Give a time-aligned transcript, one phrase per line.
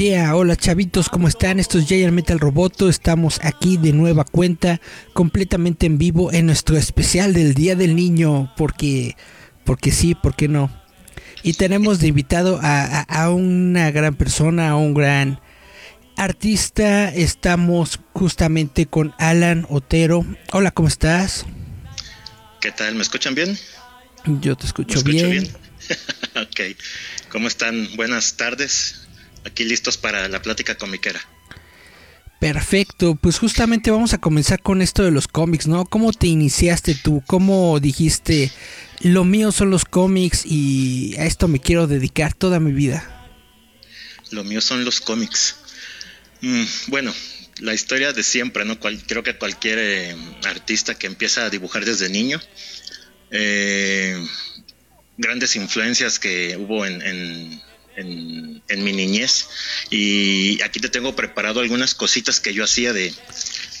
[0.00, 1.60] Yeah, hola chavitos, ¿cómo están?
[1.60, 2.88] Esto es Giant Metal Roboto.
[2.88, 4.80] Estamos aquí de nueva cuenta,
[5.12, 9.14] completamente en vivo en nuestro especial del Día del Niño, porque,
[9.66, 10.74] porque sí, ¿por qué no?
[11.42, 15.38] Y tenemos de invitado a, a una gran persona, a un gran
[16.16, 17.10] artista.
[17.10, 20.24] Estamos justamente con Alan Otero.
[20.52, 21.44] Hola, ¿cómo estás?
[22.62, 22.94] ¿Qué tal?
[22.94, 23.58] ¿Me escuchan bien?
[24.40, 25.46] Yo te escucho, bien.
[26.36, 26.60] ok.
[27.28, 27.86] ¿Cómo están?
[27.96, 28.99] Buenas tardes
[29.44, 31.20] aquí listos para la plática comiquera.
[32.40, 35.84] Perfecto, pues justamente vamos a comenzar con esto de los cómics, ¿no?
[35.84, 37.22] ¿Cómo te iniciaste tú?
[37.26, 38.50] ¿Cómo dijiste,
[39.00, 43.28] lo mío son los cómics y a esto me quiero dedicar toda mi vida?
[44.30, 45.56] Lo mío son los cómics.
[46.40, 47.12] Mm, bueno,
[47.58, 48.80] la historia de siempre, ¿no?
[48.80, 52.40] creo que cualquier eh, artista que empieza a dibujar desde niño,
[53.30, 54.18] eh,
[55.18, 57.62] grandes influencias que hubo en en,
[58.04, 59.48] mi niñez.
[59.90, 63.14] Y aquí te tengo preparado algunas cositas que yo hacía de,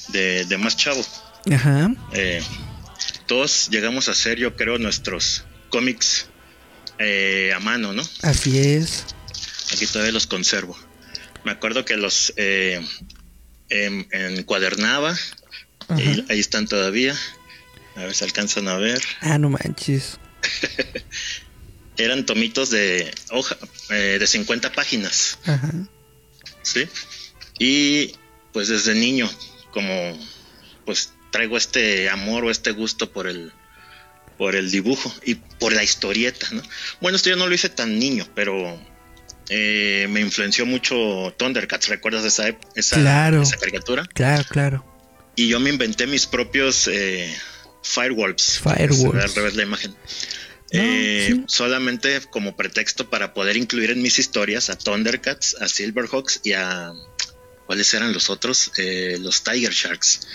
[0.08, 1.04] de, más chavo.
[1.50, 1.94] Ajá.
[2.12, 2.42] Eh,
[3.26, 6.26] todos llegamos a hacer, yo creo, nuestros cómics
[6.98, 8.02] eh, a mano, ¿no?
[8.22, 9.04] Así es.
[9.72, 10.76] Aquí todavía los conservo.
[11.44, 12.84] Me acuerdo que los eh,
[13.68, 15.16] em, encuadernaba.
[15.88, 17.16] ahí están todavía.
[17.96, 19.00] A ver si alcanzan a ver.
[19.20, 20.18] Ah, no manches.
[22.04, 23.56] eran tomitos de hoja,
[23.90, 25.38] eh, de 50 páginas.
[26.62, 26.86] ¿Sí?
[27.58, 28.14] Y
[28.52, 29.30] pues desde niño,
[29.72, 30.18] como
[30.84, 33.52] pues traigo este amor o este gusto por el
[34.36, 36.62] por el dibujo y por la historieta, ¿no?
[37.02, 38.80] Bueno, esto yo no lo hice tan niño, pero
[39.50, 44.06] eh, me influenció mucho Thundercats, ¿recuerdas esa, esa, esa caricatura?
[44.14, 44.84] Claro, claro.
[45.36, 47.36] Y yo me inventé mis propios eh,
[47.82, 48.60] Firewolves.
[48.60, 49.24] Firewolves.
[49.24, 49.94] Al revés la imagen.
[50.72, 56.52] Eh, solamente como pretexto para poder incluir en mis historias a Thundercats, a Silverhawks y
[56.52, 56.92] a.
[57.66, 58.72] ¿Cuáles eran los otros?
[58.78, 60.26] Eh, los Tiger Sharks.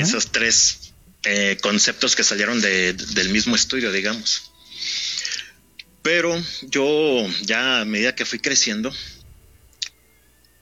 [0.00, 0.92] Esos tres
[1.22, 4.52] eh, conceptos que salieron del mismo estudio, digamos.
[6.02, 8.92] Pero yo ya a medida que fui creciendo,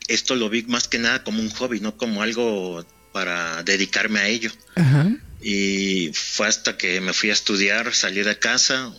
[0.08, 4.28] esto lo vi más que nada como un hobby, no como algo para dedicarme a
[4.28, 4.50] ello.
[4.74, 5.10] Ajá.
[5.40, 8.92] Y fue hasta que me fui a estudiar, salí de casa,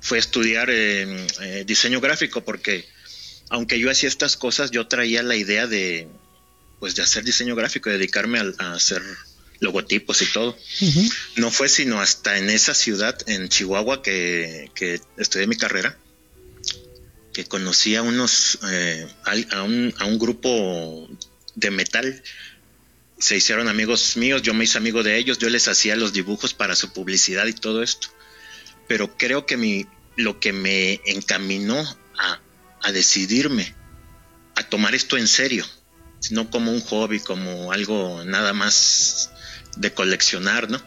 [0.00, 2.86] fui a estudiar eh, diseño gráfico porque
[3.50, 6.08] aunque yo hacía estas cosas, yo traía la idea de
[6.80, 9.02] pues de hacer diseño gráfico, dedicarme a, hacer
[9.60, 10.56] logotipos y todo.
[11.36, 14.70] No fue sino hasta en esa ciudad, en Chihuahua, que,
[15.16, 15.96] estudié mi carrera,
[17.32, 19.06] que conocí a unos, eh,
[19.50, 21.08] a, un, a un grupo
[21.54, 22.22] de metal
[23.18, 26.54] se hicieron amigos míos, yo me hice amigo de ellos, yo les hacía los dibujos
[26.54, 28.08] para su publicidad y todo esto.
[28.88, 29.86] Pero creo que mi,
[30.16, 31.78] lo que me encaminó
[32.18, 32.40] a,
[32.82, 33.74] a decidirme
[34.56, 35.64] a tomar esto en serio,
[36.30, 39.30] no como un hobby, como algo nada más
[39.76, 40.82] de coleccionar, ¿no?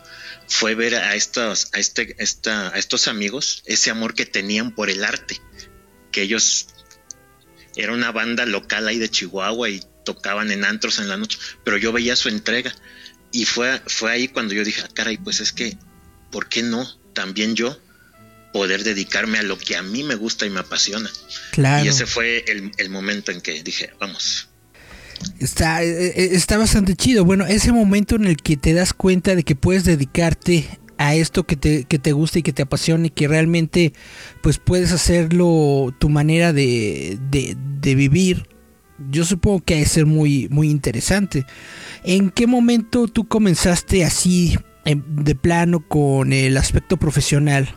[0.48, 4.90] Fue ver a estos, a este, esta, a estos amigos ese amor que tenían por
[4.90, 5.42] el arte,
[6.12, 6.68] que ellos
[7.76, 11.78] era una banda local ahí de Chihuahua y tocaban en antros en la noche, pero
[11.78, 12.74] yo veía su entrega
[13.34, 15.78] y fue, fue ahí cuando yo dije, ah, caray, pues es que,
[16.32, 16.88] ¿por qué no?
[17.14, 17.78] También yo
[18.54, 21.12] poder dedicarme a lo que a mí me gusta y me apasiona.
[21.52, 21.84] Claro.
[21.84, 24.48] Y ese fue el, momento en que dije, vamos.
[25.40, 27.26] Está, eh, eh, está bastante chido.
[27.26, 31.46] Bueno, ese momento en el que te das cuenta de que puedes dedicarte a esto
[31.46, 33.94] que te, que te gusta y que te apasiona y que realmente
[34.42, 38.48] pues puedes hacerlo tu manera de, de, de vivir
[39.12, 41.46] yo supongo que ha de ser muy, muy interesante.
[42.04, 47.76] ¿En qué momento tú comenzaste así de plano con el aspecto profesional?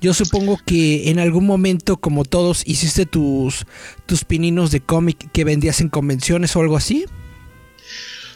[0.00, 3.66] Yo supongo que en algún momento, como todos, hiciste tus,
[4.06, 7.04] tus pininos de cómic que vendías en convenciones o algo así.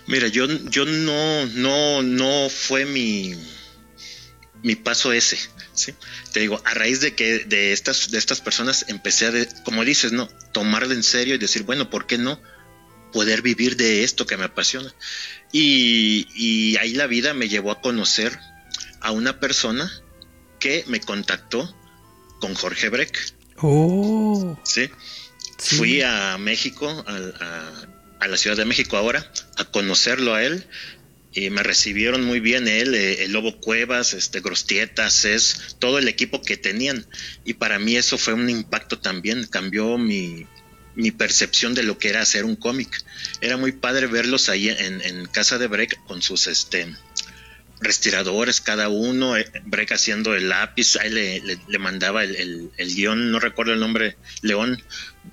[0.07, 3.35] Mira, yo, yo no, no, no fue mi,
[4.63, 5.39] mi paso ese,
[5.77, 5.95] ¿sí?
[6.33, 10.13] Te digo, a raíz de que de estas, de estas personas empecé a, como dices,
[10.13, 10.29] ¿no?
[10.53, 12.41] Tomarlo en serio y decir, bueno, ¿por qué no
[13.13, 14.93] poder vivir de esto que me apasiona?
[15.53, 18.39] Y, y ahí la vida me llevó a conocer
[19.01, 19.91] a una persona
[20.59, 21.75] que me contactó
[22.41, 23.35] con Jorge Breck.
[23.59, 24.59] Oh.
[24.65, 24.91] ¿Sí?
[25.59, 27.71] Fui a México, a,
[28.21, 30.67] a, la Ciudad de México ahora, a conocerlo a él.
[31.37, 36.09] Y me recibieron muy bien él, eh, el Lobo Cuevas, este Grostieta, es todo el
[36.09, 37.07] equipo que tenían.
[37.45, 40.47] Y para mí eso fue un impacto también, cambió mi,
[40.95, 43.05] mi percepción de lo que era hacer un cómic.
[43.41, 46.93] Era muy padre verlos ahí en, en casa de Breck con sus este
[47.81, 53.31] respiradores cada uno, eh, Breck haciendo el lápiz, ahí le, le, mandaba el, el, guion,
[53.31, 54.83] no recuerdo el nombre, León,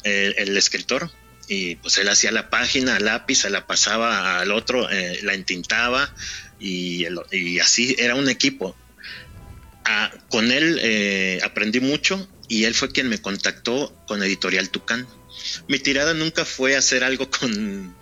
[0.04, 1.12] el, escritor,
[1.48, 6.14] y pues él hacía la página, lápiz, se la pasaba al otro, eh, la entintaba
[6.60, 8.76] y, y, así era un equipo.
[9.86, 15.08] Ah, con él eh, aprendí mucho y él fue quien me contactó con Editorial Tucán.
[15.68, 17.96] Mi tirada nunca fue hacer algo con,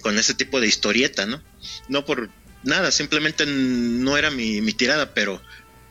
[0.00, 1.42] con ese tipo de historieta, ¿no?
[1.88, 2.30] No por
[2.64, 5.40] nada, simplemente no era mi, tirada, pero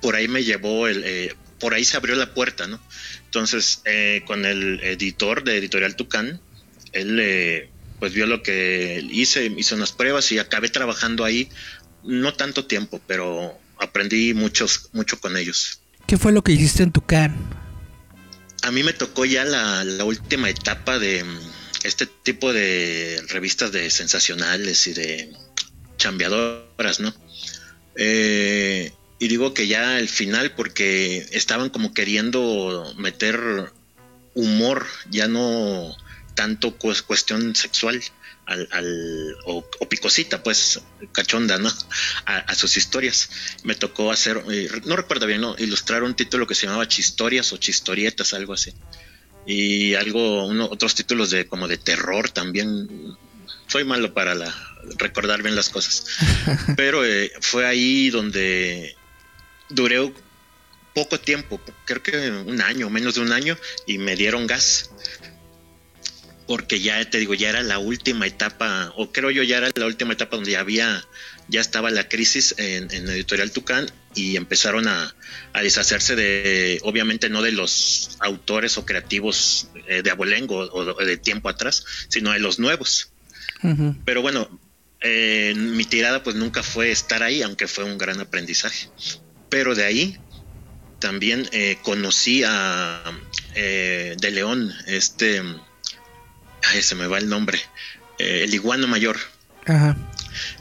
[0.01, 2.79] por ahí me llevó el, eh, por ahí se abrió la puerta, ¿no?
[3.25, 6.41] Entonces, eh, con el editor de Editorial Tucán,
[6.93, 7.69] él eh,
[7.99, 11.49] pues vio lo que hice, hizo unas pruebas y acabé trabajando ahí,
[12.03, 15.81] no tanto tiempo, pero aprendí muchos, mucho con ellos.
[16.07, 17.35] ¿Qué fue lo que hiciste en Tucán?
[18.61, 21.39] A mí me tocó ya la, la última etapa de mm,
[21.83, 25.33] este tipo de revistas de sensacionales y de
[25.97, 27.13] chambeadoras, ¿no?
[27.95, 33.71] Eh, y digo que ya al final porque estaban como queriendo meter
[34.33, 35.95] humor, ya no
[36.35, 38.01] tanto cuestión sexual
[38.45, 40.81] al, o, picosita, pues
[41.11, 41.71] cachonda, ¿no?
[42.25, 43.29] A, sus historias.
[43.63, 45.55] Me tocó hacer, eh, no recuerdo bien, ¿no?
[45.57, 48.73] Ilustrar un título que se llamaba Chistorias o Chistorietas, algo así.
[49.45, 53.17] Y algo, otros títulos de como de terror también.
[53.67, 54.53] Soy malo para la,
[54.97, 56.05] recordar bien las cosas.
[56.77, 58.95] Pero eh, fue ahí donde
[59.69, 60.13] duré
[60.93, 63.57] poco tiempo, creo que un año, menos de un año,
[63.87, 64.91] y me dieron gas.
[66.47, 69.85] Porque ya te digo, ya era la última etapa, o creo yo ya era la
[69.85, 71.03] última etapa donde ya había,
[71.47, 75.15] ya estaba la crisis en, Editorial Tucán y empezaron a,
[75.61, 81.47] deshacerse de, obviamente no de los autores o creativos eh, de abolengo o de tiempo
[81.47, 83.09] atrás, sino de los nuevos.
[84.03, 84.49] Pero bueno,
[84.99, 88.89] eh, mi tirada pues nunca fue estar ahí, aunque fue un gran aprendizaje.
[89.49, 90.17] Pero de ahí
[90.99, 93.03] también eh, conocí a
[93.55, 95.41] eh, De León, este,
[96.73, 97.59] ay, se me va el nombre,
[98.17, 99.17] el iguano mayor.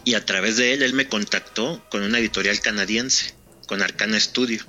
[0.05, 3.35] Y a través de él, él me contactó con una editorial canadiense,
[3.67, 4.63] con Arcana Studio.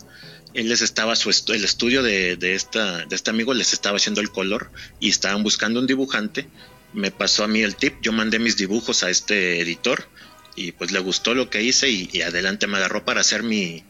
[0.54, 4.22] Él les estaba, su el estudio de, de, esta, de este amigo les estaba haciendo
[4.22, 6.48] el color y estaban buscando un dibujante
[6.94, 10.08] me pasó a mí el tip, yo mandé mis dibujos a este editor
[10.56, 13.84] y pues le gustó lo que hice y, adelante me agarró para hacer mi,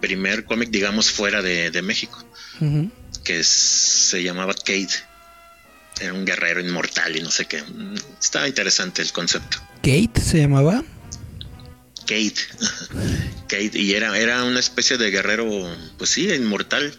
[0.00, 2.24] primer cómic, digamos, fuera de, México,
[3.24, 4.88] que se llamaba Cade.
[6.00, 7.62] Era un guerrero inmortal y no sé qué.
[8.20, 9.58] Estaba interesante el concepto.
[9.82, 10.82] ¿Kate se llamaba?
[12.00, 12.34] Kate.
[13.48, 13.78] Kate.
[13.78, 15.46] Y era, era una especie de guerrero,
[15.98, 16.92] pues sí, inmortal.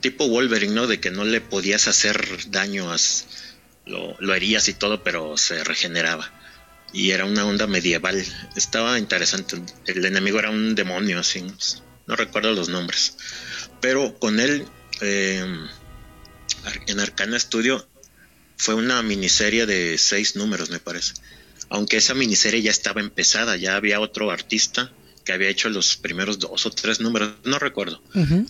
[0.00, 0.86] Tipo Wolverine, ¿no?
[0.86, 2.96] De que no le podías hacer daño a,
[3.86, 6.30] lo, lo herías y todo, pero se regeneraba.
[6.92, 8.24] Y era una onda medieval.
[8.56, 9.56] Estaba interesante.
[9.86, 11.44] El enemigo era un demonio, así.
[12.06, 13.16] No recuerdo los nombres.
[13.80, 14.66] Pero con él,
[15.00, 15.44] eh,
[16.86, 17.86] en Arcana Studio,
[18.58, 21.14] fue una miniserie de seis números, me parece.
[21.70, 24.92] Aunque esa miniserie ya estaba empezada, ya había otro artista
[25.24, 28.02] que había hecho los primeros dos o tres números, no recuerdo.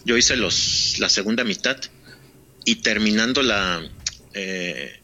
[0.05, 1.77] Yo hice los la segunda mitad
[2.65, 3.83] y terminando la
[4.35, 5.01] eh,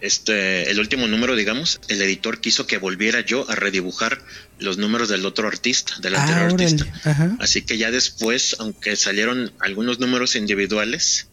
[0.00, 4.22] este, el último número, digamos, el editor quiso que volviera yo a redibujar
[4.58, 7.36] los números del otro artista, del ah, anterior artista.
[7.40, 11.28] Así que ya después, aunque salieron algunos números individuales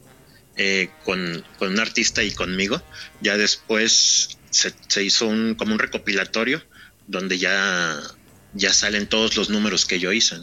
[0.58, 2.82] eh, con, un artista y conmigo,
[3.22, 6.64] ya después se, hizo un, como un recopilatorio
[7.08, 8.00] donde ya,
[8.54, 10.38] ya salen todos los números que yo hice.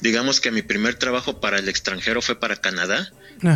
[0.00, 3.10] Digamos que mi primer trabajo para el extranjero fue para Canadá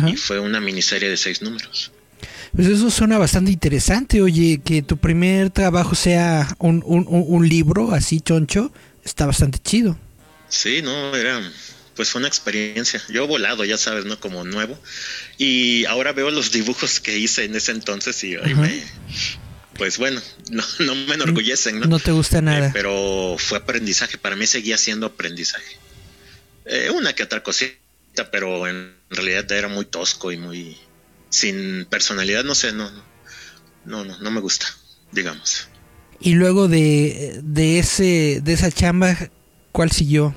[0.07, 1.91] y fue una miniserie de seis números.
[2.55, 7.93] Pues eso suena bastante interesante, oye, que tu primer trabajo sea un, un, un libro
[7.93, 8.73] así choncho,
[9.05, 9.97] está bastante chido.
[10.49, 11.41] Sí, no, era,
[12.01, 12.99] pues fue una experiencia.
[13.09, 14.19] Yo he volado, ya sabes, ¿no?
[14.19, 14.75] Como nuevo.
[15.37, 18.83] Y ahora veo los dibujos que hice en ese entonces y me,
[19.77, 21.85] pues bueno, no, no, me enorgullecen, ¿no?
[21.85, 22.69] No te gusta nada.
[22.69, 25.77] Eh, pero fue aprendizaje, para mí seguía siendo aprendizaje.
[26.65, 30.75] Eh, una que otra cosita, pero en realidad era muy tosco y muy
[31.29, 32.89] sin personalidad, no sé, no,
[33.85, 34.65] no, no, no me gusta,
[35.11, 35.67] digamos.
[36.19, 39.15] Y luego de, de ese, de esa chamba,
[39.71, 40.33] ¿cuál siguió?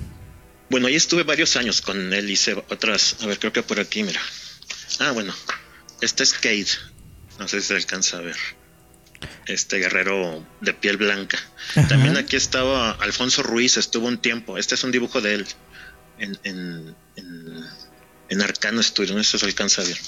[0.70, 4.02] Bueno, ahí estuve varios años con él, hice otras, a ver, creo que por aquí,
[4.02, 4.20] mira.
[5.00, 5.34] Ah, bueno,
[6.00, 6.66] este es Cade,
[7.38, 8.36] no sé si se alcanza a ver.
[9.46, 11.38] Este guerrero de piel blanca.
[11.88, 14.58] También aquí estaba Alfonso Ruiz, estuvo un tiempo.
[14.58, 15.46] Este es un dibujo de él
[16.18, 17.64] en, en, en,
[18.28, 19.98] en Arcano Studio, no sé si se alcanza a ver.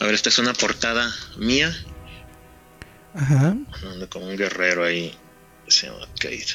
[0.00, 1.74] A ver, esta es una portada mía.
[3.14, 3.56] Ajá.
[4.08, 5.14] Como un guerrero ahí.
[5.68, 6.46] Se llama Cade.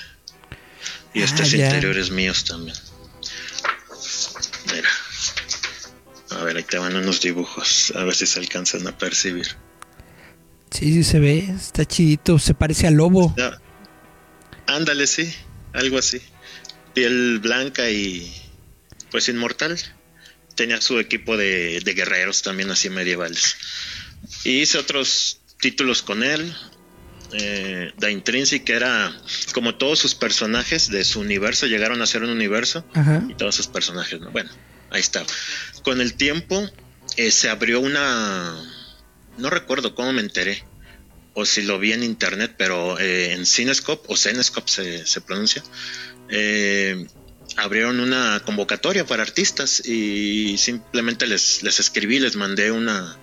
[1.14, 2.78] Y ah, estos interiores míos también.
[4.74, 4.90] Mira.
[6.32, 7.92] A ver, ahí te van unos dibujos.
[7.96, 9.48] A ver si se alcanzan a percibir.
[10.72, 11.40] Sí, sí se ve.
[11.40, 12.40] Está chidito.
[12.40, 13.36] Se parece al lobo.
[14.68, 15.34] Ándale, sí.
[15.74, 16.22] Algo así.
[16.94, 18.34] Piel blanca y
[19.10, 19.78] pues inmortal.
[20.56, 23.58] Tenía su equipo de, de guerreros también así medievales.
[24.44, 26.56] Y hice otros títulos con él.
[27.34, 29.16] Eh, The Intrinsic era
[29.54, 32.86] como todos sus personajes de su universo llegaron a ser un universo
[33.30, 34.50] y todos sus personajes, bueno,
[34.90, 35.24] ahí está.
[35.84, 36.70] Con el tiempo
[37.18, 38.56] eh, se abrió una,
[39.38, 40.64] no recuerdo cómo me enteré
[41.34, 45.64] o si lo vi en internet, pero eh, en Cinescope o Cinescope se, se pronuncia,
[46.30, 47.08] eh,
[47.58, 53.18] abrieron una convocatoria para artistas y simplemente les, les escribí, les mandé una,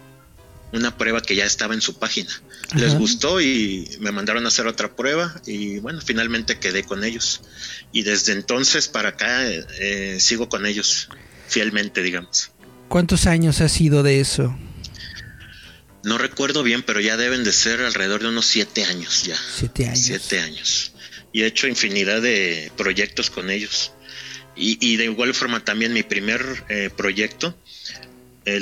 [0.72, 2.30] una prueba que ya estaba en su página.
[2.75, 7.40] Les gustó y me mandaron a hacer otra prueba y bueno, finalmente quedé con ellos.
[7.92, 11.08] Y desde entonces para acá eh, sigo con ellos
[11.48, 12.50] fielmente, digamos.
[12.88, 14.56] ¿Cuántos años ha sido de eso?
[16.04, 19.37] No recuerdo bien, pero ya deben de ser alrededor de unos siete años ya.
[19.37, 20.00] Siete años.
[20.00, 20.92] Siete años.
[21.32, 23.92] Y he hecho infinidad de proyectos con ellos.
[24.60, 27.56] Y, de igual forma también mi primer eh, proyecto
[28.48, 28.60] eh,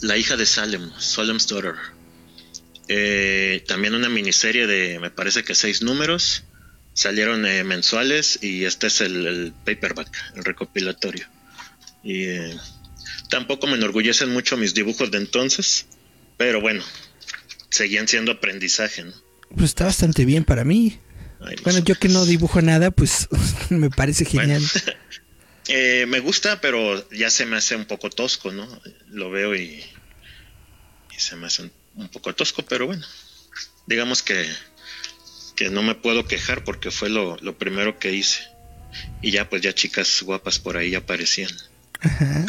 [0.00, 1.74] la, hija de Salem, Salem's Daughter.
[2.88, 6.42] Eh, también una miniserie de, me parece que seis números.
[6.94, 11.26] Salieron eh, mensuales y este es el, paperback, el recopilatorio.
[12.02, 12.26] Y
[13.28, 15.86] tampoco me enorgullecen mucho mis dibujos de entonces,
[16.36, 16.82] pero bueno,
[17.68, 19.12] seguían siendo aprendizaje, ¿no?
[19.50, 20.98] Pues está bastante bien para mí.
[21.62, 23.28] bueno, yo que no dibujo nada, pues
[23.70, 24.62] me parece genial.
[25.72, 28.66] Eh, me gusta, pero ya se me hace un poco tosco, ¿no?
[29.08, 29.84] Lo veo y,
[31.16, 33.06] se me hace un, poco tosco, pero bueno,
[33.86, 34.48] digamos que,
[35.54, 38.42] que no me puedo quejar porque fue lo, primero que hice.
[39.22, 41.52] Y ya, pues ya chicas guapas por ahí aparecían.
[42.00, 42.46] Ajá.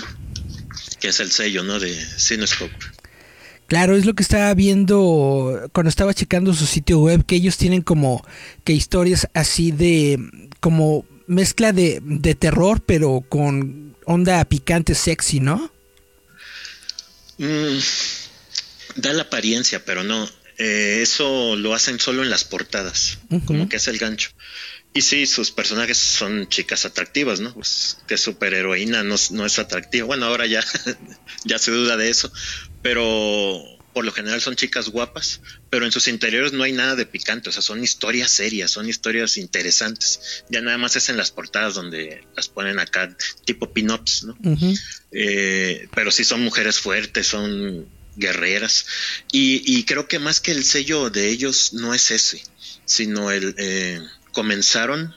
[0.99, 1.79] Que es el sello, ¿no?
[1.79, 2.75] De Cinescope.
[3.67, 7.83] Claro, es lo que estaba viendo cuando estaba checando su sitio web, que ellos tienen
[7.83, 8.25] como
[8.63, 10.17] que historias así de
[10.59, 15.71] como mezcla de, de terror, pero con onda picante sexy, ¿no?
[17.37, 17.77] Mm,
[18.97, 20.29] da la apariencia, pero no.
[20.57, 24.29] Eh, eso lo hacen solo en las portadas, como que es el gancho.
[24.93, 27.53] Y sí, sus personajes son chicas atractivas, ¿no?
[27.53, 30.05] Pues que superheroína no, no es atractiva.
[30.05, 30.61] Bueno, ahora ya,
[31.45, 32.31] ya se duda de eso.
[32.81, 37.05] Pero por lo general son chicas guapas, pero en sus interiores no hay nada de
[37.05, 40.43] picante, o sea, son historias serias, son historias interesantes.
[40.49, 44.37] Ya nada más es en las portadas donde las ponen acá, tipo pin-ups, ¿no?
[45.11, 48.85] Eh, pero sí son mujeres fuertes, son guerreras.
[49.31, 52.43] Y, creo que más que el sello de ellos no es ese,
[52.85, 53.55] sino el...
[53.57, 55.13] Eh, comenzaron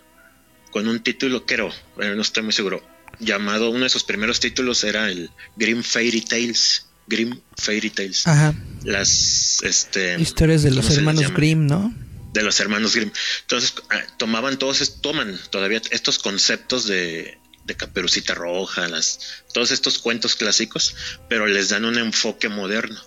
[0.73, 2.85] con un título, creo, no estoy muy seguro,
[3.21, 8.27] llamado, uno de sus primeros títulos era el Grim Fairy Tales Grimm Fairy Tales.
[8.27, 8.55] Ajá.
[8.83, 11.95] Las este, historias de los hermanos Grimm, ¿no?
[12.33, 13.13] De los hermanos Grimm.
[13.43, 19.99] Entonces, ah, tomaban todos, toman todavía estos conceptos de, de Caperucita Roja, las, todos estos
[19.99, 20.95] cuentos clásicos,
[21.29, 23.01] pero les dan un enfoque moderno.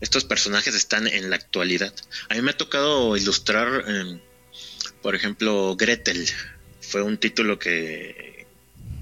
[0.00, 1.92] Estos personajes están en la actualidad.
[2.28, 4.20] A mí me ha tocado ilustrar, em,
[5.02, 6.28] por ejemplo, Gretel.
[6.80, 8.37] Fue un título que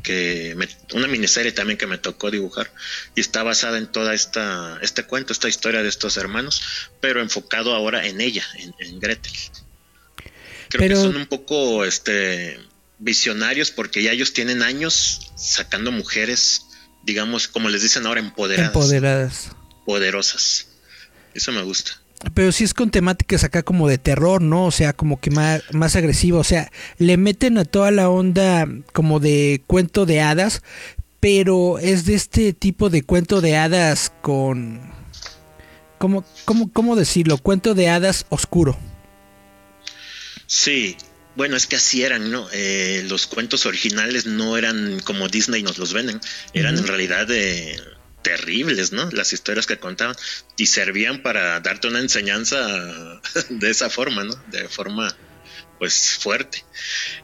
[0.07, 0.57] que
[0.95, 2.71] una miniserie también que me tocó dibujar
[3.17, 6.63] y está basada en toda esta este cuento, esta historia de estos hermanos,
[7.01, 8.47] pero enfocado ahora en ella,
[8.79, 9.33] en, Gretel.
[10.69, 12.61] Creo que son un poco este
[13.01, 16.67] visionarios porque ya ellos tienen años sacando mujeres,
[17.03, 18.69] digamos, como les dicen ahora, empoderadas.
[18.69, 19.51] Empoderadas.
[19.85, 20.69] Poderosas.
[21.35, 22.01] Eso me gusta.
[22.35, 24.67] Pero sí es con temáticas acá como de terror, ¿no?
[24.67, 26.39] O sea, como que más, más agresivo.
[26.39, 30.63] O sea, le meten a toda la onda como de cuento de hadas,
[31.21, 34.81] pero es de este tipo de cuento de hadas con...
[35.99, 37.39] ¿Cómo, cómo, cómo decirlo?
[37.39, 38.77] Cuento de hadas oscuro.
[40.47, 40.97] Sí,
[41.37, 42.49] Bueno, es que así eran, ¿no?
[42.53, 46.21] Eh, los cuentos originales no eran como Disney nos los venden,
[46.55, 47.79] eran en realidad de
[48.27, 49.09] terribles, ¿no?
[49.13, 50.17] Las historias que contaban
[50.57, 52.59] y servían para darte una enseñanza
[53.49, 54.35] de esa forma, ¿no?
[54.49, 55.17] De forma
[55.79, 56.65] pues fuerte.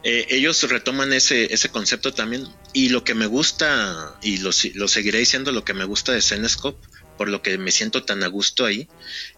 [0.03, 4.87] Eh, ellos retoman ese, ese concepto también y lo que me gusta, y lo, lo
[4.87, 8.27] seguiré diciendo, lo que me gusta de Zenescope, por lo que me siento tan a
[8.27, 8.87] gusto ahí,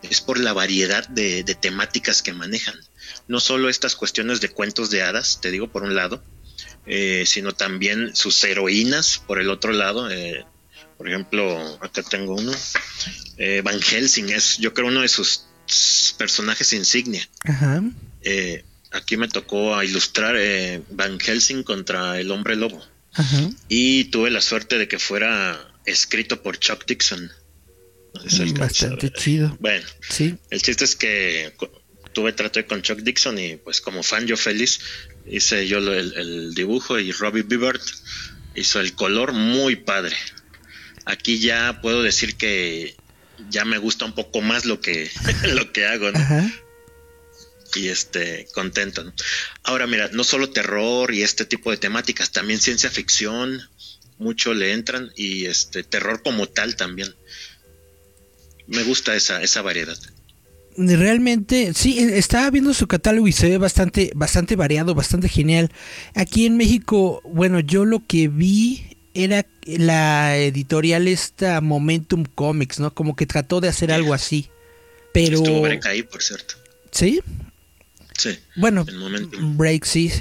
[0.04, 2.80] es por la variedad de, temáticas que manejan.
[3.28, 6.24] No solo estas cuestiones de cuentos de hadas, te digo por un lado,
[6.86, 10.12] eh, sino también sus heroínas por el otro lado.
[10.12, 10.46] Eh,
[10.98, 12.52] por ejemplo, acá tengo uno,
[13.64, 15.46] Van Helsing es yo creo uno de sus
[16.18, 17.28] personajes insignia.
[17.46, 17.82] Ajá
[18.96, 22.84] aquí me tocó a ilustrar eh, Van Helsing contra el hombre lobo.
[23.70, 27.32] Y tuve la suerte de que fuera escrito por Chuck Dixon.
[28.58, 29.56] Bastante chido.
[29.62, 30.36] Bueno, sí.
[30.50, 31.54] el chiste es que
[32.12, 34.80] tuve trato con Chuck Dixon y pues como fan yo feliz
[35.26, 37.82] hice yo el, dibujo y Robbie Bibbert
[38.54, 40.16] hizo el color muy padre.
[41.06, 42.96] Aquí ya puedo decir que
[43.50, 45.10] ya me gusta un poco más lo que,
[45.54, 46.20] lo que hago, ¿no?
[47.76, 49.04] y este contento.
[49.64, 53.62] Ahora mira, no solo terror y este tipo de temáticas, también ciencia ficción,
[54.18, 57.14] mucho le entran y este terror como tal también.
[58.68, 59.98] Me gusta esa esa variedad.
[60.78, 65.72] Realmente, sí, e, estaba viendo su catálogo y se ve bastante, bastante variado, bastante genial.
[66.14, 72.94] Aquí en México, bueno, yo lo que vi era la editorial esta Momentum Comics, ¿no?
[72.94, 74.50] Como que trató de hacer algo así.
[75.14, 75.38] Pero.
[75.38, 76.56] Estuvo ahí, por cierto.
[76.92, 77.22] Sí.
[78.18, 78.38] Sí.
[78.56, 78.86] Bueno,
[79.56, 80.12] Break, sí.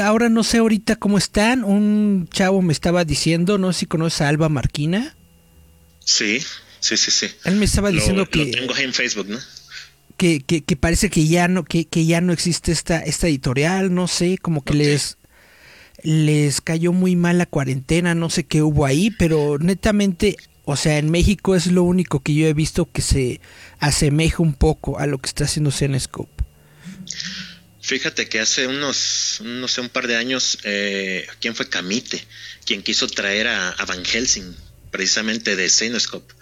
[0.00, 1.64] Ahora no sé ahorita cómo están.
[1.64, 5.16] Un chavo me estaba diciendo, no sé si conoces a Alba Marquina.
[6.04, 6.40] Sí,
[6.80, 7.26] sí, sí, sí.
[7.44, 8.44] Él me estaba diciendo que...
[8.44, 9.38] Lo tengo en Facebook, ¿no?
[10.16, 13.92] Que, que, que, parece que ya no, que, que ya no existe esta, esta editorial,
[13.92, 15.18] no sé, como que les
[16.06, 20.98] les cayó muy mal la cuarentena, no sé qué hubo ahí, pero netamente, o sea,
[20.98, 23.40] en México es lo único que yo he visto que se
[23.80, 26.44] asemeja un poco a lo que está haciendo Cenescope.
[27.80, 32.24] Fíjate que hace unos, no sé, un par de años, eh, ¿quién fue Camite?
[32.64, 34.54] Quien quiso traer a, Van Helsing,
[34.92, 36.32] precisamente de Cenoscope.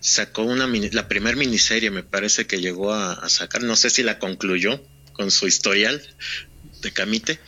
[0.00, 4.18] Sacó una la primera miniserie, me parece que llegó a, sacar, no sé si la
[4.18, 6.02] concluyó con su historial
[6.80, 7.38] de Camite,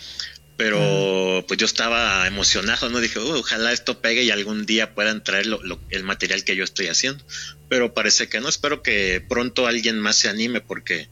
[0.57, 3.01] pero pues yo estaba emocionado, ¿no?
[3.01, 5.47] Dije, uh, ojalá esto pegue y algún día puedan traer
[5.91, 7.23] el material que yo estoy haciendo.
[7.69, 11.09] Pero parece que no, espero que pronto alguien más se anime porque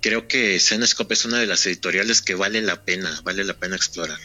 [0.00, 3.76] creo que Cenescope es una de las editoriales que vale la pena, vale la pena
[3.76, 4.18] explorar.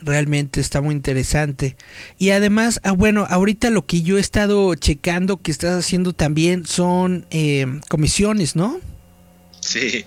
[0.00, 1.76] Realmente está muy interesante.
[2.18, 6.66] Y además, ah, bueno, ahorita lo que yo he estado checando que estás haciendo también
[6.66, 8.80] son eh, comisiones, ¿no?
[9.60, 10.04] Sí.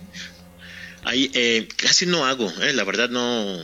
[1.03, 3.59] Ahí, eh, casi no hago, eh, la verdad no,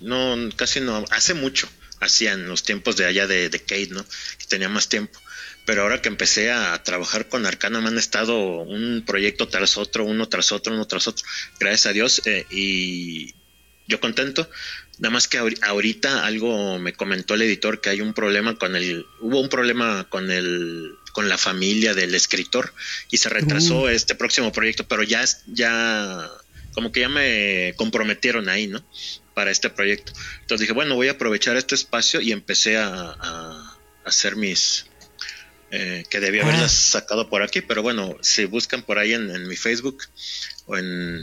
[0.00, 1.68] no, casi no, hace mucho,
[2.00, 4.04] hacía en los tiempos de allá de, de Kate, ¿no?
[4.38, 5.18] Que tenía más tiempo
[5.64, 10.04] pero ahora que empecé a trabajar con Arcana me han estado un proyecto tras otro,
[10.04, 11.24] uno tras otro, uno tras otro,
[11.58, 13.34] gracias a Dios, eh, y
[13.86, 14.48] yo contento.
[14.98, 19.06] Nada más que ahorita algo me comentó el editor que hay un problema con el,
[19.20, 22.72] hubo un problema con el, con la familia del escritor
[23.10, 26.30] y se retrasó este próximo proyecto, pero ya, ya,
[26.74, 28.84] como que ya me comprometieron ahí, ¿no?
[29.34, 30.12] Para este proyecto.
[30.42, 34.86] Entonces dije, bueno, voy a aprovechar este espacio y empecé a, a hacer mis,
[35.76, 37.00] eh, que debía haberlas ah.
[37.00, 40.04] sacado por aquí, pero bueno, si buscan por ahí en, mi Facebook
[40.66, 41.20] o en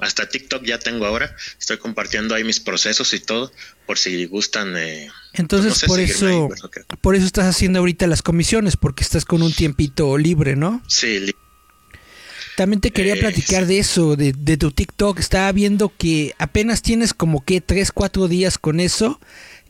[0.00, 3.52] hasta TikTok ya tengo ahora, estoy compartiendo ahí mis procesos y todo,
[3.86, 4.76] por si gustan.
[4.76, 6.48] Eh, Entonces por eso,
[7.00, 10.82] por eso estás haciendo ahorita las comisiones, porque estás con un tiempito libre, ¿no?
[10.88, 11.32] Sí.
[12.56, 15.18] También te quería platicar de eso, de, de tu TikTok.
[15.18, 19.20] Estaba viendo que apenas tienes como que 3, 4 días con eso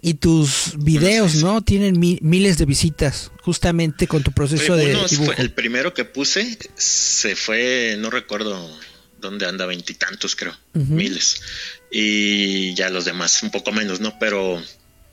[0.04, 1.62] y tus videos, ¿no?
[1.62, 5.32] Tienen miles de visitas, justamente con tu proceso de dibujo.
[5.38, 8.68] el primero que puse se fue, no recuerdo
[9.20, 11.40] dónde anda, veintitantos creo, miles.
[11.88, 14.18] Y ya los demás, un poco menos, ¿no?
[14.18, 14.60] Pero,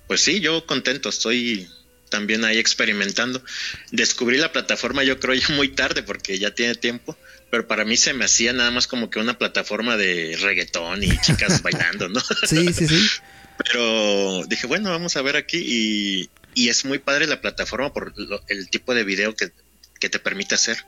[0.07, 1.69] pues sí, yo contento, estoy
[2.09, 3.43] también ahí experimentando.
[3.91, 7.15] Descubrí la plataforma yo creo ya muy tarde porque ya tiene tiempo,
[7.49, 11.17] pero para mí se me hacía nada más como que una plataforma de reggaetón y
[11.19, 12.19] chicas bailando, ¿no?
[12.47, 13.09] Sí, sí, sí.
[13.57, 18.13] Pero dije, bueno, vamos a ver aquí y, y es muy padre la plataforma por
[18.47, 19.51] el tipo de video que,
[19.99, 20.85] que, te permite hacer.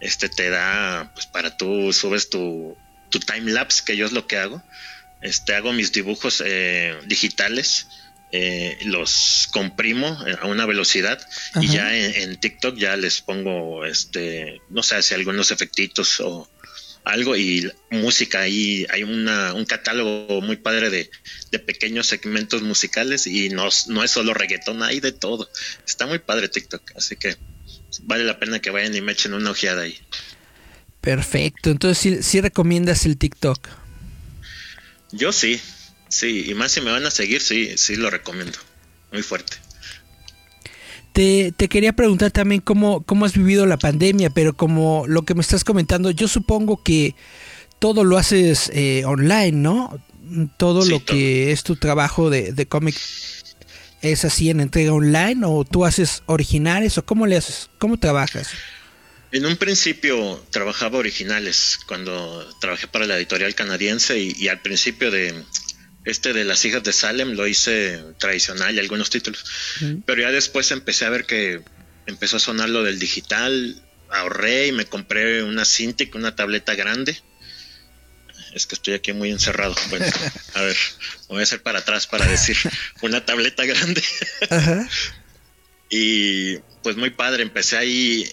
[0.00, 2.76] Este te da, pues para tú subes tu,
[3.10, 4.62] tu time lapse, que yo es lo que hago.
[5.20, 7.88] Este hago mis dibujos eh, digitales,
[8.32, 11.18] eh, los comprimo a una velocidad
[11.60, 16.48] y ya en, TikTok ya les pongo, este, no sé, si algunos efectitos o,
[17.04, 21.10] algo y música ahí hay una, un catálogo muy padre de,
[21.50, 25.48] de, pequeños segmentos musicales y no, no es solo reggaetón, hay de todo.
[25.86, 27.36] Está muy padre TikTok, así que
[28.02, 29.98] vale la pena que vayan y me echen una ojeada ahí.
[31.00, 33.68] Perfecto, entonces sí, sí recomiendas el TikTok.
[35.10, 35.58] Yo sí,
[36.08, 38.58] sí, y más si me van a seguir, sí, sí lo recomiendo,
[39.12, 39.56] muy fuerte.
[41.12, 45.34] Te, te, quería preguntar también cómo, cómo has vivido la pandemia, pero como lo que
[45.34, 47.14] me estás comentando, yo supongo que
[47.78, 50.02] todo lo haces eh, online, ¿no?
[50.58, 52.96] Todo lo que es tu trabajo de, de cómic
[54.02, 58.50] es así en entrega online o tú haces originales o cómo le haces, cómo trabajas.
[59.32, 65.10] En un principio trabajaba originales cuando trabajé para la editorial canadiense y, y al principio
[65.10, 65.34] de,
[66.08, 69.44] este de las hijas de Salem lo hice tradicional y algunos títulos.
[70.06, 71.62] Pero ya después empecé a ver que
[72.06, 77.20] empezó a sonar lo del digital, ahorré y me compré una Cintiq, una tableta grande.
[78.54, 79.74] Es que estoy aquí muy encerrado.
[79.90, 80.06] Bueno,
[80.54, 80.76] a ver,
[81.28, 82.56] voy a hacer para atrás para decir
[83.02, 84.02] una tableta grande.
[85.90, 88.30] y pues muy padre, empecé ahí,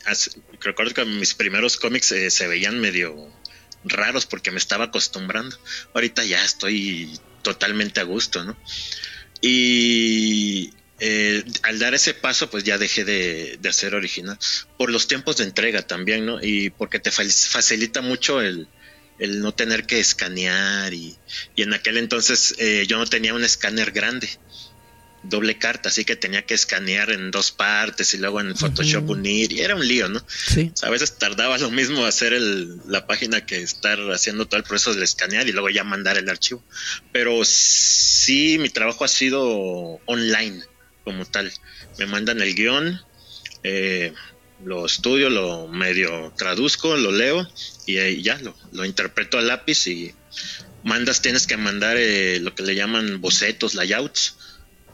[0.61, 3.29] recuerdo que mis primeros cómics eh, se veían medio
[3.83, 5.57] raros porque me estaba acostumbrando.
[5.93, 8.57] Ahorita ya estoy totalmente a gusto, ¿no?
[9.39, 14.37] Y eh, al dar ese paso, pues ya dejé de, hacer original.
[14.77, 16.39] Por los tiempos de entrega también, ¿no?
[16.41, 18.67] Y porque te facilita mucho el,
[19.19, 20.91] no tener que escanear.
[20.95, 21.15] Y,
[21.55, 24.27] en aquel entonces eh, yo no tenía un escáner grande
[25.29, 29.51] doble carta, así que tenía que escanear en dos partes y luego en Photoshop unir
[29.51, 30.23] y era un lío, ¿no?
[30.27, 30.71] Sí.
[30.81, 34.93] a veces tardaba lo mismo hacer el, la página que estar haciendo todo el proceso
[34.93, 36.63] de escanear y luego ya mandar el archivo.
[37.11, 40.61] Pero sí, mi trabajo ha sido online
[41.03, 41.51] como tal.
[41.97, 43.01] Me mandan el guion,
[43.63, 44.13] eh,
[44.63, 47.47] lo estudio, lo medio traduzco, lo leo
[47.85, 50.13] y ya lo, lo interpreto a lápiz y
[50.83, 54.35] mandas, tienes que mandar eh, lo que le llaman bocetos, layouts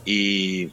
[0.05, 0.69] y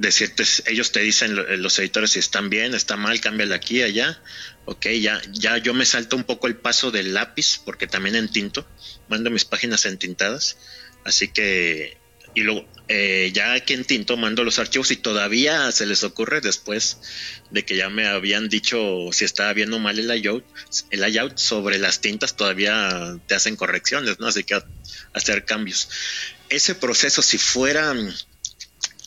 [0.00, 4.20] decirte, ellos te dicen los editores si están bien, está mal, cámbiale aquí, allá.
[4.64, 8.30] Ok, ya, ya yo me salto un poco el paso del lápiz, porque también en
[8.30, 8.66] tinto,
[9.08, 10.56] mando mis páginas entintadas,
[11.04, 11.98] así que,
[12.34, 16.40] y luego, eh, ya aquí en tinto mando los archivos y todavía se les ocurre
[16.40, 16.98] después
[17.50, 20.44] de que ya me habían dicho si estaba bien o mal el layout,
[20.90, 24.28] el layout sobre las tintas todavía te hacen correcciones, ¿no?
[24.28, 24.62] Así que
[25.12, 25.88] hacer cambios.
[26.48, 27.94] Ese proceso, si fuera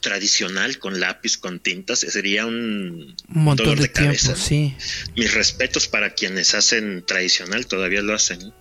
[0.04, 4.36] tradicional con lápiz, con tintas, sería un, montón dolor de, cabeza.
[4.36, 4.76] Sí.
[5.16, 8.54] Mis respetos para quienes hacen tradicional, todavía lo hacen.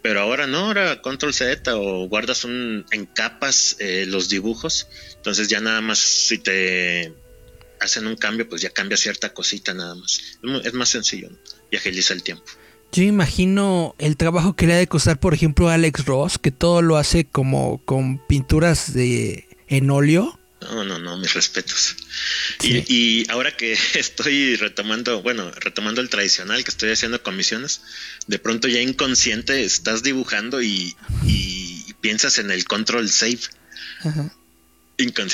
[0.00, 4.88] Pero ahora no, ahora control Z o guardas un, en capas eh, los dibujos.
[5.16, 7.12] Entonces ya nada más si te
[7.80, 10.38] hacen un cambio, pues ya cambia cierta cosita nada más.
[10.64, 11.28] Es más sencillo
[11.70, 12.44] y agiliza el tiempo.
[12.92, 16.50] Yo imagino el trabajo que le ha de costar, por ejemplo, a Alex Ross, que
[16.50, 21.96] todo lo hace como con pinturas de en óleo no, no, no, mis respetos.
[22.62, 27.82] Y, ahora que estoy retomando, bueno, retomando el tradicional, que estoy haciendo comisiones,
[28.26, 30.96] de pronto ya inconsciente estás dibujando y,
[32.00, 33.40] piensas en el control save.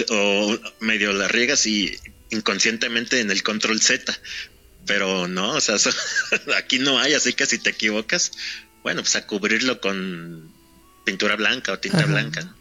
[0.09, 1.95] o medio la riegas y
[2.31, 4.19] inconscientemente en el control Z.
[4.87, 5.77] Pero no, o sea,
[6.57, 8.33] aquí no hay, así que si te equivocas,
[8.83, 10.53] bueno, pues a cubrirlo con
[11.05, 12.55] pintura blanca o tinta blanca.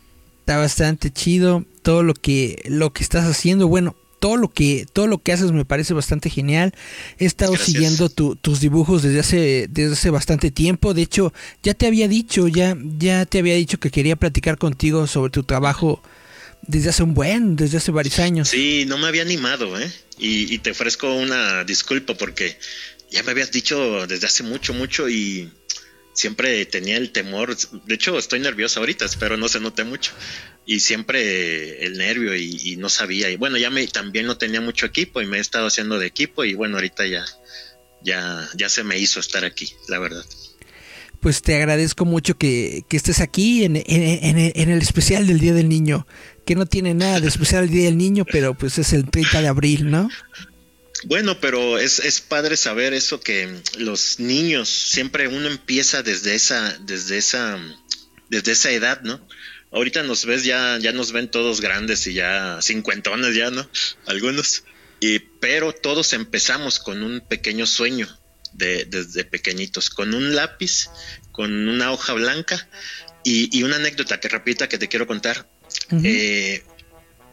[0.44, 3.70] Está bastante chido todo lo que lo que estás haciendo.
[3.70, 6.74] Bueno, todo lo que todo lo que haces me parece bastante genial.
[7.18, 10.94] He estado siguiendo tus dibujos desde hace desde hace bastante tiempo.
[10.94, 11.32] De hecho,
[11.64, 15.44] ya te había dicho, ya ya te había dicho que quería platicar contigo sobre tu
[15.44, 16.04] trabajo
[16.64, 18.50] desde hace un buen, desde hace varios años.
[18.50, 19.90] Sí, no me había animado, ¿eh?
[20.20, 22.58] Y, y te ofrezco una disculpa porque
[23.12, 25.50] ya me habías dicho desde hace mucho, mucho y
[26.13, 30.12] siempre tenía el temor, de hecho estoy nervioso ahorita, espero no se note mucho,
[30.65, 34.86] y siempre el nervio y, no sabía, y bueno, ya me también no tenía mucho
[34.86, 37.26] equipo y me he estado haciendo de equipo y bueno, ahorita ya,
[38.04, 40.23] ya, ya se me hizo estar aquí, la verdad.
[41.19, 45.69] Pues te agradezco mucho que, estés aquí en, en, en, el especial del Día del
[45.69, 46.06] Niño,
[46.45, 49.41] que no tiene nada de especial el Día del Niño, pero pues es el 30
[49.41, 50.10] de abril, ¿no?
[51.06, 56.78] Bueno, pero es, es padre saber eso que los niños siempre uno empieza desde esa,
[56.80, 57.60] desde esa,
[58.30, 59.26] desde esa edad, ¿no?
[59.72, 63.68] Ahorita nos ves ya, ya nos ven todos grandes y ya cincuentones ya, ¿no?
[64.06, 64.63] Algunos.
[65.00, 68.08] Y, pero todos empezamos con un pequeño sueño
[68.54, 70.89] de, desde pequeñitos, con un lápiz,
[71.32, 72.70] con una hoja blanca
[73.24, 75.50] y, y una anécdota que repita que te quiero contar.
[75.92, 76.63] eh,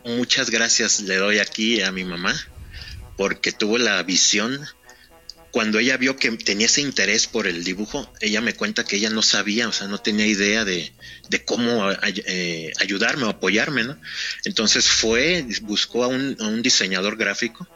[0.05, 2.35] muchas gracias le doy aquí a mi mamá
[3.21, 4.67] porque tuvo la visión
[5.51, 9.11] cuando ella vio que tenía ese interés por el dibujo, ella me cuenta que ella
[9.11, 10.91] no sabía, o sea, no tenía idea de,
[11.45, 14.01] cómo eh, ayudarme o apoyarme, ¿no?
[14.45, 17.69] Entonces fue, buscó a un, a un diseñador gráfico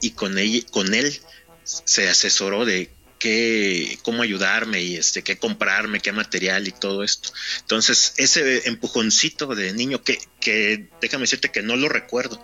[0.00, 1.20] y con él, con él
[1.62, 7.32] se asesoró de qué, cómo ayudarme y este, qué comprarme, qué material y todo esto.
[7.60, 12.42] Entonces, ese empujoncito de niño que, que déjame decirte que no lo recuerdo,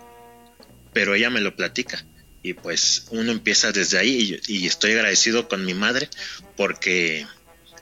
[0.93, 2.05] pero ella me lo platica
[2.43, 6.09] y pues uno empieza desde ahí y, estoy agradecido con mi madre
[6.55, 7.25] porque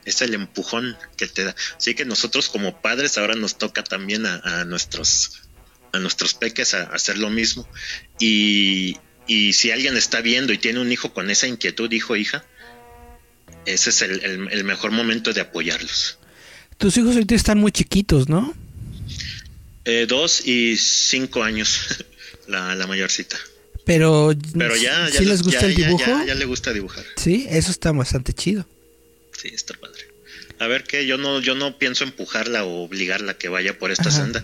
[0.06, 1.56] es el empujón que te da.
[1.78, 5.42] Así que nosotros como padres ahora nos toca también a, nuestros
[5.92, 7.68] a nuestros peques a, hacer lo mismo
[8.20, 12.46] y, y, si alguien está viendo y tiene un hijo con esa inquietud, hijo, hija,
[13.66, 16.20] ese es el, mejor momento de apoyarlos.
[16.78, 18.54] Tus hijos ahorita están muy chiquitos, ¿no?
[19.86, 22.04] Eh, dos y cinco años,
[22.48, 23.38] la, la mayorcita.
[23.86, 26.26] Pero, Pero ya, ¿sí les gusta el dibujo?
[26.26, 27.06] Ya, le gusta dibujar.
[27.18, 28.68] Sí, eso está bastante chido.
[29.38, 30.08] Sí, está padre.
[30.60, 33.92] A ver que yo no, yo no pienso empujarla o obligarla a que vaya por
[33.92, 34.44] esta senda,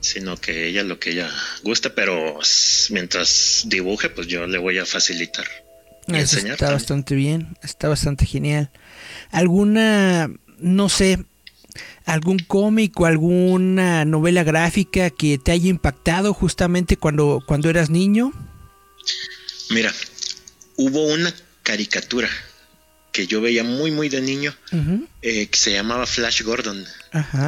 [0.00, 1.30] sino que ella lo que ella
[1.62, 2.40] gusta, pero
[2.90, 5.46] mientras dibuje, pues yo le voy a facilitar.
[6.08, 8.70] Y enseñar está bastante bien, está bastante genial.
[9.30, 11.18] ¿Alguna, no sé,
[12.06, 18.32] algún cómic o alguna novela gráfica que te haya impactado justamente cuando, cuando eras niño?
[19.70, 19.92] Mira,
[20.76, 22.28] hubo una caricatura
[23.12, 24.54] que yo veía muy, muy de niño,
[25.22, 26.84] eh, que se llamaba Flash Gordon.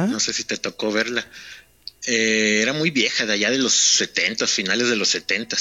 [0.09, 1.27] No sé si te tocó verla.
[2.05, 5.57] Eh, era muy vieja, de allá de los 70, finales de los 70.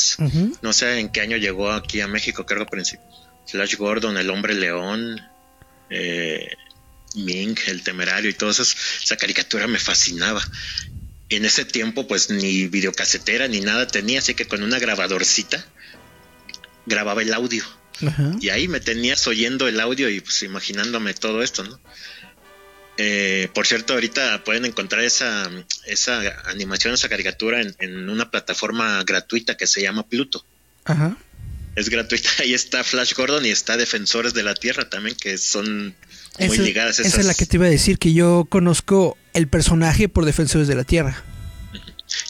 [0.62, 3.04] No sé en qué año llegó aquí a México, creo que principio.
[3.48, 5.20] Flash Gordon, El Hombre León,
[5.90, 6.50] eh,
[7.16, 8.62] Ming, El Temerario y todo eso.
[8.62, 10.40] Esa caricatura me fascinaba.
[11.28, 15.66] En ese tiempo, pues ni videocasetera ni nada tenía, así que con una grabadorcita
[16.86, 17.64] grababa el audio.
[18.40, 21.80] Y ahí me tenías oyendo el audio y pues imaginándome todo esto, ¿no?
[22.98, 25.50] Eh, por cierto, ahorita pueden encontrar esa,
[25.86, 30.44] esa animación, esa caricatura en, una plataforma gratuita que se llama Pluto.
[30.84, 31.16] Ajá.
[31.74, 32.28] Es gratuita.
[32.40, 35.94] Ahí está Flash Gordon y está Defensores de la Tierra también, que son
[36.38, 37.00] muy ligadas.
[37.00, 40.68] Esa es la que te iba a decir, que yo conozco el personaje por Defensores
[40.68, 41.22] de la Tierra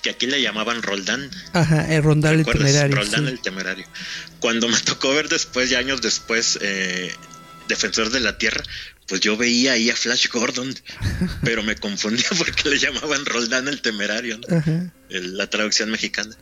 [0.02, 1.30] que aquí le llamaban Roldán.
[1.52, 2.96] Ajá, el Rondal el Temerario.
[2.96, 3.86] Roldán el Temerario.
[4.40, 7.12] Cuando me tocó ver después, ya años después, eh,
[7.68, 8.62] Defensor de la Tierra,
[9.06, 10.74] pues yo veía ahí a Flash Gordon,
[11.44, 14.38] pero me confundía porque le llamaban Roldán el Temerario,
[15.08, 16.36] la traducción mexicana.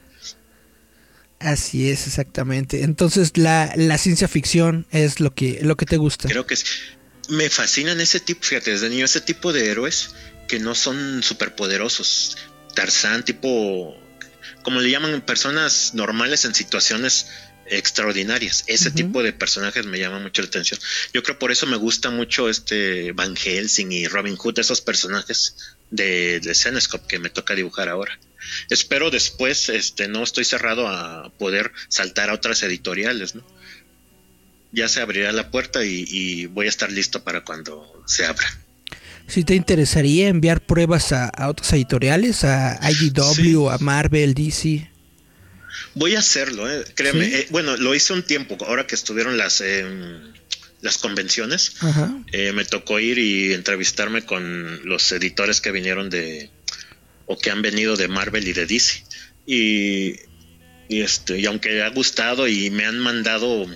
[1.41, 2.85] Así es, exactamente.
[2.85, 6.29] Entonces la, la ciencia ficción es lo que, lo que te gusta.
[6.29, 6.65] Creo que es,
[7.29, 10.15] me fascinan ese tipo, fíjate, desde niño, ese tipo de héroes
[10.49, 12.37] que no son superpoderosos,
[12.75, 13.97] Tarzán, tipo,
[14.63, 17.27] como le llaman, personas normales en situaciones
[17.67, 18.65] extraordinarias.
[18.67, 20.79] Ese tipo de personajes me llama mucho la atención.
[21.13, 25.77] Yo creo por eso me gusta mucho este Van Helsing y Robin Hood, esos personajes
[25.91, 28.19] de, de Zenescope que me toca dibujar ahora.
[28.69, 33.47] Espero después, este, no estoy cerrado a poder saltar a otras editoriales, ¿no?
[34.73, 38.47] Ya se abrirá la puerta y, y voy a estar listo para cuando se abra
[39.27, 44.91] si te interesaría enviar pruebas a, otras editoriales, a IDW, a Marvel, DC.
[45.95, 47.27] Voy a hacerlo, eh, créeme.
[47.27, 50.35] Eh, bueno, lo hice un tiempo, ahora que estuvieron las em,
[50.85, 51.77] las convenciones,
[52.33, 56.51] eh, me tocó ir y entrevistarme con los editores que vinieron de
[57.25, 59.03] o que han venido de Marvel y de DC.
[59.47, 60.21] Y,
[60.91, 63.67] este, y aunque ha gustado y me han mandado,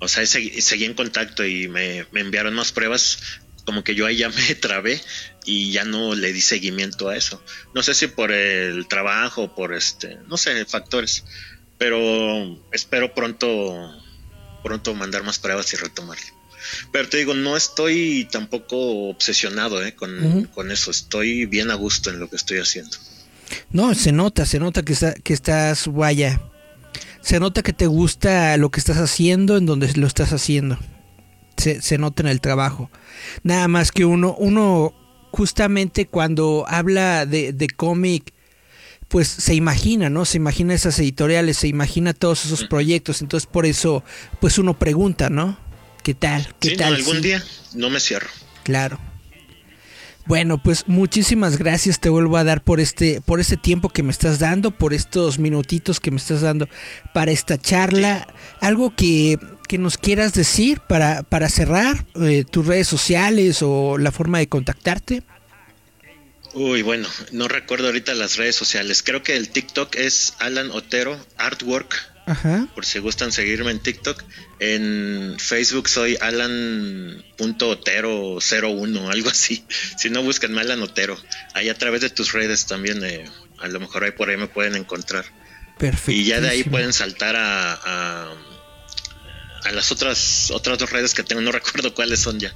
[0.00, 3.20] o sea, seguí, en contacto y me, me enviaron más pruebas,
[3.68, 4.98] como que yo ahí ya me trabé
[5.44, 7.42] y ya no le di seguimiento a eso.
[7.74, 11.24] No sé si por el trabajo, o por este, no sé, factores,
[11.76, 13.92] pero espero pronto,
[14.64, 16.24] pronto mandar más pruebas y retomarlo.
[16.92, 22.08] Pero te digo, no estoy tampoco obsesionado eh, con, con, eso, estoy bien a gusto
[22.08, 22.96] en lo que estoy haciendo.
[23.70, 26.40] No, se nota, se nota que, está, que estás guaya.
[27.20, 30.78] Se nota que te gusta lo que estás haciendo en donde lo estás haciendo
[31.58, 32.90] se, nota en el trabajo.
[33.42, 34.94] Nada más que uno, uno
[35.30, 38.32] justamente cuando habla de, de cómic,
[39.08, 40.24] pues se imagina, ¿no?
[40.24, 44.04] Se imagina esas editoriales, se imagina todos esos proyectos, entonces por eso,
[44.40, 45.58] pues uno pregunta, ¿no?
[46.02, 46.54] ¿Qué tal?
[46.60, 46.94] ¿Qué tal?
[46.94, 47.42] algún día
[47.74, 48.28] no me cierro.
[48.64, 48.98] Claro.
[50.26, 54.10] Bueno, pues muchísimas gracias te vuelvo a dar por este por este tiempo que me
[54.10, 56.68] estás dando, por estos minutitos que me estás dando
[57.14, 58.26] para esta charla.
[58.60, 64.10] Algo que que nos quieras decir para, para cerrar, eh, tus redes sociales o la
[64.10, 65.22] forma de contactarte.
[66.54, 69.04] Uy, bueno, no recuerdo ahorita las redes sociales.
[69.04, 71.94] Creo que el TikTok es Alan Otero Artwork
[72.74, 74.22] Por si gustan seguirme en TikTok.
[74.58, 79.64] En Facebook soy alan.otero01, algo así.
[79.96, 81.16] Si no, buscan Alan Otero.
[81.54, 83.24] Ahí a través de tus redes también, eh,
[83.58, 85.24] a lo mejor ahí por ahí me pueden encontrar.
[85.78, 86.12] Perfecto.
[86.12, 88.34] Y ya de ahí pueden saltar a, a,
[89.72, 92.54] las otras, otras dos redes que tengo, no recuerdo cuáles son ya.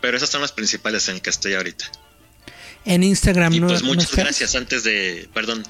[0.00, 1.86] Pero esas son las principales en que estoy ahorita.
[2.84, 5.64] En Instagram, y pues muchas gracias antes de, perdón,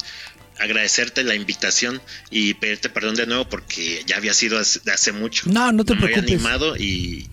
[0.59, 5.49] agradecerte la invitación y pedirte perdón de nuevo porque ya había sido hace, hace mucho.
[5.51, 6.31] No, no te me preocupes.
[6.31, 7.29] animado y,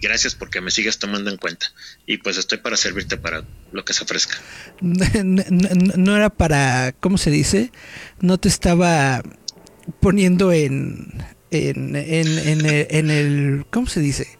[0.00, 1.66] gracias porque me sigues tomando en cuenta.
[2.06, 4.38] Y pues estoy para servirte para lo que se ofrezca.
[5.24, 7.72] No, era para, ¿cómo se dice?
[8.20, 9.22] No te estaba
[10.00, 14.38] poniendo en, en, en, el, en el, ¿cómo se dice?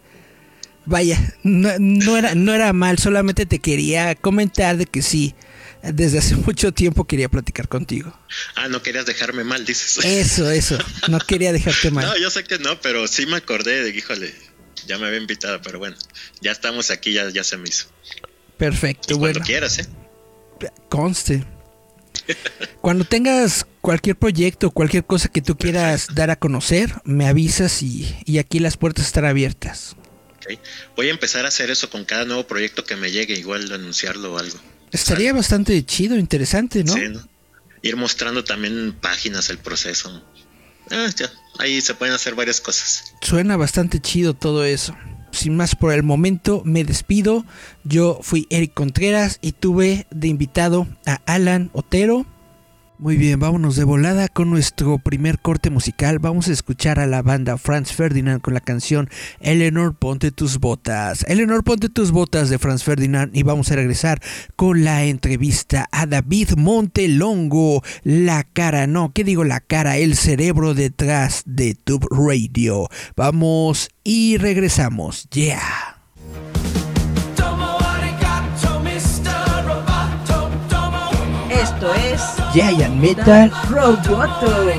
[0.85, 5.35] Vaya, no, no, era, no era mal, solamente te quería comentar de que sí,
[5.83, 8.17] desde hace mucho tiempo quería platicar contigo.
[8.55, 10.05] Ah, no querías dejarme mal, dices.
[10.05, 10.79] Eso, eso.
[11.09, 12.07] No quería dejarte mal.
[12.07, 14.33] No, yo sé que no, pero sí me acordé de, híjole,
[14.87, 15.97] ya me había invitado, pero bueno,
[16.41, 17.87] ya estamos aquí, ya, ya se me hizo.
[18.57, 19.35] Perfecto, bueno.
[19.35, 19.87] Cuando quieras, ¿eh?
[20.89, 21.45] Conste.
[22.81, 28.17] Cuando tengas cualquier proyecto, cualquier cosa que tú quieras dar a conocer, me avisas y,
[28.25, 29.97] y aquí las puertas están abiertas.
[30.39, 30.59] Okay.
[30.97, 34.35] Voy a empezar a hacer eso con cada nuevo proyecto que me llegue, igual anunciarlo
[34.35, 34.59] o algo.
[34.93, 36.93] Estaría bastante chido, interesante, ¿no?
[36.93, 37.29] Sí, ¿no?
[37.83, 40.25] Ir mostrando también páginas, el proceso.
[40.91, 43.13] Ah, ya, ahí se pueden hacer varias cosas.
[43.21, 44.97] Suena bastante chido todo eso.
[45.37, 47.45] Sin más por el momento, me despido.
[47.85, 52.25] Yo fui Eric Contreras y tuve de invitado a Alan Otero
[52.99, 56.19] muy bien, vámonos de volada con nuestro primer corte musical.
[56.19, 61.25] Vamos a escuchar a la banda Franz Ferdinand con la canción Eleanor Ponte tus botas.
[61.29, 64.21] Eleanor Ponte tus botas de Franz Ferdinand y vamos a regresar
[64.57, 67.83] con la entrevista a David Montelongo.
[68.03, 69.99] La cara, no, ¿qué digo la cara?
[69.99, 72.89] El cerebro detrás de Tube Radio.
[73.17, 75.29] Vamos y regresamos.
[75.31, 75.96] Yeah.
[82.61, 84.73] Es Giant Metal Roboto.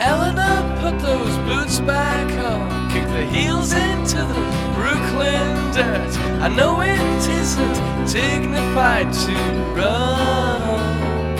[0.00, 2.90] Eleanor, put those boots back on.
[2.90, 6.21] Kick the heels into the Brooklyn dirt.
[6.42, 9.34] I know it isn't dignified to
[9.78, 11.36] run,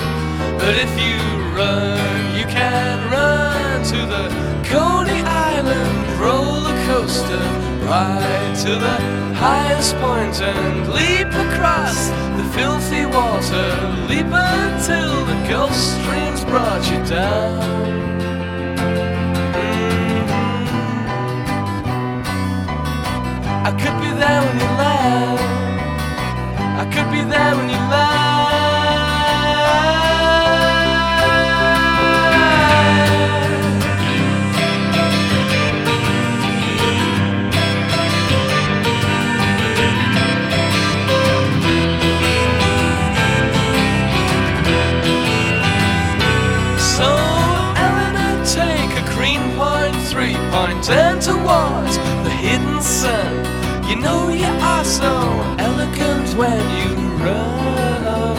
[0.61, 1.19] but if you
[1.59, 4.29] run, you can run to the
[4.63, 7.43] Coney Island roller coaster,
[7.85, 8.97] ride to the
[9.35, 12.07] highest point and leap across
[12.39, 18.12] the filthy water, leap until the Gulf Stream's brought you down.
[23.65, 25.39] I could be there when you land.
[26.81, 28.13] I could be there when you land.
[46.97, 47.09] So,
[47.87, 53.32] Eleanor, take a green point, three point, turn towards the hidden sun.
[54.93, 56.93] So elegant when you
[57.25, 58.37] run.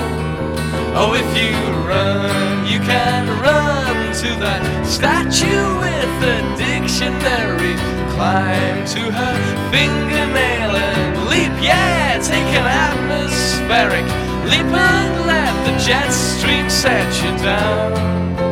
[0.95, 1.49] Oh, if you
[1.89, 7.73] run, you can run to that statue with the dictionary.
[8.13, 9.35] Climb to her
[9.73, 11.53] fingernail and leap.
[11.59, 14.05] Yeah, take an atmospheric
[14.45, 18.42] leap and let the jet stream set you down.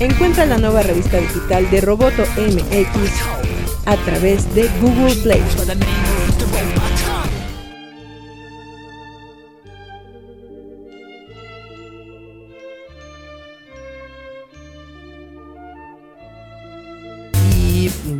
[0.00, 2.88] Encuentra la nueva revista digital de Roboto MX
[3.86, 5.42] a través de Google Play.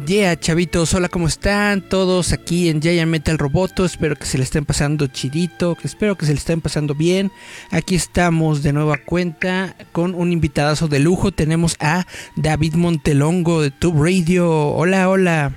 [0.07, 1.89] Yeah, chavitos, hola, ¿cómo están?
[1.89, 3.85] Todos aquí en Giant Metal Roboto.
[3.85, 7.31] Espero que se le estén pasando chidito, que espero que se le estén pasando bien.
[7.71, 11.33] Aquí estamos de nueva cuenta con un invitadazo de lujo.
[11.33, 12.07] Tenemos a
[12.37, 14.51] David Montelongo de Tube Radio.
[14.51, 15.55] Hola, hola.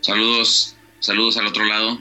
[0.00, 2.00] Saludos, saludos al otro lado.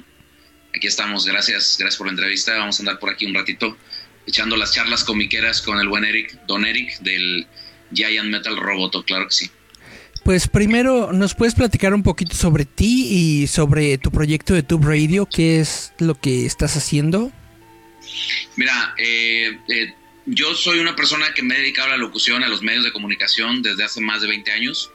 [0.76, 2.58] Aquí estamos, gracias, gracias por la entrevista.
[2.58, 3.78] Vamos a andar por aquí un ratito
[4.26, 7.48] echando las charlas comiqueras con el buen Eric, Don Eric del
[7.94, 9.52] Giant Metal Roboto, claro que sí.
[10.24, 14.86] Pues primero, ¿nos puedes platicar un poquito sobre ti y sobre tu proyecto de Tube
[14.86, 15.26] Radio?
[15.26, 17.30] ¿Qué es lo que estás haciendo?
[18.56, 19.94] Mira, eh, eh,
[20.26, 22.94] yo soy una persona que me he dedicado a la locución, a los medios de
[22.94, 24.92] comunicación desde hace más de 20 años.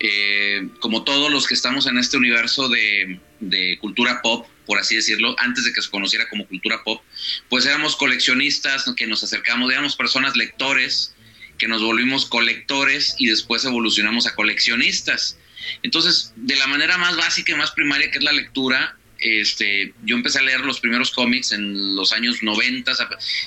[0.00, 4.96] Eh, como todos los que estamos en este universo de, de cultura pop, por así
[4.96, 7.00] decirlo, antes de que se conociera como cultura pop,
[7.48, 11.13] pues éramos coleccionistas que nos acercamos, éramos personas lectores,
[11.58, 15.38] que nos volvimos colectores y después evolucionamos a coleccionistas.
[15.82, 20.16] Entonces, de la manera más básica y más primaria que es la lectura, este, yo
[20.16, 22.92] empecé a leer los primeros cómics en los años 90.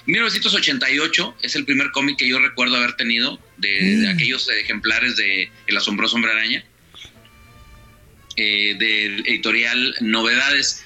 [0.05, 4.15] 1988 es el primer cómic que yo recuerdo haber tenido de, mm.
[4.15, 6.65] aquellos ejemplares de El asombroso hombre araña,
[8.37, 10.83] eh, de editorial Novedades.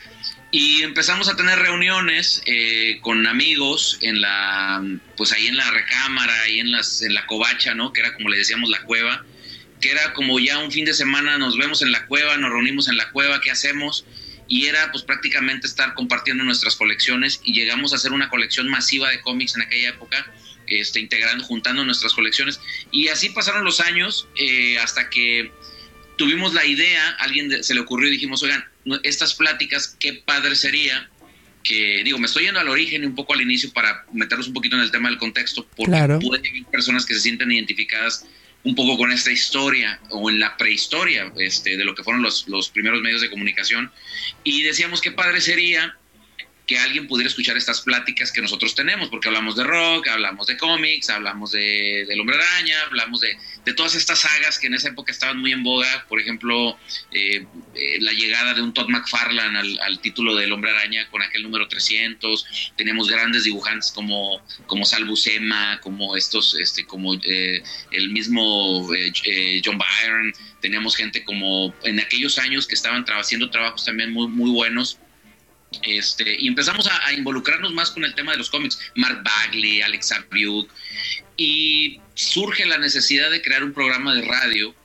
[0.52, 4.84] Y empezamos a tener reuniones eh, con amigos en la,
[5.16, 7.94] pues ahí en la recámara, ahí en, las, en la covacha, ¿no?
[7.94, 9.24] Que era como le decíamos la cueva,
[9.80, 12.90] que era como ya un fin de semana nos vemos en la cueva, nos reunimos
[12.90, 14.06] en la cueva, ¿qué hacemos?
[14.50, 19.10] Y era pues prácticamente estar compartiendo nuestras colecciones y llegamos a hacer una colección masiva
[19.10, 20.30] de cómics en aquella época,
[20.68, 22.60] este, integrando, juntando nuestras colecciones.
[22.92, 25.54] Y así pasaron los años eh, hasta que
[26.22, 28.64] tuvimos la idea, alguien se le ocurrió y dijimos, oigan,
[29.02, 31.10] estas pláticas, qué padre sería
[31.64, 34.54] que, digo, me estoy yendo al origen y un poco al inicio para meternos un
[34.54, 38.28] poquito en el tema del contexto, porque puede haber personas que se sienten identificadas
[38.64, 42.48] un poco con esta historia o en la prehistoria este, de lo que fueron los,
[42.48, 43.92] los primeros medios de comunicación.
[44.44, 45.98] Y decíamos qué padre sería
[46.66, 50.58] que alguien pudiera escuchar estas pláticas que nosotros tenemos, porque hablamos de rock, hablamos de
[50.58, 53.38] cómics, hablamos de, del hombre araña, hablamos de,
[53.76, 56.78] todas estas sagas que en esa época estaban muy en boga, por ejemplo,
[57.12, 57.46] eh,
[57.76, 61.44] eh, la llegada de un Todd McFarlane al, al, título del hombre araña con aquel
[61.44, 68.10] número 300, teníamos grandes dibujantes como, como Sal Buscema, como estos, este, como eh, el
[68.10, 68.88] mismo
[69.64, 74.52] John Byrne, teníamos gente como en aquellos años que estaban haciendo trabajos también muy, muy
[74.52, 75.00] buenos
[75.84, 78.80] este, y empezamos a, involucrarnos más con el tema de los cómics.
[78.96, 80.70] Mark Bagley, Alex Abriuk,
[81.38, 84.76] y surge la necesidad de crear un programa de radio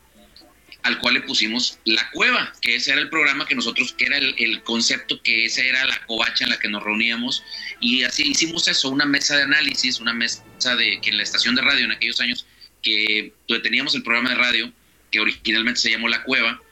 [0.83, 4.19] al cual le pusimos La Cueva, que ese era el programa que nosotros, que era
[4.19, 7.43] el, concepto, que esa era la covacha en la que nos reuníamos,
[7.81, 10.45] y así hicimos eso, una mesa de análisis, una mesa
[10.77, 12.47] de que en la estación de radio en aquellos años
[12.83, 13.33] que
[13.65, 14.73] teníamos el programa de radio,
[15.11, 16.63] que originalmente se llamó La Cueva,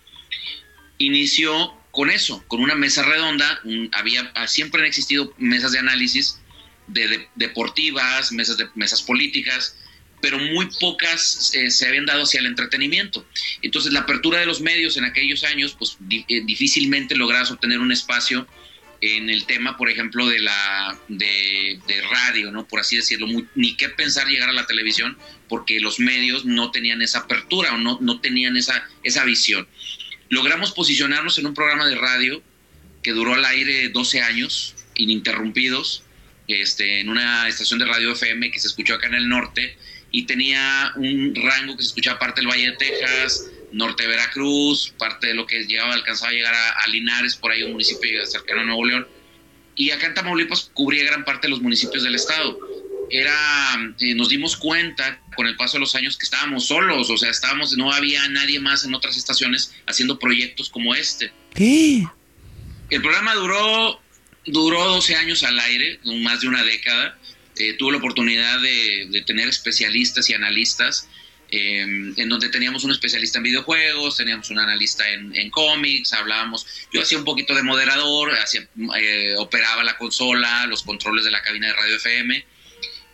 [0.98, 6.40] inició con eso, con una mesa redonda, había ah, siempre han existido mesas de análisis
[6.88, 9.76] de, deportivas, mesas de mesas políticas,
[10.20, 13.24] pero muy pocas eh, se habían dado hacia el entretenimiento.
[13.62, 17.92] Entonces, la apertura de los medios en aquellos años, pues eh, difícilmente logras obtener un
[17.92, 18.47] espacio
[19.01, 21.78] en el tema, por ejemplo, de la de,
[22.11, 22.66] radio, ¿no?
[22.66, 25.16] Por así decirlo, ni qué pensar llegar a la televisión,
[25.49, 29.68] porque los medios no tenían esa apertura o no, no tenían esa, esa visión
[30.35, 32.43] logramos posicionarnos en un programa de radio
[33.03, 36.03] que duró al aire 12 años, ininterrumpidos,
[36.49, 39.78] este, en una estación de radio FM que se escuchó acá en el norte
[40.11, 44.93] y tenía un rango que se escuchaba parte del Valle de Texas, norte de Veracruz,
[44.99, 48.61] parte de lo que llegaba, alcanzaba a llegar a, Linares, por ahí un municipio cercano
[48.61, 49.09] a Nuevo León.
[49.76, 52.59] Y acá en Tamaulipas cubría gran parte de los municipios del estado.
[53.11, 57.16] Era, eh, nos dimos cuenta con el paso de los años que estábamos solos, o
[57.16, 61.32] sea, estábamos, no había nadie más en otras estaciones haciendo proyectos como este.
[61.55, 62.07] ¿Qué?
[62.90, 64.00] El programa duró,
[64.46, 67.18] duró 12 años al aire, más de una década.
[67.57, 71.09] Eh, tuve la oportunidad de, tener especialistas y analistas,
[71.50, 71.80] eh,
[72.16, 77.16] en donde teníamos un especialista en videojuegos, teníamos un analista en, cómics, hablábamos, yo hacía
[77.16, 78.66] un poquito de moderador, hacía,
[78.98, 82.44] eh, operaba la consola, los controles de la cabina de radio FM,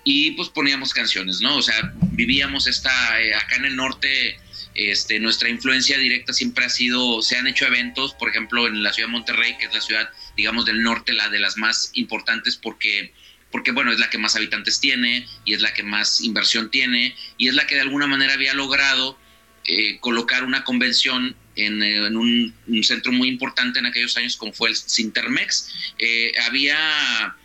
[0.05, 1.57] y pues poníamos canciones, ¿no?
[1.57, 4.39] O sea, vivíamos esta, eh, acá en el norte,
[4.75, 8.93] este, nuestra influencia directa siempre ha sido, se han hecho eventos, por ejemplo, en la
[8.93, 12.57] ciudad de Monterrey, que es la ciudad, digamos, del norte, la de las más importantes
[12.57, 13.13] porque,
[13.51, 17.15] porque bueno, es la que más habitantes tiene y es la que más inversión tiene
[17.37, 19.19] y es la que de alguna manera había logrado
[19.65, 24.71] eh, colocar una convención en, eh, un, centro muy importante en aquellos años como fue
[24.71, 25.95] el Sintermex.
[25.99, 27.37] Eh, había,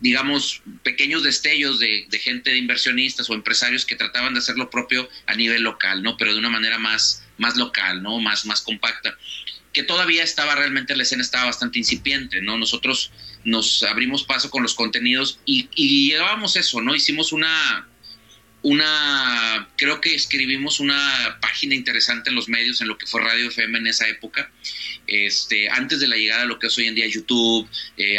[0.00, 5.08] digamos, pequeños destellos de, gente de inversionistas o empresarios que trataban de hacer lo propio
[5.26, 6.16] a nivel local, ¿no?
[6.16, 8.20] Pero de una manera más, más local, ¿no?
[8.20, 9.16] Más, más compacta.
[9.72, 12.56] Que todavía estaba realmente, la escena estaba bastante incipiente, ¿no?
[12.56, 13.12] Nosotros
[13.44, 16.94] nos abrimos paso con los contenidos y, y llevábamos eso, ¿no?
[16.94, 17.88] Hicimos una
[18.62, 23.48] una, creo que escribimos una página interesante en los medios, en lo que fue Radio
[23.48, 24.50] FM en esa época,
[25.06, 28.18] este, antes de la llegada de lo que es hoy en día YouTube, eh,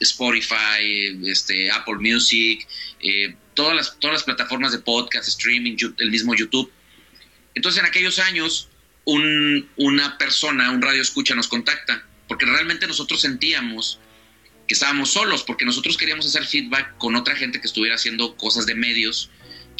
[0.00, 2.66] Spotify, este, Apple Music,
[3.00, 6.70] eh, todas, las, todas las plataformas de podcast, streaming, el mismo YouTube.
[7.54, 8.68] Entonces en aquellos años
[9.04, 13.98] un, una persona, un radio escucha nos contacta, porque realmente nosotros sentíamos
[14.68, 18.66] que estábamos solos, porque nosotros queríamos hacer feedback con otra gente que estuviera haciendo cosas
[18.66, 19.28] de medios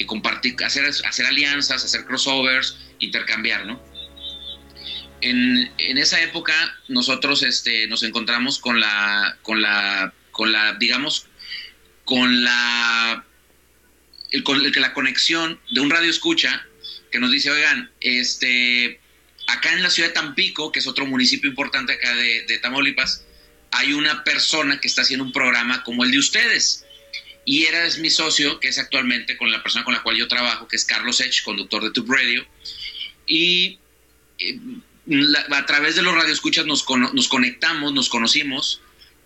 [0.00, 3.78] que compartir, hacer, hacer alianzas, hacer crossovers, intercambiar, ¿no?
[5.20, 6.54] En, en, esa época
[6.88, 11.26] nosotros este, nos encontramos con la, con la, con la, digamos,
[12.06, 13.26] con la,
[14.30, 16.66] el, con la conexión de un radio escucha
[17.12, 19.00] que nos dice, oigan, este,
[19.48, 23.26] acá en la ciudad de Tampico, que es otro municipio importante acá de, de Tamaulipas,
[23.72, 26.86] hay una persona que está haciendo un programa como el de ustedes
[27.44, 30.28] y era es mi socio, que es actualmente con la persona con la cual yo
[30.28, 32.46] trabajo, que es Carlos Edge, conductor de Tube Radio.
[33.26, 33.78] Y
[34.38, 34.58] eh,
[35.50, 38.82] a través de los radioescuchas nos, nos conectamos, nos conocimos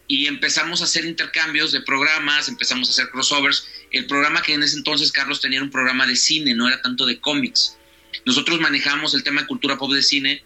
[0.07, 3.67] y empezamos a hacer intercambios de programas, empezamos a hacer crossovers.
[3.91, 6.83] El programa que en ese entonces Carlos tenía era un programa de cine, no era
[6.83, 7.79] tanto de cómics.
[8.25, 10.45] Nosotros manejamos el tema de cultura pop de cine,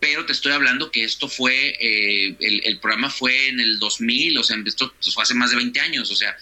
[0.00, 4.42] pero te estoy hablando que esto fue, eh, el, programa fue en el 2000, o
[4.44, 6.36] sea, esto fue hace más de 20 años, o sea,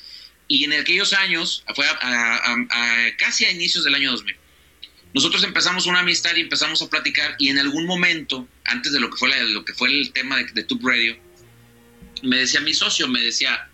[0.52, 2.56] y en aquellos años, fue a,
[3.16, 4.36] casi a inicios del año 2000,
[5.14, 9.08] nosotros empezamos una amistad y empezamos a platicar y en algún momento, antes de lo
[9.08, 11.18] que fue, lo que fue el tema de, de Tube Radio,
[12.22, 13.66] me decía mi socio, me decía,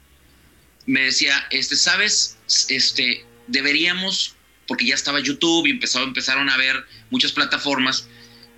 [0.87, 4.37] me decía, este, sabes, este, deberíamos,
[4.69, 8.07] porque ya estaba YouTube y empezaron a ver muchas plataformas,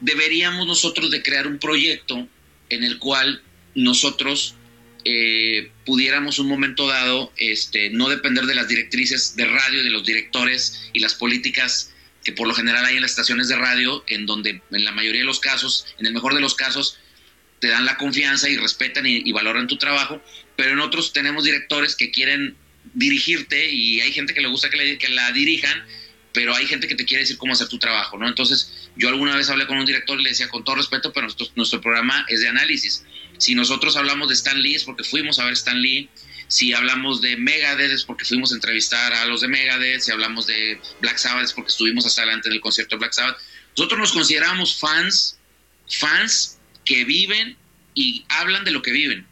[0.02, 2.28] deberíamos nosotros de crear un proyecto
[2.68, 3.42] en el cual
[3.74, 4.56] nosotros
[5.04, 10.04] eh, pudiéramos un momento dado este, no depender de las directrices de radio, de los
[10.04, 11.92] directores y las políticas
[12.24, 15.22] que por lo general hay en las estaciones de radio, en donde en la mayoría
[15.22, 16.98] de los casos, en el mejor de los casos,
[17.60, 20.22] te dan la confianza y respetan y, valoran tu trabajo,
[20.56, 22.56] pero en otros tenemos directores que quieren
[22.94, 25.84] dirigirte y hay gente que le gusta que, le, que la dirijan,
[26.32, 28.26] pero hay gente que te quiere decir cómo hacer tu trabajo, ¿no?
[28.26, 31.28] Entonces, yo alguna vez hablé con un director y le decía, con todo respeto, pero
[31.56, 33.04] nuestro programa es de análisis
[33.40, 36.10] si nosotros hablamos de Stan Lee es porque fuimos a ver Stan Lee.
[36.48, 40.02] Si hablamos de Megadeth es porque fuimos a entrevistar a los de Megadeth.
[40.02, 43.14] Si hablamos de Black Sabbath es porque estuvimos hasta adelante en el concierto de Black
[43.14, 43.38] Sabbath.
[43.78, 45.38] Nosotros nos consideramos fans,
[45.88, 47.56] fans que viven
[47.94, 49.26] y hablan de lo que viven.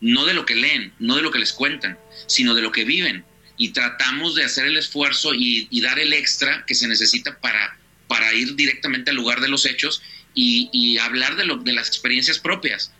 [0.00, 1.96] No de lo que leen, no de lo que les cuentan,
[2.26, 3.24] sino de lo que viven.
[3.58, 7.78] Y tratamos de hacer el esfuerzo y, dar el extra que se necesita para,
[8.22, 10.00] para ir directamente al lugar de los hechos
[10.32, 12.92] y, hablar de, lo, de las experiencias propias.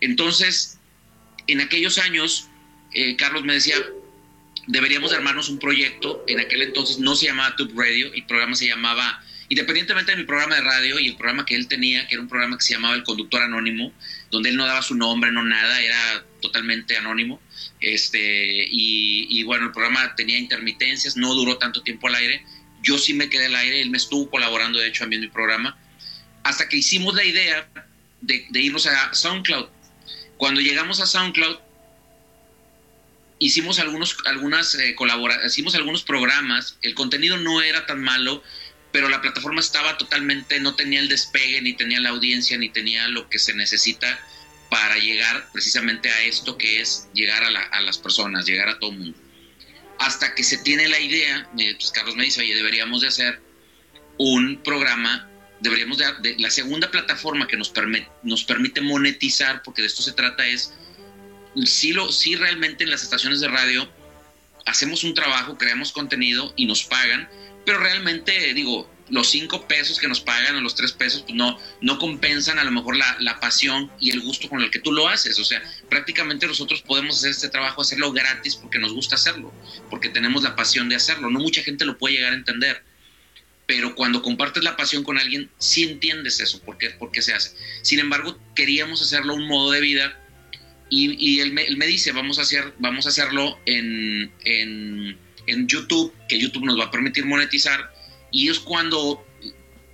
[0.00, 0.78] Entonces,
[1.46, 2.48] en aquellos años,
[2.92, 3.76] eh, Carlos me decía,
[4.66, 6.24] deberíamos armarnos un proyecto.
[6.26, 10.24] En aquel entonces no se llamaba Tube Radio, el programa se llamaba, independientemente de mi
[10.24, 12.74] programa de radio y el programa que él tenía, que era un programa que se
[12.74, 13.92] llamaba El Conductor Anónimo,
[14.32, 17.40] donde él no daba su nombre, no nada, era totalmente anónimo.
[17.78, 22.44] Este, y, y bueno, el programa tenía intermitencias, no duró tanto tiempo al aire.
[22.82, 25.22] Yo sí me quedé al aire, él me estuvo colaborando, de hecho, a mí en
[25.22, 25.78] mi programa,
[26.42, 27.68] hasta que hicimos la idea
[28.20, 29.68] de, irnos a SoundCloud
[30.42, 31.56] cuando llegamos a SoundCloud,
[33.38, 34.96] hicimos algunos, algunas eh,
[35.46, 38.42] hicimos algunos programas, el contenido no era tan malo,
[38.90, 43.06] pero la plataforma estaba totalmente, no tenía el despegue, ni tenía la audiencia, ni tenía
[43.06, 44.18] lo que se necesita
[44.68, 48.98] para llegar precisamente a esto que es llegar a, las personas, llegar a todo el
[48.98, 49.18] mundo.
[50.02, 53.40] Hasta que se tiene la idea, pues Carlos me dice, oye, deberíamos de hacer
[54.18, 55.28] un programa
[55.62, 60.12] deberíamos de, la segunda plataforma que nos, permite, nos permite monetizar, porque de esto se
[60.12, 60.74] trata es,
[61.64, 63.88] si, lo, si realmente en las estaciones de radio
[64.66, 67.28] hacemos un trabajo, creamos contenido y nos pagan,
[67.64, 71.56] pero realmente digo, los cinco pesos que nos pagan o los tres pesos pues no,
[71.80, 74.90] no compensan a lo mejor la, la, pasión y el gusto con el que tú
[74.90, 75.38] lo haces.
[75.38, 79.52] O sea, prácticamente nosotros podemos hacer este trabajo, hacerlo gratis porque nos gusta hacerlo,
[79.90, 81.30] porque tenemos la pasión de hacerlo.
[81.30, 82.82] No mucha gente lo puede llegar a entender
[83.66, 87.32] pero cuando compartes la pasión con alguien, sí entiendes eso, por qué, por qué se
[87.32, 87.56] hace.
[87.82, 90.18] Sin embargo, queríamos hacerlo un modo de vida
[90.90, 95.16] y, y él, me, él, me, dice, vamos a, hacer, vamos a hacerlo en, en,
[95.46, 97.90] en, YouTube, que YouTube nos va a permitir monetizar
[98.32, 99.24] Y es cuando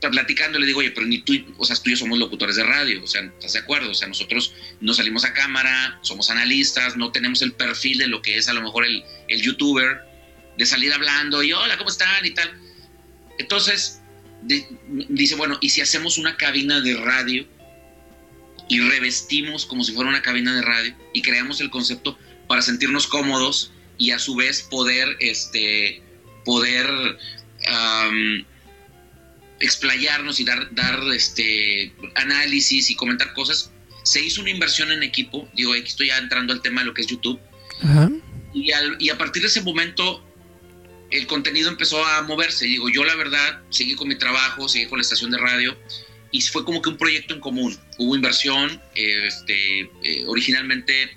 [0.00, 2.62] platicando le digo, oye, pero ni tú, o sea, tú y yo somos locutores de
[2.62, 3.90] radio, o sea, ¿estás de acuerdo?
[3.90, 8.22] O sea, nosotros no salimos a cámara, somos analistas, no tenemos el perfil de lo
[8.22, 9.98] que es a lo mejor el, el youtuber,
[10.56, 12.24] de salir hablando y hola, ¿cómo están?
[12.24, 12.50] y tal.
[13.38, 14.00] Entonces,
[14.42, 17.46] dice, bueno, ¿y si hacemos una cabina de radio
[18.68, 23.06] y revestimos como si fuera una cabina de radio y creamos el concepto para sentirnos
[23.06, 26.02] cómodos y a su vez poder, este,
[26.44, 26.86] poder
[29.60, 33.70] explayarnos y dar, dar este, análisis y comentar cosas.
[34.04, 36.94] Se hizo una inversión en equipo, digo, aquí estoy ya entrando al tema de lo
[36.94, 37.40] que es YouTube.
[38.54, 40.24] Y, y a partir de ese momento
[41.10, 42.66] el contenido empezó a moverse.
[42.66, 45.76] Digo, yo la verdad seguí con mi trabajo, seguí con la estación de radio
[46.30, 47.78] y fue como que un proyecto en común.
[47.98, 51.16] Hubo inversión, este, eh, originalmente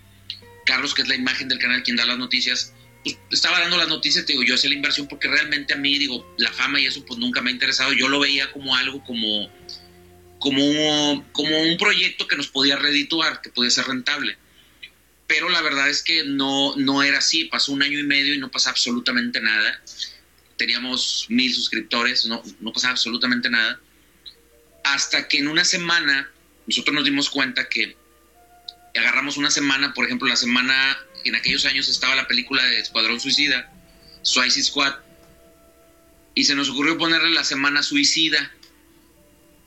[0.66, 2.74] Carlos, que es la imagen del canal quien da las noticias,
[3.32, 6.36] estaba dando las noticias, te digo, yo hacía la inversión porque realmente a mí, digo,
[6.38, 9.52] la fama y eso pues nunca me ha interesado, yo lo veía como algo como,
[10.40, 14.38] como, como un proyecto que nos podía redituar, que podía ser rentable.
[15.28, 18.38] Pero la verdad es que no, no era así, pasó un año y medio y
[18.38, 19.82] no pasa absolutamente nada.
[20.58, 23.80] Teníamos mil suscriptores, no, no pasaba absolutamente nada.
[24.84, 26.30] Hasta que en una semana
[26.68, 27.96] nosotros nos dimos cuenta que
[28.96, 30.98] agarramos una semana, por ejemplo, la semana
[31.30, 33.72] en aquellos años estaba la película de Escuadrón Suicida,
[34.22, 34.96] Suicide Squad,
[36.34, 38.52] y se nos ocurrió ponerle la semana suicida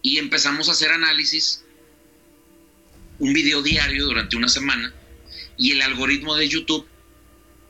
[0.02, 1.64] y empezamos a hacer análisis,
[3.18, 4.92] un video diario durante una semana,
[5.56, 6.86] y el algoritmo de YouTube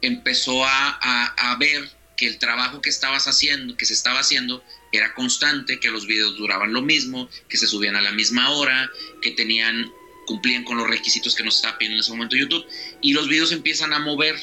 [0.01, 5.81] empezó a, ver que el trabajo que estabas haciendo, que se estaba haciendo, era constante,
[5.81, 8.91] que los videos duraban lo mismo, que se subían a la misma hora,
[9.23, 9.91] que tenían
[10.27, 12.67] cumplían con los requisitos que nos estaba pidiendo en ese momento YouTube
[13.01, 14.37] y los videos empiezan a mover.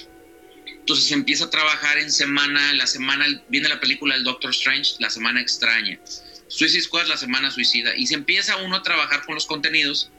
[0.65, 4.93] Entonces se empieza a trabajar en semana, la semana viene la película del Doctor Strange,
[4.99, 5.99] la semana extraña.
[6.47, 7.95] Suicide Squad, la semana suicida.
[7.95, 10.11] Y se empieza uno a trabajar con los contenidos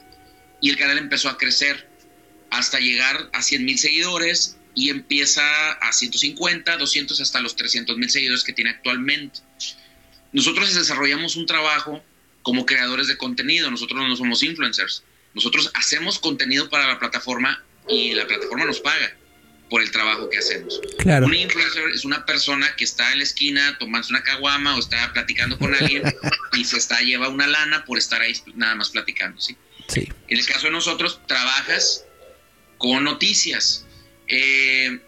[0.61, 1.87] y el canal empezó a crecer
[2.49, 8.09] hasta llegar a 100 mil seguidores y empieza a 150, 200 hasta los 300 mil
[8.09, 9.39] seguidores que tiene actualmente.
[10.31, 12.03] Nosotros desarrollamos un trabajo
[12.41, 15.03] como creadores de contenido, nosotros no somos influencers.
[15.33, 19.15] Nosotros hacemos contenido para la plataforma y la plataforma nos paga
[19.69, 20.79] por el trabajo que hacemos.
[20.99, 21.25] Claro.
[21.25, 25.11] Un influencer es una persona que está en la esquina tomándose una caguama o está
[25.13, 26.03] platicando con alguien
[26.53, 29.57] y se está lleva una lana por estar ahí nada más platicando, ¿sí?
[29.87, 30.07] Sí.
[30.27, 32.05] En el caso de nosotros, trabajas
[32.77, 33.85] con noticias.
[34.27, 34.99] Eh,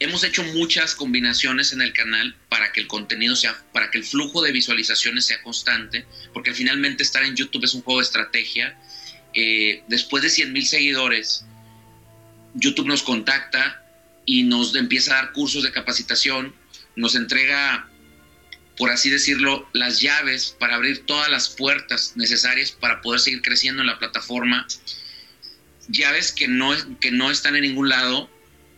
[0.00, 4.04] hemos hecho muchas combinaciones en el canal para que el contenido sea, para que el
[4.04, 8.78] flujo de visualizaciones sea constante, porque finalmente estar en YouTube es un juego de estrategia
[9.36, 11.44] eh, después de 100 mil seguidores,
[12.54, 13.84] YouTube nos contacta
[14.24, 16.54] y nos empieza a dar cursos de capacitación,
[16.96, 17.86] nos entrega,
[18.78, 23.82] por así decirlo, las llaves para abrir todas las puertas necesarias para poder seguir creciendo
[23.82, 24.66] en la plataforma.
[25.88, 28.30] Llaves que no, que no están en ningún lado,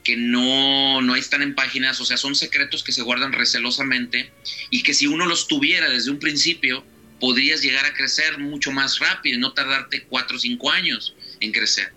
[0.02, 4.32] que no, no están en páginas, o sea, son secretos que se guardan recelosamente
[4.70, 6.84] y que si uno los tuviera desde un principio,
[7.20, 11.52] podrías llegar a crecer mucho más rápido y no tardarte cuatro o cinco años en
[11.52, 11.92] crecer.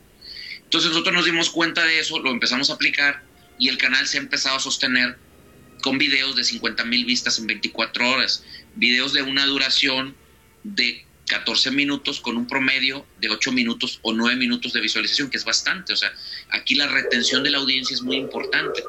[0.63, 3.23] Entonces nosotros nos dimos cuenta de eso, lo empezamos a aplicar
[3.59, 5.17] y el canal se ha empezado a sostener
[5.81, 8.43] con videos de 50 mil vistas en 24 horas,
[8.75, 10.15] videos de una duración
[10.63, 15.37] de 14 minutos con un promedio de 8 minutos o 9 minutos de visualización, que
[15.37, 15.93] es bastante.
[15.93, 16.11] O sea,
[16.49, 18.83] aquí la retención de la audiencia es muy importante.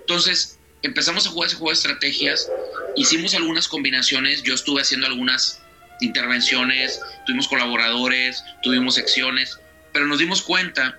[0.00, 2.48] Entonces, empezamos a jugar ese juego de estrategias,
[2.96, 5.60] hicimos algunas combinaciones, yo estuve haciendo algunas
[6.00, 9.58] intervenciones, tuvimos colaboradores, tuvimos secciones,
[9.92, 10.98] pero nos dimos cuenta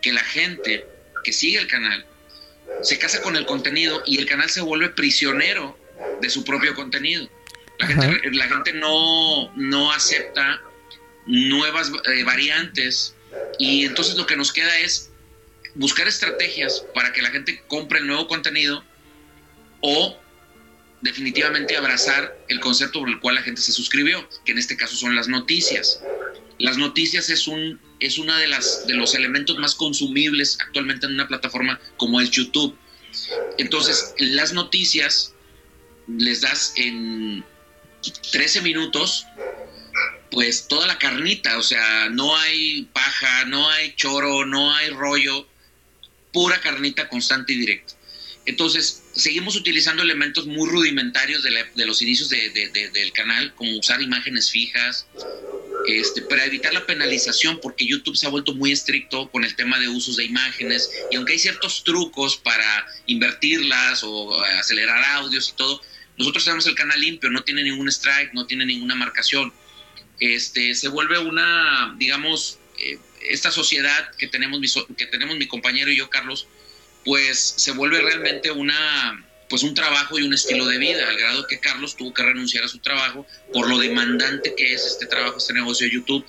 [0.00, 0.86] que la gente
[1.24, 2.04] que sigue el canal
[2.82, 5.78] se casa con el contenido y el canal se vuelve prisionero
[6.20, 7.28] de su propio contenido.
[7.78, 10.60] La gente, no, no acepta
[11.26, 13.14] nuevas eh, variantes
[13.58, 15.10] y entonces lo que nos queda es
[15.74, 18.84] buscar estrategias para que la gente compre el nuevo contenido
[19.80, 20.21] o
[21.02, 24.96] definitivamente abrazar el concepto por el cual la gente se suscribió, que en este caso
[24.96, 26.00] son las noticias.
[26.58, 31.12] Las noticias es un es una de las de los elementos más consumibles actualmente en
[31.12, 32.76] una plataforma como es YouTube.
[33.58, 35.34] Entonces, las noticias
[36.08, 37.44] les das en
[38.32, 39.26] 13 minutos
[40.30, 45.46] pues toda la carnita, o sea, no hay paja, no hay choro, no hay rollo,
[46.32, 47.94] pura carnita constante y directa.
[48.44, 55.06] Entonces, seguimos utilizando elementos muy rudimentarios de, los inicios del canal, como usar imágenes fijas,
[55.86, 59.78] este, para evitar la penalización, porque YouTube se ha vuelto muy estricto con el tema
[59.78, 65.56] de usos de imágenes, y aunque hay ciertos trucos para invertirlas o acelerar audios y
[65.56, 65.80] todo,
[66.18, 69.52] nosotros tenemos el canal limpio, no tiene ningún strike, no tiene ninguna marcación.
[70.18, 75.90] Este, se vuelve una, digamos, eh, esta sociedad que tenemos, mi, que tenemos mi compañero
[75.90, 76.48] y yo, Carlos,
[77.04, 81.46] pues se vuelve realmente una, pues un trabajo y un estilo de vida, al grado
[81.46, 85.38] que Carlos tuvo que renunciar a su trabajo por lo demandante que es este trabajo,
[85.38, 86.24] este negocio de YouTube.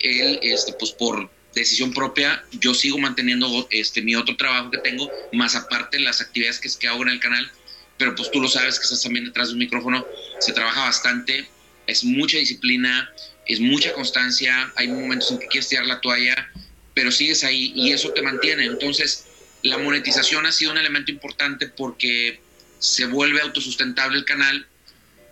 [0.00, 5.10] Él, este, pues por decisión propia, yo sigo manteniendo este, mi otro trabajo que tengo,
[5.32, 7.50] más aparte las actividades que, que hago en el canal,
[7.96, 10.06] pero pues tú lo sabes que estás también detrás de un micrófono,
[10.38, 11.48] se trabaja bastante,
[11.86, 13.10] es mucha disciplina,
[13.46, 16.50] es mucha constancia, hay momentos en que quieres tirar la toalla,
[16.94, 18.64] pero sigues ahí y eso te mantiene.
[18.64, 19.25] Entonces,
[19.66, 22.40] la monetización ha sido un elemento importante porque
[22.78, 24.66] se vuelve autosustentable el canal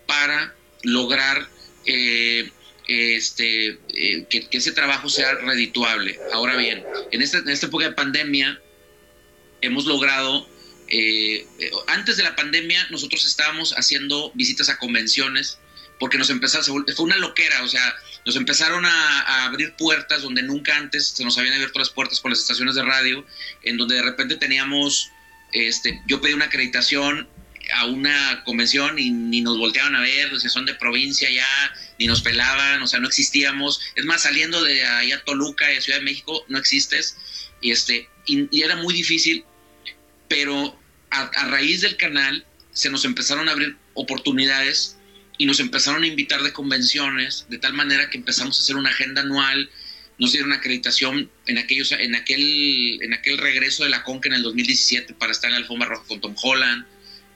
[0.06, 1.48] para lograr
[1.86, 2.50] eh,
[2.88, 6.18] este, eh, que, ese trabajo sea redituable.
[6.32, 8.60] Ahora bien, en esta, en esta época de pandemia
[9.60, 10.48] hemos logrado,
[10.88, 11.46] eh,
[11.86, 15.58] antes de la pandemia nosotros estábamos haciendo visitas a convenciones
[15.98, 17.94] porque nos empezaron, fue una loquera, o sea,
[18.26, 22.20] nos empezaron a, a, abrir puertas donde nunca antes se nos habían abierto las puertas
[22.20, 23.24] con las estaciones de radio,
[23.62, 25.10] en donde de repente teníamos,
[25.52, 27.28] este, yo pedí una acreditación
[27.72, 31.74] a una convención y ni nos volteaban a ver, o sea, son de provincia ya,
[31.98, 33.80] ni nos pelaban, o sea, no existíamos.
[33.94, 37.16] Es más, saliendo de allá Toluca, de Ciudad de México, no existes.
[37.60, 39.44] Y, este, y, era muy difícil,
[40.28, 40.78] pero
[41.10, 44.98] a, a, raíz del canal se nos empezaron a abrir oportunidades
[45.38, 48.90] y nos empezaron a invitar de convenciones, de tal manera que empezamos a hacer una
[48.90, 49.70] agenda anual,
[50.18, 54.42] nos dieron acreditación en, aquellos, en, aquel, en aquel regreso de la Conca en el
[54.42, 56.86] 2017 para estar en la alfombra roja con Tom Holland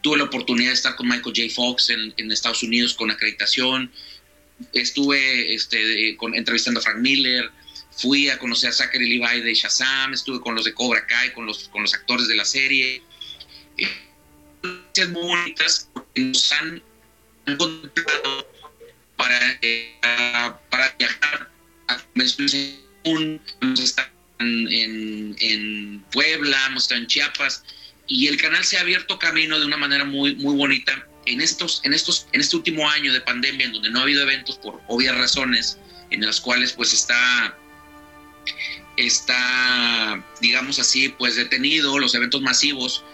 [0.03, 1.55] Tuve la oportunidad de estar con Michael J.
[1.55, 3.91] Fox en, Estados Unidos con acreditación.
[4.73, 7.51] Estuve este, con, entrevistando a Frank Miller.
[7.91, 10.15] Fui a conocer a Zachary Levi de Shazam.
[10.15, 13.03] Estuve con los de Cobra Kai, con los, con los actores de la serie.
[13.77, 13.89] Eh,
[15.09, 16.83] muy bonitas porque nos han,
[19.17, 19.99] para, eh,
[20.71, 21.51] para, viajar
[21.89, 22.79] a convenciones
[24.41, 27.65] en, en, en Puebla, hemos estado en Chiapas
[28.09, 31.07] y el canal se ha abierto camino de una manera muy, muy bonita.
[31.27, 34.23] En, estos, en, estos, en este último año de pandemia, en donde no ha habido
[34.23, 35.79] eventos por obvias razones,
[36.11, 37.55] en las cuales pues está,
[38.97, 43.05] está digamos así, pues detenido los eventos masivos,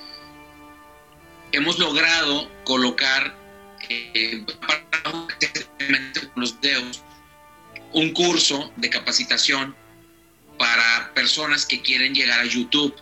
[1.51, 3.37] hemos logrado colocar
[3.89, 4.45] eh,
[6.33, 7.03] con los dedos
[7.95, 9.75] un curso de capacitación
[10.59, 12.95] para personas que quieren llegar a YouTube.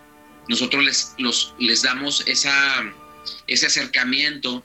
[0.48, 2.84] Nosotros les, los, les damos esa,
[3.46, 4.64] ese acercamiento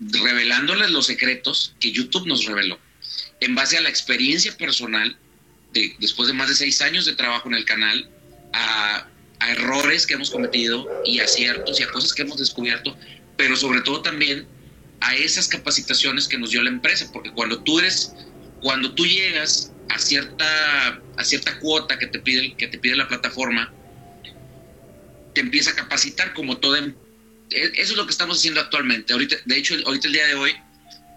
[0.00, 2.78] revelándoles los secretos que YouTube nos reveló,
[3.40, 5.16] en base a la experiencia personal,
[5.72, 8.10] de, después de más de seis años de trabajo en el canal,
[8.52, 9.06] a,
[9.40, 12.96] a errores que hemos cometido y aciertos y a cosas que hemos descubierto,
[13.36, 14.46] pero sobre todo también
[15.00, 18.14] a esas capacitaciones que nos dio la empresa, porque cuando tú eres,
[18.60, 23.08] cuando tú llegas a cierta, a cierta cuota que te pide, que te pide la
[23.08, 23.72] plataforma,
[25.34, 26.76] te empieza a capacitar como todo.
[26.76, 26.94] E,
[27.50, 29.12] eso es lo que estamos haciendo actualmente.
[29.12, 30.52] Ahorita, de hecho, ahorita el día de hoy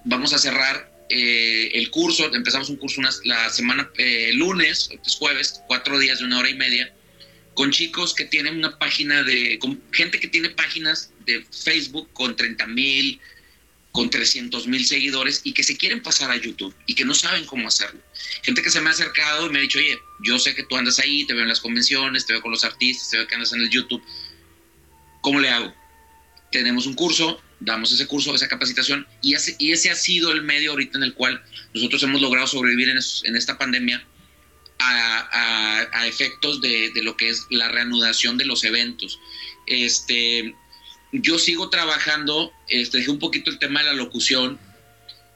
[0.05, 2.33] vamos a cerrar eh, el curso.
[2.33, 6.93] Empezamos un curso la semana eh, lunes, jueves, cuatro días de una hora y media,
[7.53, 12.35] con chicos que tienen una página de, con gente que tiene páginas de Facebook con
[12.35, 13.19] 30 mil,
[13.93, 17.45] con 300 mil seguidores y que se quieren pasar a YouTube y que no saben
[17.45, 18.01] cómo hacerlo.
[18.41, 20.75] Gente que se me ha acercado y me ha dicho, oye, yo sé que tú
[20.75, 23.35] andas ahí, te veo en las convenciones, te veo con los artistas, te veo que
[23.35, 24.03] andas en el YouTube.
[25.21, 25.71] ¿Cómo le hago?
[26.51, 30.71] Tenemos un curso, damos ese curso, esa capacitación y y ese ha sido el medio
[30.71, 31.43] ahorita en el cual
[31.75, 34.03] nosotros hemos logrado sobrevivir en, en esta pandemia
[34.79, 39.19] a, a, efectos de, de, lo que es la reanudación de los eventos.
[39.67, 40.55] Este,
[41.13, 44.59] yo sigo trabajando, este, dejé un poquito el tema de la locución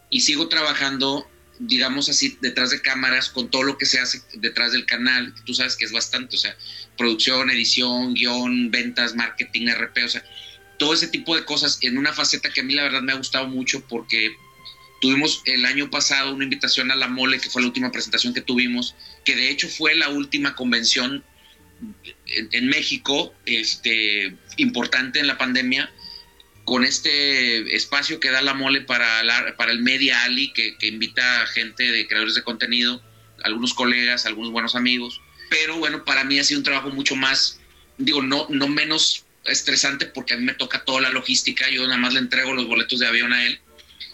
[0.09, 4.71] y sigo trabajando, digamos así, detrás de cámaras con todo lo que se hace detrás
[4.71, 5.34] del canal.
[5.45, 6.57] Tú sabes que es bastante, o sea,
[6.97, 10.25] producción, edición, guion, ventas, marketing, RP, o sea,
[10.80, 13.17] todo ese tipo de cosas en una faceta que a mí la verdad me ha
[13.17, 14.36] gustado mucho porque
[14.99, 18.41] tuvimos el año pasado una invitación a la Mole, que fue la última presentación que
[18.41, 21.23] tuvimos, que de hecho fue la última convención
[22.25, 25.91] en, México, este, importante en la pandemia,
[26.64, 29.24] con este espacio que da la mole para,
[29.55, 33.01] para el Media Ali, que, invita a gente de creadores de contenido,
[33.43, 35.22] algunos colegas, algunos buenos amigos.
[35.49, 37.60] Pero bueno, para mí ha sido un trabajo mucho más,
[37.97, 41.97] digo, no, no menos estresante porque a mí me toca toda la logística, yo nada
[41.97, 43.60] más le entrego los boletos de avión a él.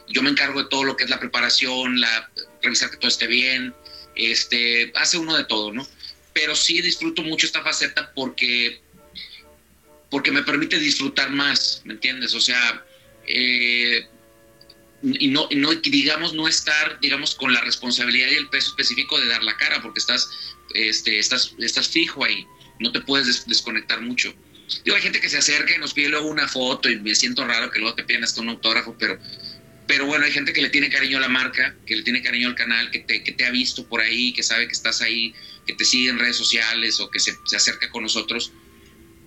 [0.10, 2.30] Yo me encargo de todo lo que es la preparación, la,
[2.62, 3.74] revisar que todo esté bien,
[4.16, 5.88] este, hace uno de todo, ¿no?
[6.34, 8.82] pero sí disfruto mucho esta faceta porque,
[10.14, 12.36] porque me permite disfrutar más, ¿me entiendes?
[12.36, 12.86] O sea,
[13.26, 14.06] eh,
[15.02, 19.28] y no, no digamos no estar digamos con la responsabilidad y el peso específico de
[19.28, 20.30] dar la cara porque estás
[20.76, 22.46] este estás estás fijo ahí
[22.80, 24.34] no te puedes desconectar mucho
[24.86, 27.44] digo hay gente que se acerca y nos pide luego una foto y me siento
[27.46, 29.20] raro que luego te pidan hasta un autógrafo pero
[29.88, 32.48] pero bueno hay gente que le tiene cariño a la marca que le tiene cariño
[32.48, 35.34] al canal que te, que te ha visto por ahí que sabe que estás ahí
[35.68, 38.54] que te sigue en redes sociales o que se, se acerca con nosotros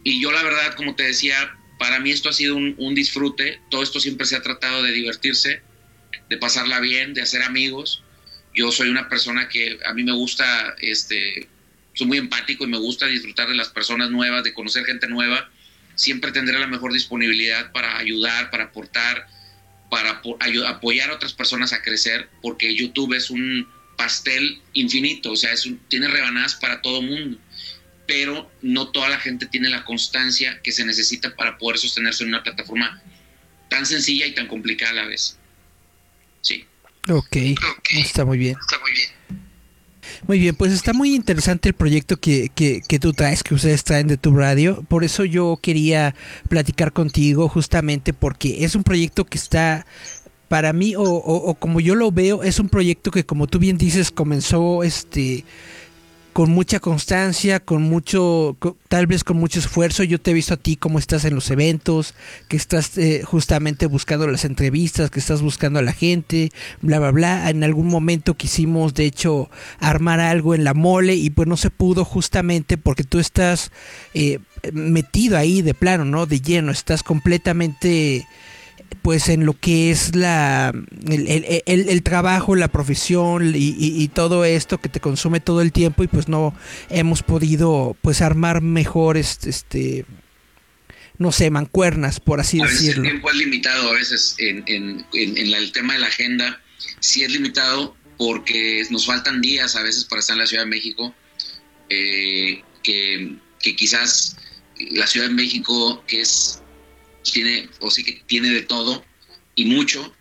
[0.07, 3.83] y yo la verdad como te decía para mí esto ha sido un, disfrute, todo
[3.83, 5.63] esto siempre se ha tratado de divertirse,
[6.31, 8.05] de pasarla bien, de hacer amigos.
[8.55, 11.49] Yo soy una persona que a mí me gusta, este,
[11.93, 15.51] soy muy empático y me gusta disfrutar de las personas nuevas, de conocer gente nueva.
[15.97, 19.27] Siempre tendré la mejor disponibilidad para ayudar, para aportar,
[19.91, 20.23] para
[20.69, 25.69] apoyar a otras personas a crecer, porque YouTube es un pastel infinito, o sea, es
[25.89, 27.39] tiene rebanadas para todo mundo
[28.07, 32.31] pero no toda la gente tiene la constancia que se necesita para poder sostenerse en
[32.31, 33.03] una plataforma
[33.69, 35.39] tan sencilla y tan complicada a la vez.
[36.41, 36.65] Sí.
[37.09, 37.37] Ok,
[37.91, 38.57] está muy bien.
[38.61, 39.11] Está muy bien.
[40.27, 43.85] Muy bien, pues está muy interesante el proyecto que, que, que, tú traes, que ustedes
[43.85, 44.83] traen de tu radio.
[44.89, 46.15] Por eso yo quería
[46.49, 49.85] platicar contigo, justamente porque es un proyecto que está,
[50.49, 53.79] para mí, o, o como yo lo veo, es un proyecto que, como tú bien
[53.79, 55.45] dices, comenzó este
[56.37, 58.59] con mucha constancia, con mucho,
[58.89, 60.03] tal vez con mucho esfuerzo.
[60.03, 62.12] Yo te he visto a ti cómo estás en los eventos,
[62.49, 67.11] que estás eh, justamente buscando las entrevistas, que estás buscando a la gente, bla, bla,
[67.11, 67.49] bla.
[67.49, 69.49] En algún momento quisimos, de hecho,
[69.80, 73.72] armar algo en la mole y pues no se pudo justamente porque tú estás
[74.12, 74.39] eh,
[74.74, 76.26] metido ahí de plano, ¿no?
[76.26, 78.26] De lleno, estás completamente
[79.03, 80.72] pues en lo que es la
[81.07, 86.28] el, trabajo, la profesión y, todo esto que te consume todo el tiempo y pues
[86.28, 86.55] no
[86.91, 90.07] hemos podido pues armar mejores este
[91.18, 93.05] no sé, mancuernas, por así a decirlo.
[93.05, 96.61] el tiempo es limitado, a veces en, en, en, el tema de la agenda
[97.01, 100.70] sí es limitado porque nos faltan días a veces para estar en la Ciudad de
[100.70, 101.14] México,
[101.89, 104.37] eh, que, que quizás
[104.91, 106.62] la Ciudad de México, que es
[107.33, 109.05] tiene, o sí que tiene de todo
[109.55, 110.14] y mucho,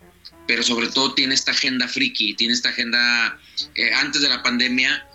[0.47, 3.39] pero sobre todo tiene esta agenda friki, tiene esta agenda,
[3.75, 5.07] eh, antes de la pandemia,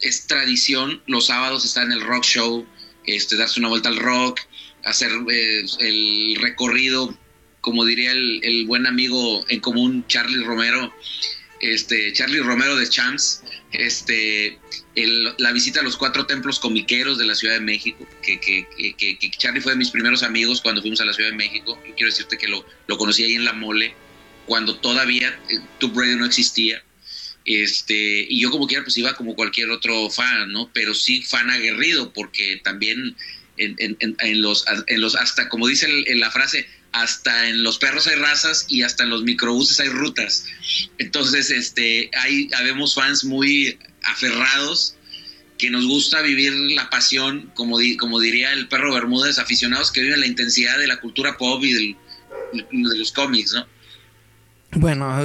[0.00, 2.66] es tradición, los sábados estar en el rock show,
[3.06, 4.40] este, darse una vuelta al rock,
[4.84, 7.16] hacer eh, el recorrido,
[7.60, 10.92] como diría el, el, buen amigo en común Charlie Romero,
[11.62, 14.58] este, Charlie Romero de Champs, este,
[15.38, 19.30] la visita a los cuatro templos comiqueros de la Ciudad de México, que, que, que,
[19.30, 21.80] Charlie fue de mis primeros amigos cuando fuimos a la Ciudad de México.
[21.86, 23.94] Yo quiero decirte que lo, lo conocí ahí en La Mole,
[24.46, 26.82] cuando todavía eh, Tube Radio no existía.
[27.44, 30.70] Este, y yo como quiera, pues iba como cualquier otro fan, ¿no?
[30.72, 33.16] Pero sí fan aguerrido, porque también
[33.56, 38.16] en, en, los, en los, hasta como dice la frase, hasta en los perros hay
[38.16, 40.44] razas y hasta en los microbuses hay rutas.
[40.98, 44.96] Entonces, este, hay, habemos fans muy aferrados
[45.58, 50.20] que nos gusta vivir la pasión, como, como diría el perro Bermúdez, aficionados que viven
[50.20, 51.96] la intensidad de la cultura pop y de
[52.72, 53.66] los cómics, ¿no?
[54.74, 55.22] Bueno,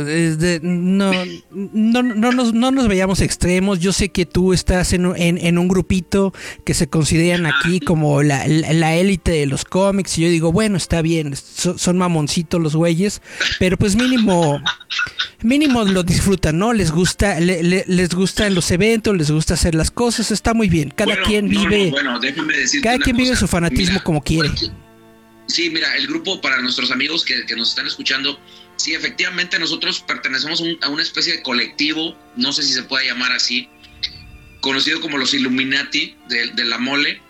[0.61, 1.13] no,
[1.51, 3.79] no, no, nos, no nos veamos extremos.
[3.79, 6.33] Yo sé que tú estás en, en, un grupito
[6.65, 10.17] que se consideran aquí como la, élite de los cómics.
[10.17, 13.21] Y yo digo, bueno, está bien, son, mamoncitos los güeyes,
[13.57, 14.61] pero pues mínimo,
[15.41, 16.73] mínimo lo disfrutan, ¿no?
[16.73, 20.89] Les gusta, le, les gustan los eventos, les gusta hacer las cosas, está muy bien.
[20.93, 21.93] Cada quien vive,
[22.83, 24.49] cada quien vive su fanatismo como quiere.
[25.47, 28.37] Sí, mira, el grupo para nuestros amigos que, que nos están escuchando
[28.77, 33.31] Sí, efectivamente nosotros pertenecemos a una especie de colectivo, no sé si se puede llamar
[33.31, 33.67] así,
[34.61, 37.21] conocido como los Illuminati de, la mole.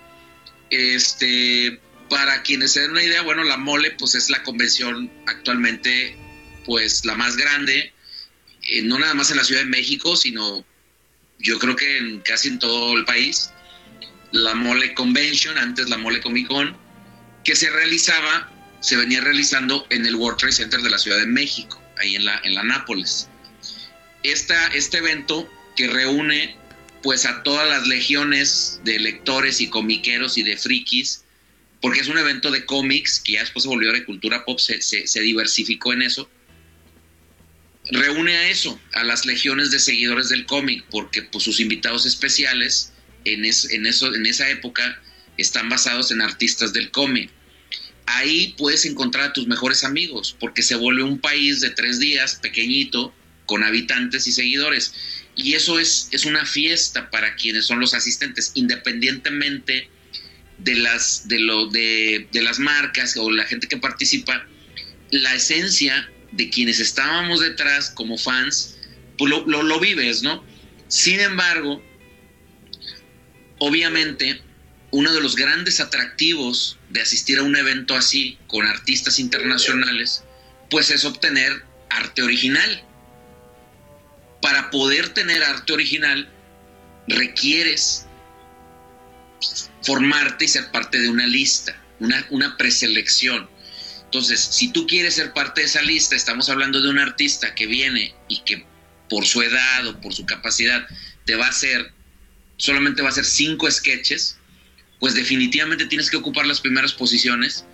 [0.69, 1.79] Este,
[2.09, 6.17] para quienes se den una idea, bueno, la mole pues es la convención actualmente
[6.65, 7.93] pues la más grande,
[8.63, 10.65] eh, no nada más en la Ciudad de México, sino
[11.39, 13.51] yo creo que en casi en todo el país.
[14.31, 16.75] La Mole Convention, antes la Mole Comic Con,
[17.45, 21.25] que se realizaba se venía realizando en el World Trade Center de la Ciudad de
[21.25, 23.27] México, ahí en la, en la Nápoles.
[24.23, 26.55] Esta, este evento que reúne
[27.03, 31.23] pues a todas las legiones de lectores y comiqueros y de frikis,
[31.81, 34.81] porque es un evento de cómics que ya después se volvió de cultura pop, se,
[34.81, 36.29] se, diversificó en eso,
[37.91, 42.91] reúne a eso, a las legiones de seguidores del cómic, porque pues, sus invitados especiales
[43.25, 45.01] en, en, eso, en esa época
[45.37, 47.29] están basados en artistas del cómic
[48.07, 52.35] ahí puedes encontrar a tus mejores amigos, porque se vuelve un país de tres días,
[52.41, 53.13] pequeñito,
[53.45, 54.93] con habitantes y seguidores.
[55.35, 59.89] Y eso es, es una fiesta para quienes son los asistentes, independientemente
[60.57, 64.47] de las, de, las marcas o la gente que participa.
[65.11, 68.77] La esencia de quienes estábamos detrás como fans,
[69.17, 70.43] pues lo, lo vives, ¿no?
[70.87, 71.83] Sin embargo,
[73.59, 74.41] obviamente,
[74.91, 80.23] uno de los grandes atractivos de asistir a un evento así con artistas internacionales,
[80.69, 82.83] pues es obtener arte original.
[84.41, 86.29] Para poder tener arte original,
[87.07, 88.05] requieres
[89.83, 93.49] formarte y ser parte de una lista, una, una preselección.
[94.03, 97.67] Entonces, si tú quieres ser parte de esa lista, estamos hablando de un artista que
[97.67, 98.65] viene y que
[99.09, 100.87] por su edad o por su capacidad
[101.25, 101.91] te va a hacer,
[102.57, 104.36] solamente va a hacer cinco sketches,
[104.99, 107.65] pues definitivamente tienes que ocupar las primeras posiciones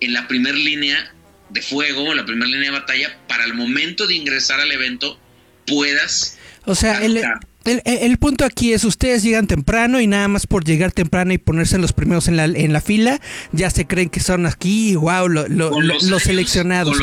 [0.00, 1.12] en la primera línea
[1.50, 5.18] de fuego, la primera línea de batalla, para el momento de ingresar al evento
[5.66, 6.38] puedas...
[6.64, 7.22] O sea, el,
[7.64, 11.78] el, punto aquí es, ustedes llegan temprano y nada más por llegar temprano y ponerse
[11.78, 13.20] los primeros en la, en la fila,
[13.52, 16.96] ya se creen que son aquí, wow, lo, los, seleccionados.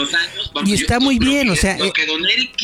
[0.66, 1.78] y está muy bien, o sea,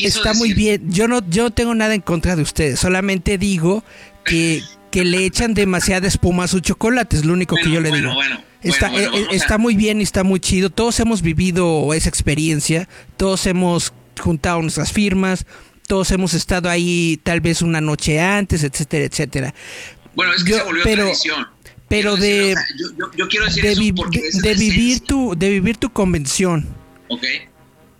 [0.00, 0.90] está muy bien.
[0.90, 3.84] Yo no, yo tengo nada en contra de ustedes, solamente digo
[4.24, 4.62] que,
[4.92, 8.12] que le echan demasiada espuma a su chocolate, es lo único que yo le digo.
[8.62, 10.70] está, eh, está muy bien y está muy chido.
[10.70, 15.46] Todos hemos vivido esa experiencia, todos hemos juntado nuestras firmas,
[15.88, 19.54] todos hemos estado ahí tal vez una noche antes, etcétera, etcétera.
[20.14, 21.48] Bueno, es que se volvió pero, tradición.
[21.88, 22.54] Pero de,
[23.16, 26.68] yo, quiero decir de, de, vivir tu, de vivir tu convención.
[27.08, 27.24] Ok.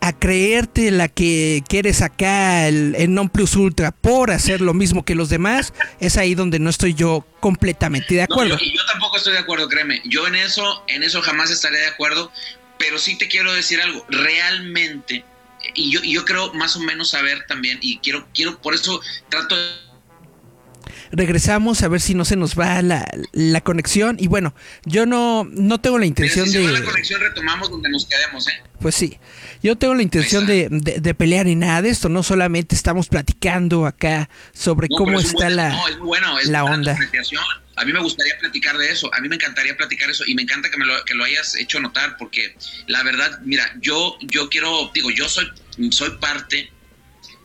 [0.04, 5.04] A creerte la que, quieres eres acá el, non plus ultra por hacer lo mismo
[5.04, 8.58] que los demás, es ahí donde no estoy yo completamente de acuerdo.
[8.60, 10.02] y yo tampoco estoy de acuerdo, créeme.
[10.04, 12.32] Yo en eso, en eso jamás estaré de acuerdo,
[12.78, 14.04] pero sí te quiero decir algo.
[14.08, 15.24] Realmente,
[15.74, 19.54] y yo, yo creo más o menos saber también, y quiero, quiero, por eso trato
[19.54, 19.91] de
[21.10, 24.16] regresamos a ver si no se nos va la, la conexión.
[24.18, 24.54] Y bueno,
[24.84, 26.64] yo no, no tengo la intención si de.
[26.64, 28.62] Se va la conexión, retomamos donde nos quedemos, ¿eh?
[28.80, 29.18] Pues sí.
[29.62, 33.86] Yo tengo la intención de, de, pelear y nada de esto, no solamente estamos platicando
[33.86, 36.98] acá sobre cómo está la, no, es bueno, es la onda.
[37.76, 40.42] A mí me gustaría platicar de eso, a mí me encantaría platicar eso y me
[40.42, 42.56] encanta que, me lo, que lo hayas hecho notar porque
[42.88, 45.46] la verdad, mira, yo, yo quiero, digo, yo soy,
[45.90, 46.70] soy parte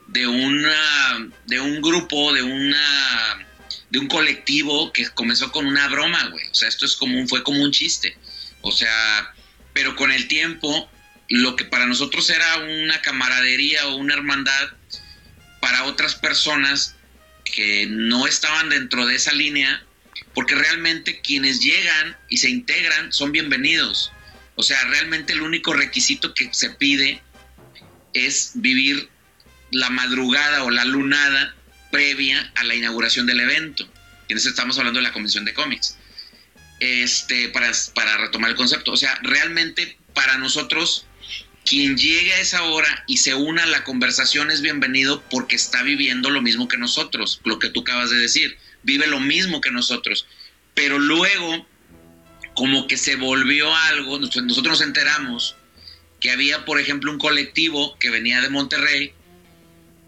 [0.07, 3.47] de, una, de un grupo, de una
[3.89, 6.45] de un colectivo que comenzó con una broma, güey.
[6.47, 8.17] O sea, esto es como un, fue como un chiste.
[8.61, 9.33] O sea,
[9.73, 10.89] pero con el tiempo,
[11.29, 14.71] lo que para nosotros era una camaradería o una hermandad,
[15.61, 16.95] para otras personas
[17.43, 19.83] que no estaban dentro de esa línea,
[20.33, 24.11] porque realmente quienes llegan y se integran son bienvenidos.
[24.55, 27.21] O sea, realmente el único requisito que se pide
[28.13, 29.09] es vivir
[29.71, 31.55] la madrugada o la lunada
[31.91, 33.87] previa a la inauguración del evento.
[34.27, 35.97] Y en estamos hablando de la convención de cómics.
[36.79, 38.91] Este, para, para retomar el concepto.
[38.91, 41.05] O sea, realmente para nosotros,
[41.65, 45.83] quien llegue a esa hora y se una a la conversación es bienvenido porque está
[45.83, 49.71] viviendo lo mismo que nosotros, lo que tú acabas de decir, vive lo mismo que
[49.71, 50.27] nosotros.
[50.73, 51.67] Pero luego,
[52.53, 55.55] como que se volvió algo, nosotros nos enteramos
[56.19, 59.13] que había, por ejemplo, un colectivo que venía de Monterrey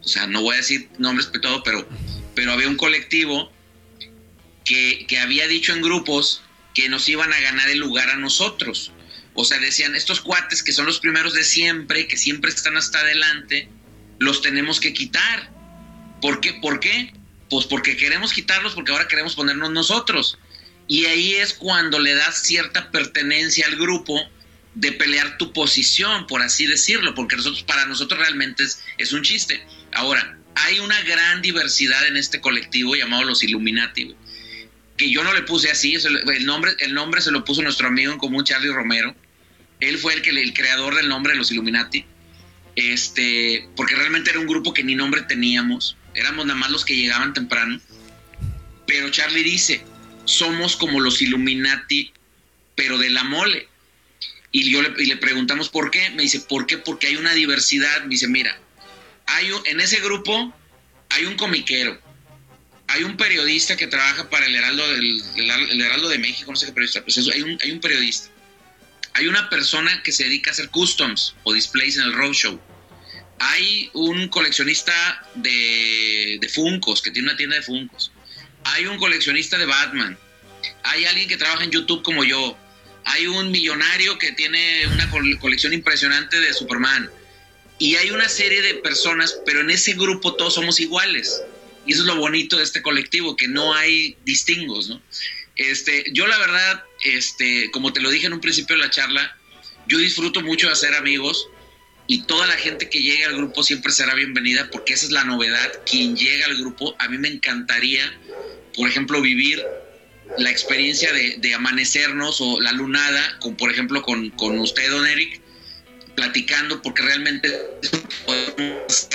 [0.03, 1.87] o sea, no voy a decir nombres todo, pero,
[2.35, 3.51] pero había un colectivo
[4.65, 6.41] que, que había dicho en grupos
[6.73, 8.91] que nos iban a ganar el lugar a nosotros.
[9.33, 12.99] O sea, decían, estos cuates que son los primeros de siempre, que siempre están hasta
[12.99, 13.69] adelante,
[14.19, 15.49] los tenemos que quitar.
[16.21, 16.53] ¿Por qué?
[16.55, 17.13] ¿Por qué?
[17.49, 20.37] Pues porque queremos quitarlos, porque ahora queremos ponernos nosotros.
[20.87, 24.19] Y ahí es cuando le das cierta pertenencia al grupo
[24.75, 28.63] de pelear tu posición, por así decirlo, porque nosotros, para nosotros realmente
[28.97, 29.65] es un chiste.
[29.93, 34.15] Ahora, hay una gran diversidad en este colectivo llamado los Illuminati,
[34.97, 38.11] que yo no le puse así, el nombre, el nombre se lo puso nuestro amigo
[38.11, 39.15] en común, Charlie Romero.
[39.79, 42.05] Él fue el, que, el creador del nombre de los Illuminati,
[42.75, 46.95] este, porque realmente era un grupo que ni nombre teníamos, éramos nada más los que
[46.95, 47.79] llegaban temprano.
[48.85, 49.83] Pero Charlie dice,
[50.25, 52.11] somos como los Illuminati,
[52.75, 53.67] pero de la mole.
[54.51, 56.09] Y yo le, le preguntamos por qué.
[56.09, 56.77] Me dice, ¿por qué?
[56.77, 58.01] Porque hay una diversidad.
[58.03, 58.59] Me dice, mira,
[59.29, 60.53] hay en ese grupo
[61.09, 61.99] hay un comiquero,
[62.87, 66.67] hay un periodista que trabaja para el Heraldo, del, el Heraldo de México, no sé
[66.67, 68.29] qué periodista, pues hay un, hay un periodista.
[69.13, 72.59] Hay una persona que se dedica a hacer customs o displays en el roadshow.
[73.39, 78.11] Hay un coleccionista de, de Funcos, que tiene una tienda de Funcos.
[78.65, 80.17] Hay un coleccionista de Batman.
[80.83, 82.57] Hay alguien que trabaja en YouTube como yo.
[83.05, 85.09] Hay un millonario que tiene una
[85.39, 87.09] colección impresionante de Superman
[87.79, 91.41] y hay una serie de personas, pero en ese grupo todos somos iguales.
[91.85, 95.01] Y eso es lo bonito de este colectivo, que no hay distingos, ¿no?
[95.55, 99.37] Este, yo la verdad, este, como te lo dije en un principio de la charla,
[99.87, 101.47] yo disfruto mucho de hacer amigos
[102.07, 105.23] y toda la gente que llegue al grupo siempre será bienvenida porque esa es la
[105.23, 105.71] novedad.
[105.85, 108.19] Quien llega al grupo, a mí me encantaría,
[108.75, 109.63] por ejemplo, vivir
[110.37, 115.41] la experiencia de, amanecernos o la lunada, con, por ejemplo, con, con usted, don Eric,
[116.19, 117.49] platicando, porque realmente
[118.25, 119.07] podemos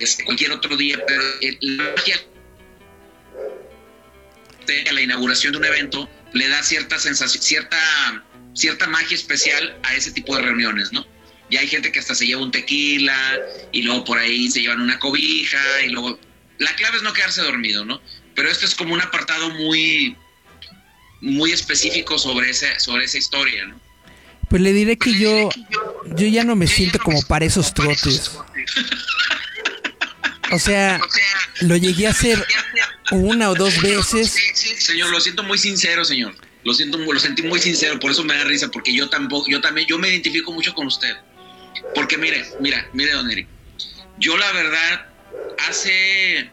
[0.00, 1.22] hacer cualquier otro día, pero
[1.60, 2.20] la magia
[4.66, 8.24] de la inauguración de un evento le da cierta sensación, cierta,
[8.54, 11.06] cierta magia especial a ese tipo de reuniones, ¿no?
[11.50, 13.38] Y hay gente que hasta se lleva un tequila
[13.72, 16.18] y luego por ahí se llevan una cobija y luego...
[16.58, 18.02] La clave es no quedarse dormido, ¿no?
[18.34, 20.16] Pero esto es como un apartado muy,
[21.20, 23.80] muy específico sobre, ese, sobre esa historia, ¿no?
[24.48, 25.50] Pues le diré que yo,
[26.16, 28.32] yo ya no me siento como para esos trotes.
[30.50, 31.00] O sea,
[31.60, 32.44] lo llegué a hacer
[33.10, 34.34] una o dos veces.
[34.78, 36.34] Señor, lo siento muy sincero, señor.
[36.64, 39.60] Lo siento, lo sentí muy sincero, por eso me da risa, porque yo tampoco, yo
[39.60, 41.16] también, yo me identifico mucho con usted.
[41.94, 43.46] Porque mire, mira, mire, don Eric.
[44.18, 45.06] Yo la verdad,
[45.68, 46.50] hace...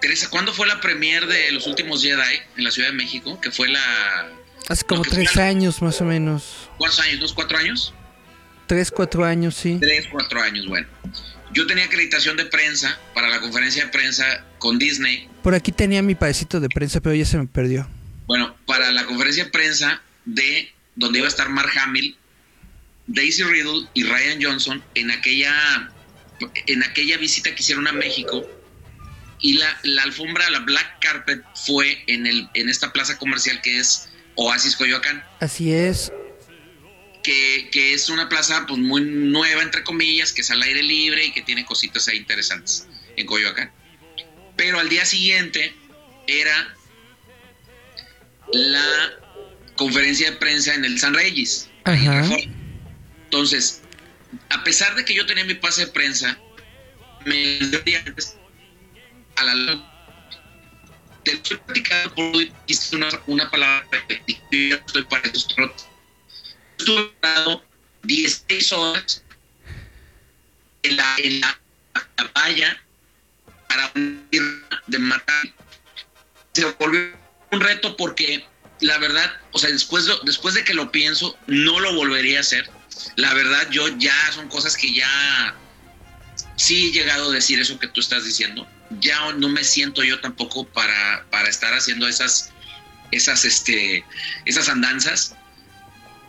[0.00, 3.40] Teresa, ¿cuándo fue la premier de Los Últimos Jedi en la Ciudad de México?
[3.40, 4.28] Que fue la...
[4.68, 6.68] Hace como tres años más o menos.
[6.78, 7.20] ¿Cuántos años?
[7.20, 7.94] ¿Dos, cuatro años?
[8.66, 9.78] Tres, cuatro años, sí.
[9.80, 10.88] Tres, cuatro años, bueno.
[11.52, 15.28] Yo tenía acreditación de prensa para la conferencia de prensa con Disney.
[15.42, 17.88] Por aquí tenía mi padecito de prensa, pero ya se me perdió.
[18.26, 22.16] Bueno, para la conferencia de prensa de donde iba a estar Mark Hamill
[23.06, 25.90] Daisy Riddle y Ryan Johnson en aquella,
[26.66, 28.48] en aquella visita que hicieron a México
[29.40, 33.78] y la, la, alfombra, la black carpet fue en, el, en esta plaza comercial que
[33.78, 35.24] es Oasis Coyoacán.
[35.40, 36.12] Así es.
[37.22, 41.24] Que, que, es una plaza pues muy nueva, entre comillas, que es al aire libre
[41.26, 43.72] y que tiene cositas ahí interesantes en Coyoacán.
[44.56, 45.74] Pero al día siguiente
[46.28, 46.74] era
[48.52, 49.10] la
[49.76, 51.16] conferencia de prensa en el San.
[51.84, 52.36] Ajá.
[53.24, 53.82] Entonces,
[54.50, 56.38] a pesar de que yo tenía mi pase de prensa,
[57.24, 57.58] me
[59.36, 59.95] a la
[61.30, 62.24] te estoy platicando por
[62.92, 63.86] una, una palabra
[64.50, 65.86] yo estoy para estos trotes.
[66.78, 67.64] Estuve parado
[68.02, 69.22] 16 horas
[70.82, 71.58] en la, en la,
[72.34, 72.82] valla
[73.68, 75.54] para de matar.
[76.52, 77.12] Se volvió
[77.50, 78.46] un reto porque
[78.80, 82.70] la verdad, o sea, después después de que lo pienso, no lo volvería a hacer
[83.16, 85.54] la verdad yo ya son cosas que ya
[86.56, 88.66] sí he llegado a decir eso que tú estás diciendo.
[89.00, 92.50] Ya no me siento yo tampoco para, para estar haciendo esas,
[93.10, 94.04] esas, este,
[94.44, 95.34] esas andanzas.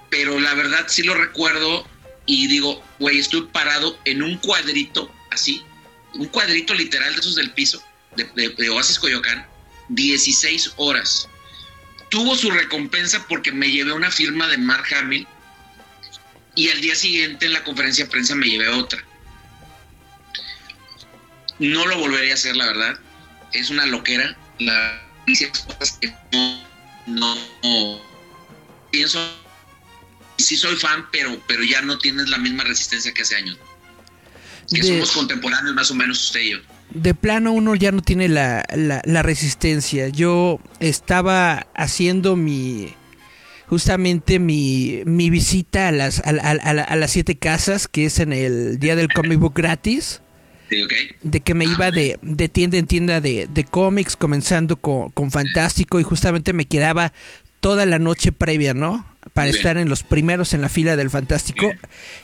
[0.09, 1.87] Pero la verdad sí lo recuerdo
[2.25, 5.63] y digo, güey, estoy parado en un cuadrito así,
[6.13, 7.83] un cuadrito literal de esos del piso,
[8.15, 9.45] de, de Oasis Coyoacán,
[9.89, 11.29] 16 horas.
[12.09, 15.27] Tuvo su recompensa porque me llevé una firma de Mark Hamill
[16.55, 19.03] y al día siguiente en la conferencia de prensa me llevé otra.
[21.59, 22.99] No lo volvería a hacer, la verdad.
[23.53, 24.37] Es una loquera.
[24.59, 25.01] La
[25.65, 26.13] cosas que
[27.07, 27.99] no, no,
[28.91, 29.19] pienso.
[30.37, 33.57] Sí soy fan, pero, pero ya no tienes la misma resistencia que hace años.
[34.69, 36.57] Que somos contemporáneos más o menos usted y yo.
[36.91, 40.09] De plano uno ya no tiene la, la resistencia.
[40.09, 42.93] Yo estaba haciendo mi
[43.67, 48.95] justamente mi, mi visita a las, a, las siete casas, que es en el día
[48.95, 50.21] del comic book gratis.
[51.21, 55.31] De que me iba de, de tienda en tienda de, de cómics, comenzando con, con,
[55.31, 57.13] Fantástico, y justamente me quedaba
[57.59, 59.05] toda la noche previa, ¿no?
[59.33, 61.71] Para estar en los primeros en la fila del Fantástico.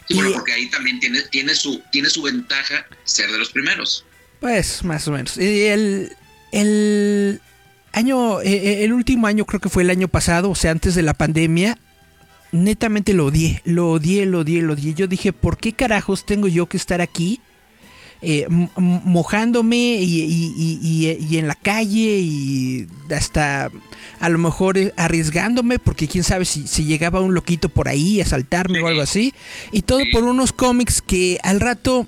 [0.07, 4.06] y, bueno, porque ahí también tiene, tiene, su, tiene su ventaja ser de los primeros.
[4.40, 5.38] Pues, más o menos.
[5.38, 6.11] Y el,
[6.52, 7.41] el,
[7.91, 10.95] año, eh, eh, el último año creo que fue el año pasado, o sea, antes
[10.95, 11.78] de la pandemia,
[12.52, 14.94] netamente lo odié, lo odié, lo odié, lo odié.
[14.94, 17.41] Yo dije, ¿por qué carajos tengo yo que estar aquí?
[18.25, 18.47] Eh,
[18.77, 23.69] mojándome y, en la calle y hasta
[24.21, 28.25] a lo mejor arriesgándome porque quién sabe si, si llegaba un loquito por ahí a
[28.25, 29.33] saltarme o algo así.
[29.73, 32.07] Y todo por unos cómics que al rato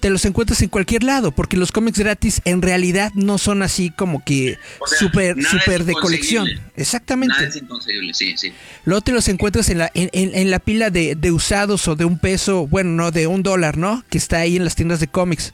[0.00, 3.90] te los encuentras en cualquier lado, porque los cómics gratis en realidad no son así
[3.90, 4.58] como que
[4.98, 6.48] súper super de colección.
[6.76, 7.34] Exactamente.
[7.34, 8.52] Nada es inconcebible, sí, sí.
[8.84, 12.04] Luego te los encuentras en la, en, en, la pila de, de, usados o de
[12.04, 14.04] un peso, bueno, no, de un dólar, ¿no?
[14.08, 15.52] Que está ahí en las tiendas de cómics.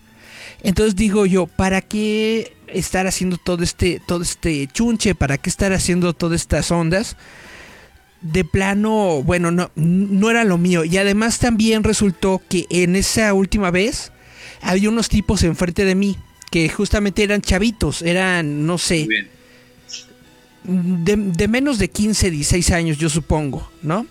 [0.63, 5.15] Entonces digo yo, ¿para qué estar haciendo todo este, todo este chunche?
[5.15, 7.17] ¿Para qué estar haciendo todas estas ondas?
[8.25, 10.83] de plano, bueno, no, no era lo mío.
[10.85, 14.13] Y además también resultó que en esa última vez
[14.65, 16.17] había unos tipos enfrente de mí
[16.51, 19.09] que justamente eran chavitos, eran, no sé,
[20.65, 24.07] de, menos de 15, 16 años, yo supongo, ¿no?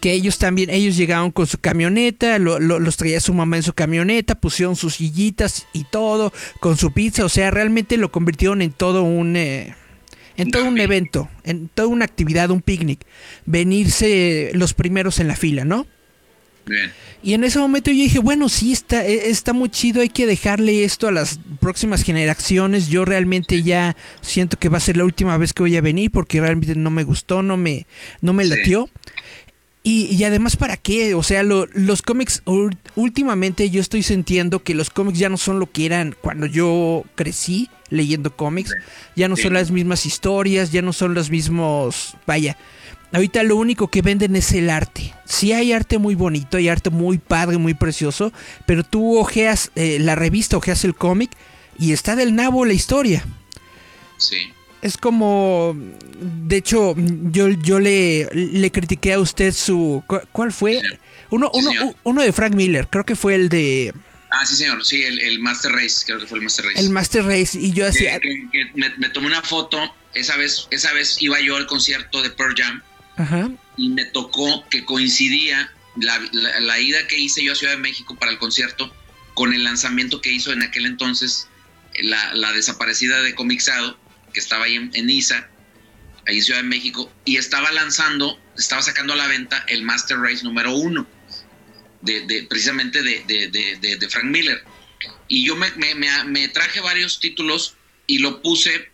[0.00, 4.34] Que ellos también, ellos llegaron con su camioneta, los traía su mamá en su camioneta,
[4.34, 9.02] pusieron sus sillitas y todo, con su pizza, o sea, realmente lo convirtieron en todo
[9.02, 9.36] un...
[9.36, 9.74] Eh,
[10.36, 13.06] en todo un evento, en toda una actividad, un picnic,
[13.46, 15.86] venirse los primeros en la fila, ¿no?
[17.22, 20.26] Y en ese momento yo dije, bueno, sí, está, e, está muy chido, hay que
[20.26, 22.88] dejarle esto a las próximas generaciones.
[22.88, 26.10] Yo realmente ya siento que va a ser la última vez que voy a venir
[26.10, 27.86] porque realmente no me gustó, no me,
[28.20, 28.88] no me latió.
[29.86, 31.14] Y, además, ¿para qué?
[31.14, 32.42] O sea, los cómics,
[32.94, 37.04] últimamente yo estoy sintiendo que los cómics ya no son lo que eran cuando yo
[37.14, 38.74] crecí leyendo cómics.
[39.14, 42.56] Ya no son las mismas historias, ya no son los mismos, vaya,
[43.14, 45.14] Ahorita lo único que venden es el arte.
[45.24, 48.32] Sí hay arte muy bonito, hay arte muy padre, muy precioso,
[48.66, 51.30] pero tú ojeas eh, la revista, ojeas el cómic
[51.78, 53.24] y está del nabo la historia.
[54.16, 54.52] Sí.
[54.82, 55.76] Es como,
[56.20, 60.82] de hecho, yo, yo le, le critiqué a usted su, ¿cuál fue?
[61.30, 63.94] Uno, uno, uno de Frank Miller, creo que fue el de...
[64.30, 66.80] Ah, sí, señor, sí, el, Master Race, creo que fue el Master Race.
[66.80, 68.18] El Master Race, y yo hacía...
[68.74, 69.78] me, me, tomé una foto,
[70.12, 72.82] esa vez, esa vez iba yo al concierto de Pearl Jam,
[73.76, 78.32] y me tocó que coincidía la, ida que hice yo a Ciudad de México para
[78.32, 78.94] el concierto
[79.34, 81.48] con el lanzamiento que hizo en aquel entonces
[82.02, 83.98] la, desaparecida de Comixado,
[84.32, 85.48] que estaba ahí en, ISA,
[86.26, 90.18] ahí en Ciudad de México, y estaba lanzando, estaba sacando a la venta el Master
[90.18, 91.06] Race número uno,
[92.02, 94.62] de, precisamente de, Frank Miller.
[95.28, 95.70] Y yo me,
[96.24, 97.76] me traje varios títulos
[98.06, 98.90] y lo puse,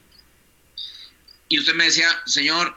[1.49, 2.77] y usted me decía, señor,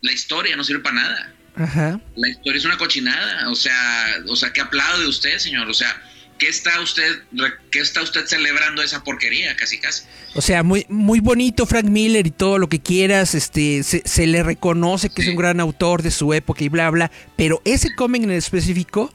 [0.00, 1.32] la historia no sirve para nada.
[1.56, 2.00] Ajá.
[2.16, 5.68] La historia es una cochinada, o sea, o sea, ¿qué aplaude usted, señor?
[5.68, 6.00] O sea,
[6.38, 7.22] ¿qué está usted,
[7.70, 10.04] qué está usted celebrando esa porquería, casi casi?
[10.34, 14.42] O sea, muy, muy bonito Frank Miller y todo lo que quieras, este, se, le
[14.42, 18.22] reconoce que es un gran autor de su época y bla, bla, pero ese cómic
[18.22, 19.12] en específico,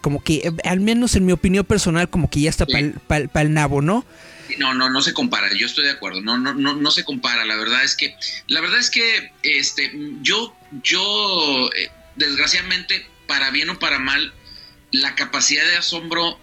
[0.00, 2.66] como que, eh, al menos en mi opinión personal, como que ya está
[3.06, 4.04] para el nabo, ¿no?
[4.56, 7.44] No, no, no se compara, yo estoy de acuerdo, no, no, no, no se compara,
[7.44, 8.16] la verdad es que,
[8.46, 9.92] la verdad es que, este,
[10.22, 14.32] yo, yo, eh, desgraciadamente, para bien o para mal,
[14.90, 16.38] la capacidad de asombro,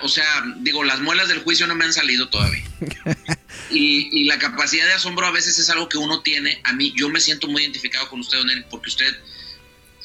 [0.00, 2.64] o sea, digo, las muelas del juicio no me han salido todavía.
[3.70, 6.60] Y, la capacidad de asombro a veces es algo que uno tiene.
[6.64, 9.16] A mí, yo me siento muy identificado con usted, Don porque usted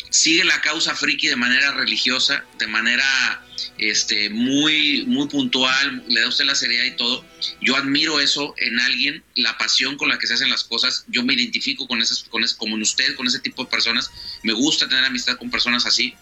[0.10, 3.44] sigue la causa friki de manera religiosa, de manera
[3.78, 7.26] este, muy, muy puntual, le da usted la seriedad y todo.
[7.62, 11.06] Yo admiro eso en alguien, la pasión con la que se hacen las cosas.
[11.08, 14.12] Yo me identifico con esas, con como en usted, con ese tipo de personas.
[14.44, 16.16] Me gusta tener amistad con personas así.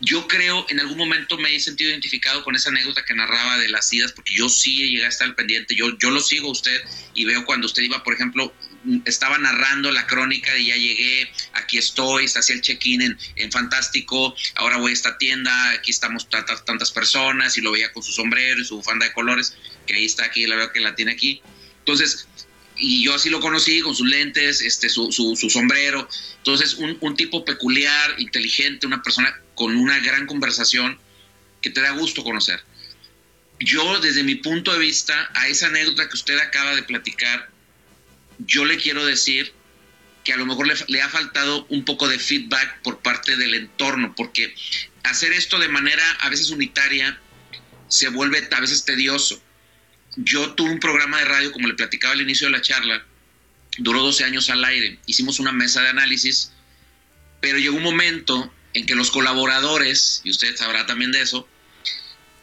[0.00, 3.68] Yo creo, en algún momento me he sentido identificado con esa anécdota que narraba de
[3.68, 5.74] las idas, porque yo sí llegué a estar al pendiente.
[5.74, 6.80] Yo, yo lo sigo a usted
[7.14, 8.54] y veo cuando usted iba, por ejemplo,
[9.04, 14.76] estaba narrando la crónica de ya llegué, aquí estoy, hacía el check-in en, Fantástico, ahora
[14.76, 18.60] voy a esta tienda, aquí estamos tantas, tantas personas, y lo veía con su sombrero
[18.60, 19.56] y su bufanda de colores,
[19.86, 21.42] que ahí está aquí, la verdad que la tiene aquí.
[21.80, 22.28] Entonces,
[22.76, 26.08] y yo así lo conocí, con sus lentes, este, su, su, sombrero.
[26.36, 30.98] Entonces, un, un, tipo peculiar, inteligente, una persona con una gran conversación
[31.60, 32.62] que te da gusto conocer.
[33.58, 37.50] Yo, desde mi punto de vista, a esa anécdota que usted acaba de platicar,
[38.38, 39.52] yo le quiero decir
[40.24, 44.14] que a lo mejor le, ha faltado un poco de feedback por parte del entorno,
[44.14, 44.54] porque
[45.04, 47.18] hacer esto de manera a veces unitaria
[47.88, 49.42] se vuelve a veces tedioso.
[50.16, 53.04] Yo tuve un programa de radio, como le platicaba al inicio de la charla,
[53.78, 56.52] duró 12 años al aire, hicimos una mesa de análisis,
[57.40, 61.48] pero llegó un momento en que los colaboradores, y usted sabrá también de eso,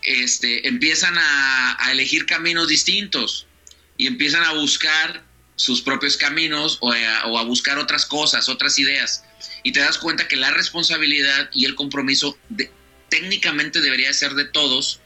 [0.03, 3.47] este, empiezan a, a elegir caminos distintos
[3.97, 5.24] y empiezan a buscar
[5.55, 9.23] sus propios caminos o a, buscar otras cosas, otras ideas.
[9.63, 12.37] Y te das cuenta que la responsabilidad y el compromiso
[13.09, 14.99] técnicamente debería ser de todos,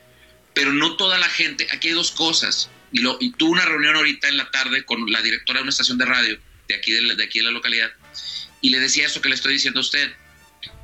[0.54, 1.68] pero no toda la gente.
[1.72, 2.70] Aquí hay dos cosas.
[2.92, 5.98] Y, lo, tuve una reunión ahorita en la tarde con la directora de una estación
[5.98, 7.92] de radio de aquí de, de aquí de la localidad
[8.62, 10.12] y le decía eso que le estoy diciendo a usted.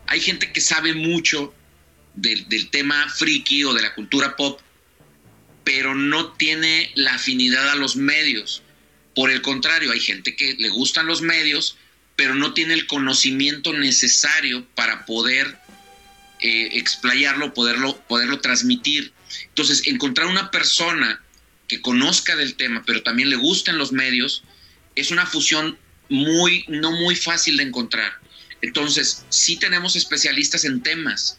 [0.07, 1.53] Hay gente que sabe mucho
[2.13, 4.61] del, del tema friki o de la cultura pop,
[5.63, 8.61] pero no tiene la afinidad a los medios
[9.15, 11.77] por el contrario, hay gente que le gustan los medios,
[12.15, 15.57] pero no tiene el conocimiento necesario para poder
[16.41, 19.13] eh, explayarlo, poderlo, poderlo transmitir.
[19.47, 21.21] Entonces, encontrar una persona
[21.67, 24.43] que conozca del tema, pero también le gusten los medios,
[24.95, 25.77] es una fusión
[26.09, 28.19] muy, no muy fácil de encontrar.
[28.61, 31.37] Entonces, sí tenemos especialistas en temas,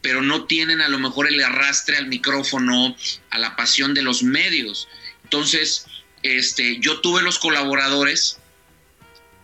[0.00, 2.96] pero no tienen a lo mejor el arrastre al micrófono,
[3.30, 4.88] a la pasión de los medios.
[5.24, 5.86] Entonces,
[6.22, 8.38] este, yo tuve los colaboradores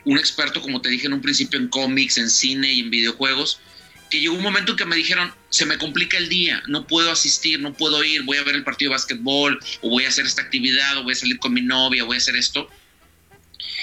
[0.05, 3.60] un experto, como te dije en un principio, en cómics, en cine y en videojuegos,
[4.10, 7.10] que llegó un momento en que me dijeron, se me complica el día, no puedo
[7.10, 10.26] asistir, no puedo ir, voy a ver el partido de básquetbol, o voy a hacer
[10.26, 12.68] esta actividad, o voy a salir con mi novia, voy a hacer esto.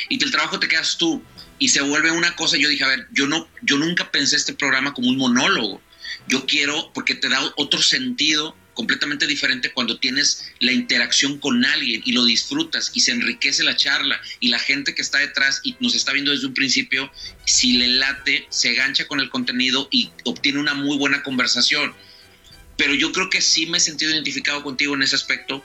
[0.10, 1.24] Y el trabajo te quedas tú.
[1.58, 4.54] Y se vuelve una cosa, yo dije, a ver, yo, no, yo nunca pensé este
[4.54, 5.82] programa como un monólogo.
[6.28, 12.02] Yo quiero, porque te da otro sentido completamente diferente cuando tienes la interacción con alguien
[12.06, 15.76] y lo disfrutas y se enriquece la charla y la gente que está detrás y
[15.80, 17.12] nos está viendo desde un principio,
[17.46, 21.94] si le late, se gancha con el contenido y obtiene una muy buena conversación.
[22.78, 25.64] Pero yo creo que sí me he sentido identificado contigo en ese aspecto,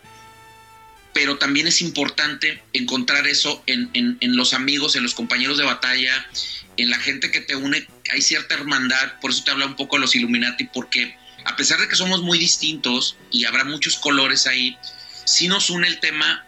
[1.15, 6.29] pero también es importante encontrar eso en, los amigos, en los compañeros de batalla,
[6.77, 7.87] en la gente que te une.
[8.11, 11.17] Hay cierta hermandad, por eso te habla un poco de los Illuminati, porque
[11.47, 14.77] a pesar de que somos muy distintos y habrá muchos colores ahí,
[15.25, 16.45] sí nos une el tema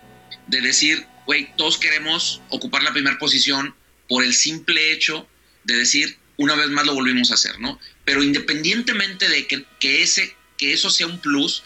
[0.49, 3.75] de decir, güey, todos queremos ocupar la primera posición
[4.09, 5.29] por el simple hecho
[5.63, 7.79] de decir, una vez más lo volvimos a hacer, ¿no?
[8.05, 11.63] Pero independientemente de que, ese, que eso sea un plus,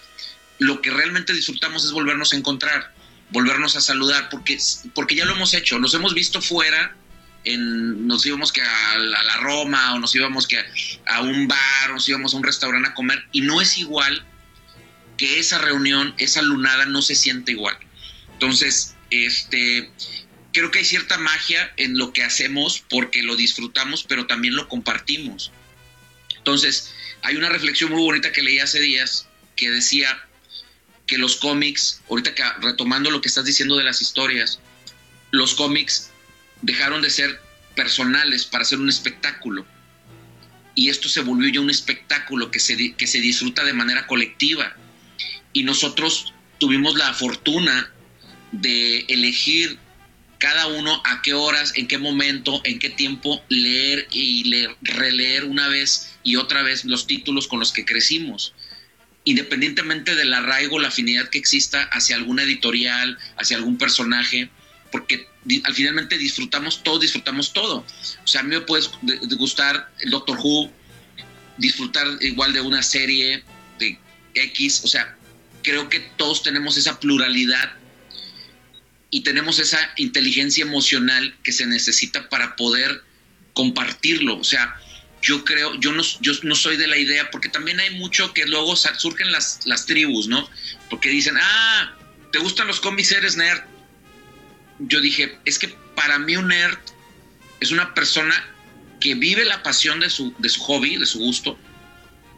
[0.59, 2.94] lo que realmente disfrutamos es volvernos a encontrar,
[3.30, 4.59] volvernos a saludar, porque,
[4.94, 6.96] porque ya lo hemos hecho, nos hemos visto fuera
[7.44, 10.59] nos íbamos que a, la Roma o nos íbamos que
[11.06, 14.24] a, un bar o nos íbamos a un restaurante a comer y no es igual
[15.16, 17.77] que esa reunión, esa lunada no se siente igual.
[18.32, 19.90] Entonces, este,
[20.52, 24.69] creo que hay cierta magia en lo que hacemos porque lo disfrutamos, pero también lo
[24.69, 25.52] compartimos.
[26.36, 26.93] Entonces,
[27.23, 30.27] hay una reflexión muy bonita que leí hace días que decía
[31.06, 34.60] que los cómics, ahorita que retomando lo que estás diciendo de las historias,
[35.31, 36.11] los cómics
[36.62, 37.40] dejaron de ser
[37.74, 39.66] personales para ser un espectáculo.
[40.74, 44.74] Y esto se volvió ya un espectáculo que se, que se disfruta de manera colectiva.
[45.52, 47.93] Y nosotros tuvimos la fortuna
[48.52, 49.78] de elegir
[50.39, 55.44] cada uno a qué horas, en qué momento, en qué tiempo leer y leer, releer
[55.44, 58.55] una vez y otra vez los títulos con los que crecimos.
[59.24, 64.51] Independientemente del arraigo, la afinidad que exista hacia alguna editorial, hacia algún personaje,
[64.90, 65.28] porque
[65.64, 67.85] al finalmente disfrutamos todo, disfrutamos todo.
[68.24, 68.86] O sea, a mí me puede
[69.36, 70.70] gustar el Doctor Who,
[71.59, 73.43] disfrutar igual de una serie
[73.78, 73.98] de
[74.35, 75.16] X, o sea,
[75.62, 77.73] creo que todos tenemos esa pluralidad
[79.10, 83.02] y tenemos esa inteligencia emocional que se necesita para poder
[83.52, 84.39] compartirlo.
[84.39, 84.77] O sea,
[85.20, 88.47] yo creo, yo no, yo no soy de la idea, porque también hay mucho que
[88.47, 90.48] luego surgen las, las tribus, ¿no?
[90.89, 91.94] Porque dicen, ah,
[92.32, 93.12] ¿te gustan los cómics?
[93.12, 93.72] Eres nerd
[94.88, 96.78] yo dije, es que para mí un nerd
[97.60, 98.34] es una persona
[99.00, 101.59] que vive la pasión de su, de su hobby, de su gusto,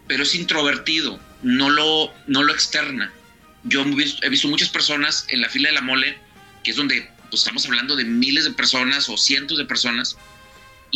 [0.07, 3.13] pero es introvertido, no lo, no lo externa.
[3.65, 6.19] Yo he visto, muchas personas en la fila de la mole,
[6.63, 10.17] que es donde pues, estamos hablando de miles de personas o cientos de personas,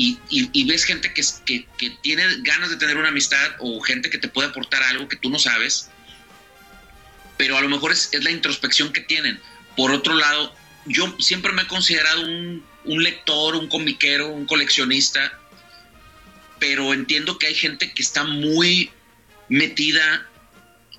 [0.00, 4.18] y, ves gente que, que, que, tiene ganas de tener una amistad o gente que
[4.18, 5.90] te puede aportar algo que tú no sabes,
[7.36, 9.40] pero a lo mejor es, es la introspección que tienen.
[9.76, 10.54] Por otro lado,
[10.86, 15.38] yo siempre me he considerado un, lector, un comiquero, un coleccionista,
[16.58, 18.90] pero entiendo que hay gente que está muy
[19.48, 20.26] metida,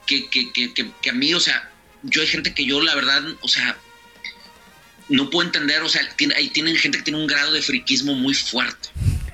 [0.05, 1.71] que, que, a mí, o sea,
[2.03, 3.77] yo hay gente que yo la verdad, o sea,
[5.09, 8.13] no puedo entender, o sea, tiene, ahí tienen gente que tiene un grado de friquismo
[8.13, 8.89] muy fuerte,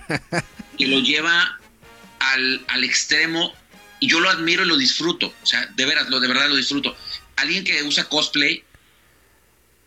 [0.78, 1.60] que lo lleva
[2.20, 3.54] al, al, extremo,
[4.00, 6.56] y yo lo admiro y lo disfruto, o sea, de veras, lo, de verdad lo
[6.56, 6.96] disfruto.
[7.36, 8.64] Alguien que usa cosplay,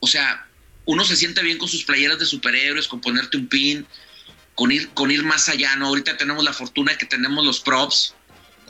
[0.00, 0.47] o sea,
[0.88, 3.86] uno se siente bien con sus playeras de superhéroes, con ponerte un pin,
[4.54, 5.88] con ir, con ir más allá, ¿no?
[5.88, 8.14] Ahorita tenemos la fortuna que tenemos los props,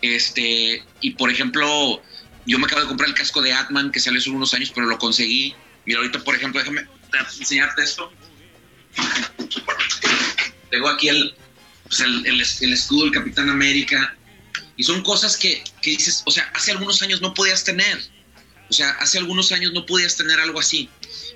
[0.03, 2.03] este, y por ejemplo,
[2.45, 4.89] yo me acabo de comprar el casco de Atman, que salió hace unos años, pero
[4.89, 5.55] lo conseguí.
[5.87, 6.89] Mira, ahorita, por ejemplo, déjame
[7.39, 8.13] enseñarte esto.
[10.73, 11.37] Tengo aquí el,
[11.85, 14.17] pues el, el, escudo del Capitán América.
[14.77, 17.97] Y son cosas que, que dices, o sea, hace algunos años no podías tener.
[18.69, 20.91] O sea, hace algunos años no podías tener algo así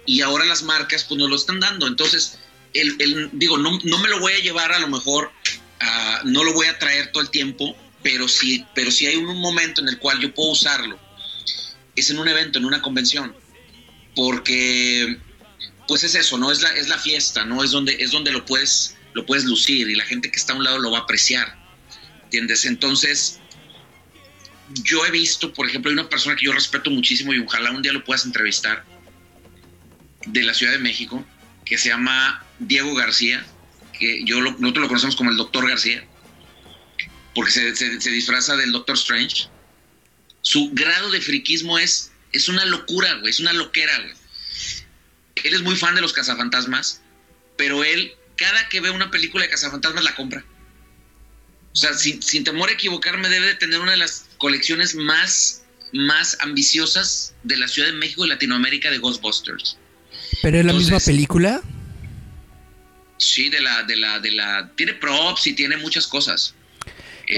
[0.06, 1.86] y ahora las marcas pues nos lo están dando.
[1.86, 2.38] Entonces,
[2.74, 5.30] el, digo, no, no, me lo voy a llevar a lo mejor,
[6.24, 9.80] no lo voy a traer todo el tiempo, pero si, pero si hay un momento
[9.80, 10.98] en el cual yo puedo usarlo,
[11.94, 13.34] es en un evento, en una convención,
[14.14, 15.18] porque
[15.86, 16.50] pues es eso, ¿no?
[16.50, 17.62] Es la, es la fiesta, ¿no?
[17.62, 20.56] Es donde, es donde lo, puedes, lo puedes lucir y la gente que está a
[20.56, 21.58] un lado lo va a apreciar,
[22.24, 22.64] ¿entiendes?
[22.64, 23.40] Entonces,
[24.84, 27.82] yo he visto, por ejemplo, hay una persona que yo respeto muchísimo y ojalá un
[27.82, 28.84] día lo puedas entrevistar,
[30.26, 31.24] de la Ciudad de México
[31.64, 33.44] que se llama Diego García,
[33.98, 36.04] que yo nosotros lo conocemos como el Doctor García,
[37.34, 39.48] porque se, disfraza del Doctor Strange.
[40.42, 44.14] Su grado de friquismo es, es una locura, güey, es una loquera, güey.
[45.36, 47.00] Él es muy fan de los cazafantasmas,
[47.56, 50.44] pero él cada que ve una película de Cazafantasmas la compra.
[51.72, 55.62] O sea, sin, sin temor a equivocarme, debe de tener una de las colecciones más,
[55.92, 59.78] más ambiciosas de la Ciudad de México y Latinoamérica de Ghostbusters.
[60.40, 61.60] ¿Pero es la misma película?
[63.18, 64.70] Sí, de la, de la, de la.
[64.76, 66.54] Tiene props y tiene muchas cosas.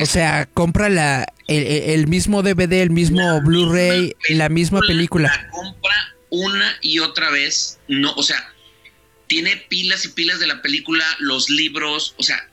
[0.01, 5.29] O sea, compra la, el, el- el mismo DVD, el mismo Blu-ray, la misma película.
[5.29, 7.79] La compra una y otra vez.
[7.89, 8.51] No, o sea,
[9.27, 12.49] tiene pilas y pilas de la película, los libros, o sea,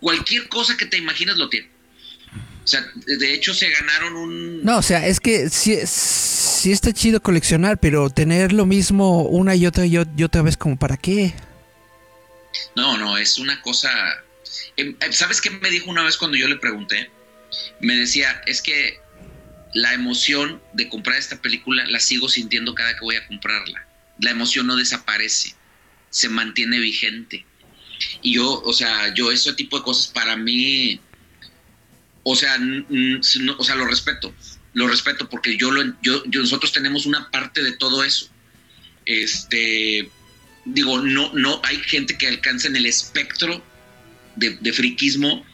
[0.00, 1.70] cualquier cosa que te imagines lo tiene.
[2.66, 4.64] O sea, de hecho se ganaron un.
[4.64, 9.54] No, o sea, es que sí, sí está chido coleccionar, pero tener lo mismo una
[9.54, 11.32] y otra y ot- y otra vez, como para qué?
[12.74, 13.88] No, no, es una cosa.
[14.76, 17.08] em, em, ¿Sabes qué me dijo una vez cuando yo le pregunté?
[17.80, 18.98] Me decía, es que
[19.72, 23.86] la emoción de comprar esta película la sigo sintiendo cada que voy a comprarla.
[24.18, 25.54] La emoción no desaparece,
[26.10, 27.44] se mantiene vigente.
[28.22, 30.98] Y yo, o sea, yo ese tipo de cosas para mí,
[32.28, 34.34] o sea, no- o sea, lo respeto,
[34.74, 35.94] lo respeto porque yo lo,
[36.32, 38.28] nosotros tenemos una parte de todo eso.
[39.04, 40.10] Este,
[40.64, 43.62] digo, no, no hay gente que alcanza en el espectro
[44.34, 45.46] de, de friquismo.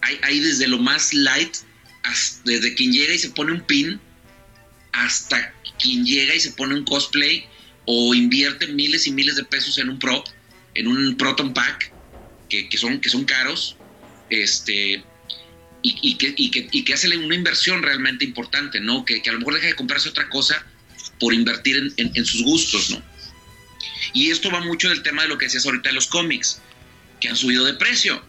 [0.00, 1.56] Hay, hay desde lo más light,
[2.04, 4.00] hasta- desde quien llega y se pone un pin,
[4.92, 7.44] hasta quien llega y se pone un cosplay
[7.84, 10.26] o invierte miles y miles de pesos en un prop,
[10.74, 11.92] en un proton pack,
[12.48, 13.76] que son, que son caros,
[14.40, 15.04] este,
[15.82, 19.04] y, que, y, que, y que hace una inversión realmente importante, ¿no?
[19.04, 20.64] Que, que a lo mejor deja de comprarse otra cosa
[21.18, 23.02] por invertir en sus gustos, ¿no?
[24.12, 26.60] Y esto va mucho del tema de lo que decías ahorita de los cómics,
[27.20, 28.22] que han subido de precio.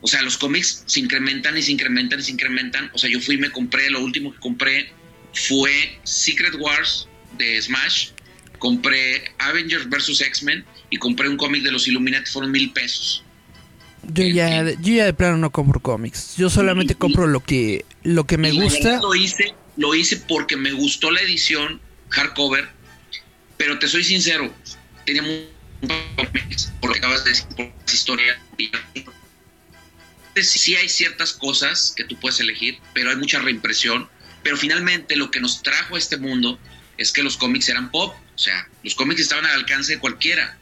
[0.00, 2.90] O sea, los cómics se incrementan y se incrementan y se incrementan.
[2.94, 4.92] O sea, yo fui y me compré, lo último que compré
[5.34, 8.10] fue Secret Wars de Smash,
[8.58, 10.20] compré Avengers vs.
[10.20, 13.24] X-Men y compré un cómic de los Illuminati, fueron mil pesos.
[14.04, 16.36] Yo ya, yo ya de plano no compro cómics.
[16.36, 19.00] Yo solamente compro lo que, lo que me Y gusta.
[19.00, 21.80] Lo hice, lo hice porque me gustó la edición
[22.10, 22.68] hardcover,
[23.56, 24.52] pero te soy sincero,
[25.04, 25.48] tenía muy
[26.80, 28.38] por lo que acabas de decir, por las historias.
[30.40, 34.08] Sí hay ciertas cosas que tú puedes elegir, pero hay mucha reimpresión.
[34.42, 36.58] Pero finalmente lo que nos trajo a este mundo
[36.96, 38.14] es que los cómics eran pop.
[38.34, 40.56] O sea, los cómics estaban al alcance de cualquiera.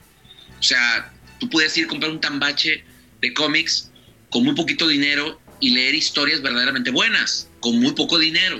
[0.58, 2.84] O sea, tú puedes ir a comprar un tambache
[3.28, 3.90] de cómics
[4.30, 8.58] con muy poquito dinero y leer historias verdaderamente buenas, con muy poco dinero.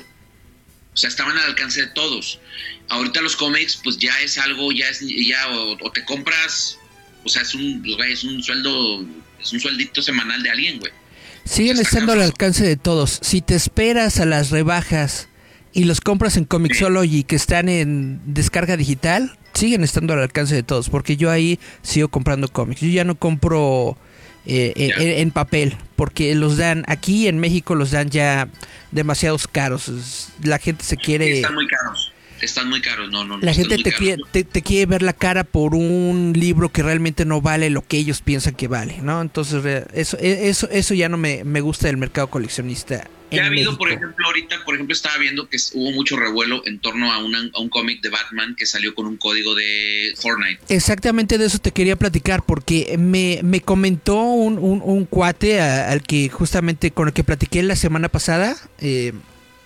[0.93, 2.41] O sea, estaban al alcance de todos.
[2.89, 6.79] Ahorita los cómics, pues ya es algo, ya es, ya, o, o te compras,
[7.25, 9.05] o sea, es un, es un sueldo,
[9.41, 10.93] es un sueldito semanal de alguien, güey.
[11.45, 13.19] Siguen estando al alcance de todos.
[13.23, 15.29] Si te esperas a las rebajas
[15.73, 20.65] y los compras en Comixology que están en descarga digital, siguen estando al alcance de
[20.65, 20.89] todos.
[20.89, 22.81] Porque yo ahí sigo comprando cómics.
[22.81, 23.97] Yo ya no compro
[24.47, 24.97] eh, en, Ya.
[25.19, 25.77] en papel.
[25.97, 28.49] Porque los dan, aquí en México los dan ya
[28.91, 30.29] demasiados caros.
[30.43, 31.37] La gente se quiere...
[31.37, 32.06] Están muy caros.
[32.47, 33.45] Están muy caros, no, no, no.
[33.45, 37.25] La gente te quiere, te, te quiere ver la cara por un libro que realmente
[37.25, 39.21] no vale lo que ellos piensan que vale, ¿no?
[39.21, 43.09] Entonces, eso, e- eso, eso ya no me, me gusta del mercado coleccionista.
[43.33, 43.79] Ya ha habido, México.
[43.79, 47.51] por ejemplo, ahorita, por ejemplo, estaba viendo que hubo mucho revuelo en torno a, una-
[47.53, 50.61] a un cómic de Batman que salió con un código de Fortnite.
[50.69, 55.91] Exactamente de eso te quería platicar, porque me, me comentó un, un, un cuate a-
[55.91, 58.57] al que justamente con el que platiqué la semana pasada.
[58.79, 59.13] eh,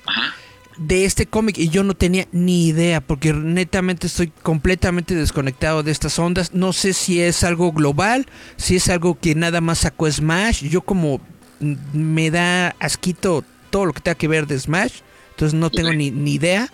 [0.07, 0.35] Ajá.
[0.81, 5.93] De este cómic y yo no tenía ni idea porque netamente estoy completamente desconectado de
[5.93, 6.55] estas ondas.
[6.55, 8.27] No sé si es algo global,
[8.57, 10.65] si es algo que nada más sacó Smash.
[10.65, 11.21] Yo como
[11.61, 15.01] mm, me da asquito todo lo que tenga que ver de Smash,
[15.33, 16.73] entonces no tengo ni, ni idea.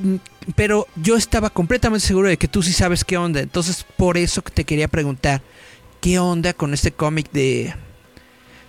[0.00, 0.16] Mm,
[0.54, 3.40] Pero yo estaba completamente seguro de que tú sí sabes qué onda.
[3.40, 5.42] Entonces por eso te quería preguntar,
[6.00, 7.74] ¿qué onda con este cómic de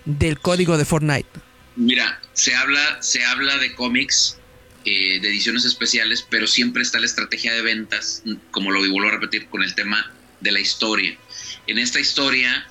[0.06, 1.30] del código de Fortnite?
[1.76, 4.39] Mira, se habla, se habla de cómics,
[4.86, 9.12] eh, de ediciones especiales, pero siempre está la estrategia de ventas, como lo vuelvo a
[9.12, 11.18] repetir, con el tema de la historia.
[11.68, 12.68] En esta historia,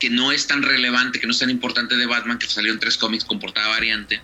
[0.00, 2.80] que no es tan relevante, que no es tan importante de Batman, que salió en
[2.80, 4.20] tres cómics con portada variante,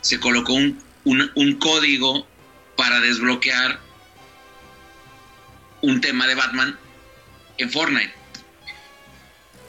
[0.00, 2.28] se colocó un, un- código
[2.76, 3.80] para desbloquear
[5.82, 6.78] un tema de Batman
[7.58, 8.14] en Fortnite.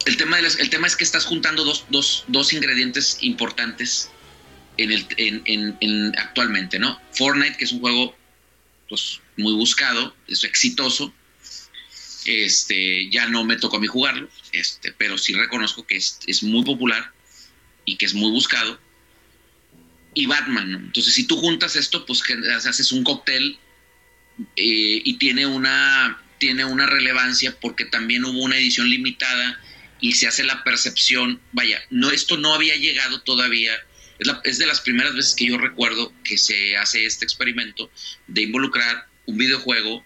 [0.06, 4.10] El tema, de el tema es que estás juntando dos, dos- dos ingredientes importantes
[6.18, 7.00] actualmente, ¿no?
[7.14, 8.16] Fortnite, que es un juego
[8.88, 11.14] pues, muy buscado, es exitoso.
[12.26, 16.64] Este, ya no me tocó a mí jugarlo, este, pero sí reconozco que es, muy
[16.64, 17.12] popular
[17.86, 18.80] y que es muy buscado.
[20.14, 20.78] Y Batman, ¿no?
[20.80, 22.22] Entonces, si tú juntas esto, pues
[22.66, 23.58] haces un cóctel
[24.56, 29.62] eh, y tiene una tiene una relevancia porque también hubo una edición limitada
[30.02, 33.74] y se hace la percepción, vaya, no esto no había llegado todavía,
[34.44, 37.90] es, de las primeras veces que yo recuerdo que se hace este experimento
[38.28, 40.06] de involucrar un videojuego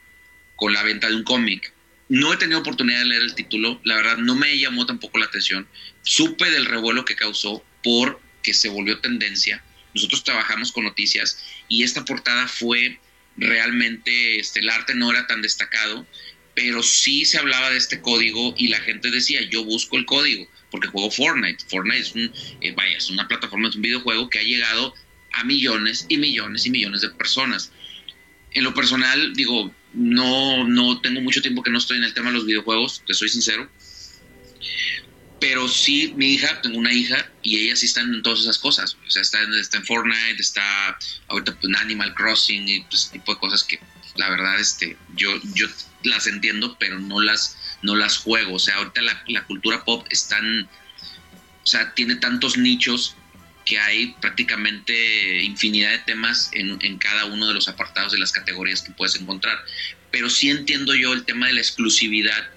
[0.56, 1.74] con la venta de un cómic.
[2.10, 5.26] No he tenido oportunidad de leer el título, la verdad no me llamó tampoco la
[5.26, 5.68] atención.
[6.04, 9.64] Supe del revuelo que causó porque se volvió tendencia.
[9.94, 13.00] Nosotros trabajamos con noticias y esta portada fue
[13.38, 16.06] realmente, este, el arte no era tan destacado,
[16.54, 20.48] pero sí se hablaba de este código y la gente decía, yo busco el código
[20.74, 21.64] porque juego Fortnite.
[21.70, 24.96] Fortnite es, un, eh, vaya, es una plataforma, es un videojuego que ha llegado
[25.32, 27.72] a millones y millones y millones de personas.
[28.54, 32.32] En lo personal, digo, no, no tengo mucho tiempo que no estoy en el tema
[32.32, 33.70] de los videojuegos, te soy sincero.
[35.40, 38.98] Pero sí, mi hija, tengo una hija y ella sí está en todas esas cosas.
[39.06, 40.98] O sea, está en, está en Fortnite, está
[41.28, 43.80] ahorita en Animal Crossing y pues, tipo de cosas que
[44.16, 45.68] la verdad este, yo, yo
[46.04, 48.56] las entiendo, pero no las, no las juego.
[48.56, 53.16] O sea, ahorita la, la cultura pop es tan, o sea, tiene tantos nichos
[53.66, 58.32] que hay prácticamente infinidad de temas en, en, cada uno de los apartados de las
[58.32, 59.58] categorías que puedes encontrar.
[60.12, 62.50] Pero sí entiendo yo el tema de la exclusividad,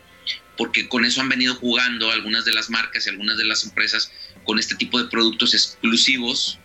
[0.57, 4.11] porque con eso han venido jugando algunas de las marcas y algunas de las empresas
[4.45, 6.59] con este tipo de productos exclusivos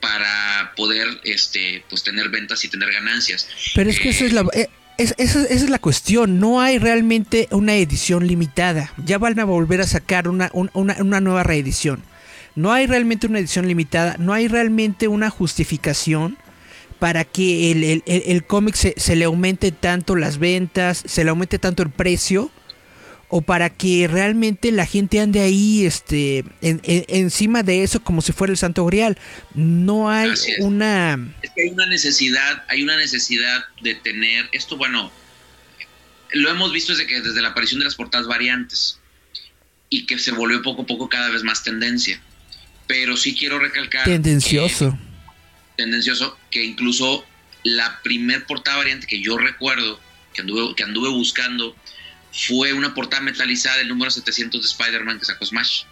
[0.00, 3.48] para poder este, pues, tener ventas y tener ganancias.
[3.74, 4.44] Pero es que esa es la...
[4.52, 4.68] Eh,
[5.02, 8.92] esa, es la cuestión, no hay realmente una edición limitada.
[9.04, 12.02] Ya van a volver a sacar una, una, nueva reedición.
[12.54, 16.36] No hay realmente una edición limitada, no hay realmente una justificación
[16.98, 21.58] para que el, el, cómic se, se, le aumente tanto las ventas, se le aumente
[21.58, 22.50] tanto el precio
[23.34, 28.50] o para que realmente la gente ande ahí este encima de eso como si fuera
[28.50, 29.16] el santo grial.
[29.54, 35.10] No hay una es que hay una necesidad hay una necesidad de tener esto bueno
[36.32, 38.98] lo hemos visto desde que desde la aparición de las portadas variantes
[39.88, 42.20] y que se volvió poco a poco cada vez más tendencia.
[42.86, 44.98] Pero sí quiero recalcar tendencioso.
[45.76, 47.24] tendencioso que incluso
[47.62, 49.98] la primer portada variante que yo recuerdo
[50.34, 51.74] que anduve que anduve buscando
[52.32, 55.84] fue una portada metalizada del número 700 de Spider-Man que sacó Smash.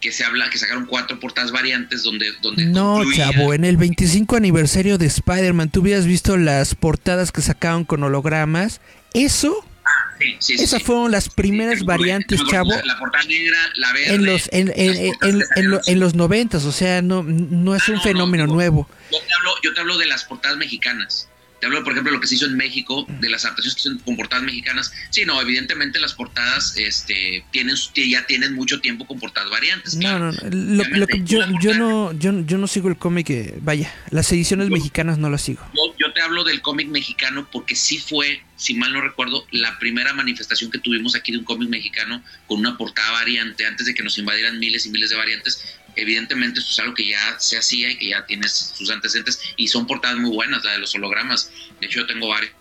[0.00, 2.30] Que se habla, que sacaron cuatro portadas variantes donde...
[2.42, 7.40] donde no, chavo, en el 25 aniversario de Spider-Man, tú hubieras visto las portadas que
[7.42, 8.80] sacaron con hologramas.
[9.14, 9.66] Eso...
[9.84, 12.70] Ah, sí, sí, Esas fueron las primeras variantes, chavo.
[12.84, 14.14] La, portada negra, la verde.
[14.14, 18.00] En los, en, en, en, en los noventas, o sea, no, no es ah, un
[18.02, 18.88] fenómeno nuevo.
[19.10, 21.28] Yo te, hablo, yo te hablo de las portadas mexicanas.
[21.60, 23.82] Te hablo, por ejemplo, de lo que se hizo en México, de las adaptaciones que
[23.82, 24.92] son con portadas mexicanas.
[25.10, 29.96] Sí, no, evidentemente las portadas este, tienen, ya tienen mucho tiempo con portadas variantes.
[29.96, 30.38] No, no, no.
[30.50, 34.68] Lo, que yo, yo, no, yo, yo no sigo el cómic, eh, vaya, las ediciones
[34.68, 35.62] mexicanas no las sigo.
[35.74, 39.78] Yo, yo te hablo del cómic mexicano porque sí fue, si mal no recuerdo, la
[39.78, 43.94] primera manifestación que tuvimos aquí de un cómic mexicano con una portada variante, antes de
[43.94, 47.58] que nos invadieran miles y miles de variantes evidentemente esto es algo que ya se
[47.58, 50.94] hacía y que ya tienes sus antecedentes y son portadas muy buenas, la de los
[50.94, 51.50] hologramas.
[51.80, 52.52] De hecho, yo tengo varios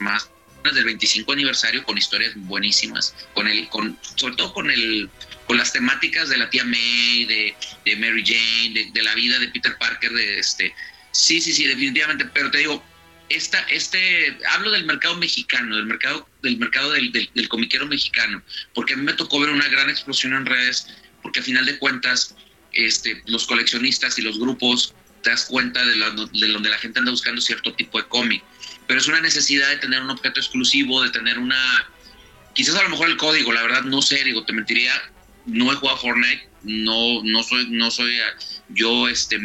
[0.00, 0.28] más
[0.74, 5.08] del 25 aniversario con historias buenísimas, con el, con, sobre todo con el,
[5.46, 9.48] con las temáticas de la tía May, de, de Mary Jane, de, la vida de
[9.48, 10.74] Peter Parker, de este,
[11.12, 12.84] sí, sí, sí, definitivamente, pero te digo,
[13.28, 18.42] esta, este, hablo del mercado mexicano, del mercado, del mercado del, del, del comiquero mexicano,
[18.74, 20.88] porque a mí me tocó ver una gran explosión en redes,
[21.22, 22.36] porque a final de cuentas
[22.76, 27.40] este, los coleccionistas y los grupos te das cuenta de, donde la gente anda buscando
[27.40, 28.42] cierto tipo de cómic.
[28.86, 31.90] Pero es una necesidad de tener un objeto exclusivo, de tener una...
[32.54, 34.92] Quizás a lo mejor el código, la verdad no sé, digo, te mentiría,
[35.46, 38.18] no he jugado Fortnite, no, no soy, no soy,
[38.70, 39.38] yo, este,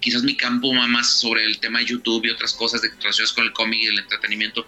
[0.00, 3.32] quizás mi campo va más sobre el tema de YouTube y otras cosas de relacionadas
[3.32, 4.66] con el cómic y el entretenimiento,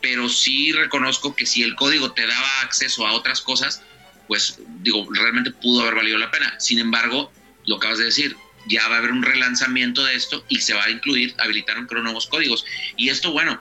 [0.00, 3.82] pero sí reconozco que si el código te daba acceso a otras cosas,
[4.30, 6.54] pues digo, realmente pudo haber valido la pena.
[6.60, 7.32] Sin embargo,
[7.66, 8.36] lo acabas de decir,
[8.68, 12.00] ya va a haber un relanzamiento de esto y se va a incluir, habilitaron creo
[12.04, 12.64] nuevos códigos.
[12.96, 13.60] Y esto, bueno,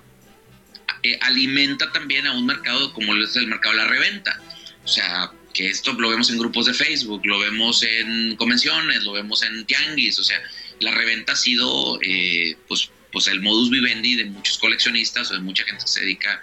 [1.02, 4.40] eh, alimenta también a un mercado como es el mercado de la reventa.
[4.84, 9.14] O sea, que esto lo vemos en grupos de Facebook, lo vemos en convenciones, lo
[9.14, 10.40] vemos en tianguis, o sea,
[10.82, 15.40] la reventa ha sido eh, pues, pues el modus vivendi de muchos coleccionistas o de
[15.40, 16.42] mucha gente que se dedica a,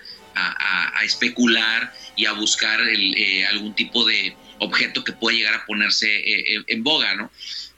[1.04, 6.64] especular y a buscar eh, algún tipo de objeto que pueda llegar a ponerse eh,
[6.66, 7.30] en boga, ¿no?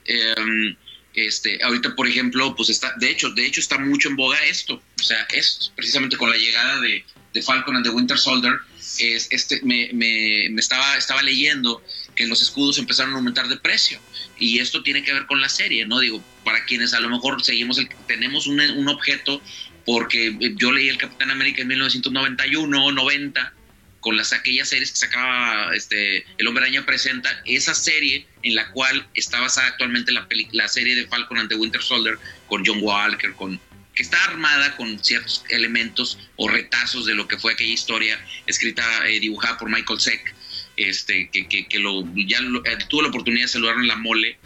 [0.05, 0.75] Em,
[1.13, 4.81] este, ahorita, por ejemplo, pues está, de hecho, de hecho está mucho en boga esto,
[4.99, 7.03] o sea, es precisamente con la llegada de,
[7.33, 8.59] de Falcon and the Winter Soldier,
[8.99, 11.83] es, este, me, me, estaba, estaba leyendo
[12.15, 13.99] que los escudos empezaron a aumentar de precio
[14.37, 15.99] y esto tiene que ver con la serie, ¿no?
[15.99, 19.41] Digo, para quienes a lo mejor seguimos, el, tenemos un, un objeto
[19.89, 23.53] porque yo leí el Capitán América en 1991, 90,
[24.01, 28.69] con las aquellas series que sacaba este El Hombre Araña presenta, esa serie en la
[28.69, 32.77] cual está basada actualmente la, la serie de Falcon and the Winter Soldier con John
[32.83, 33.59] Walker, con
[33.95, 38.83] que está armada con ciertos elementos o retazos de lo que fue aquella historia escrita,
[39.07, 40.35] eh, dibujada por Michael Seck,
[40.77, 44.37] este, que, que, lo, ya eh, tuvo la oportunidad de saludar en la mole,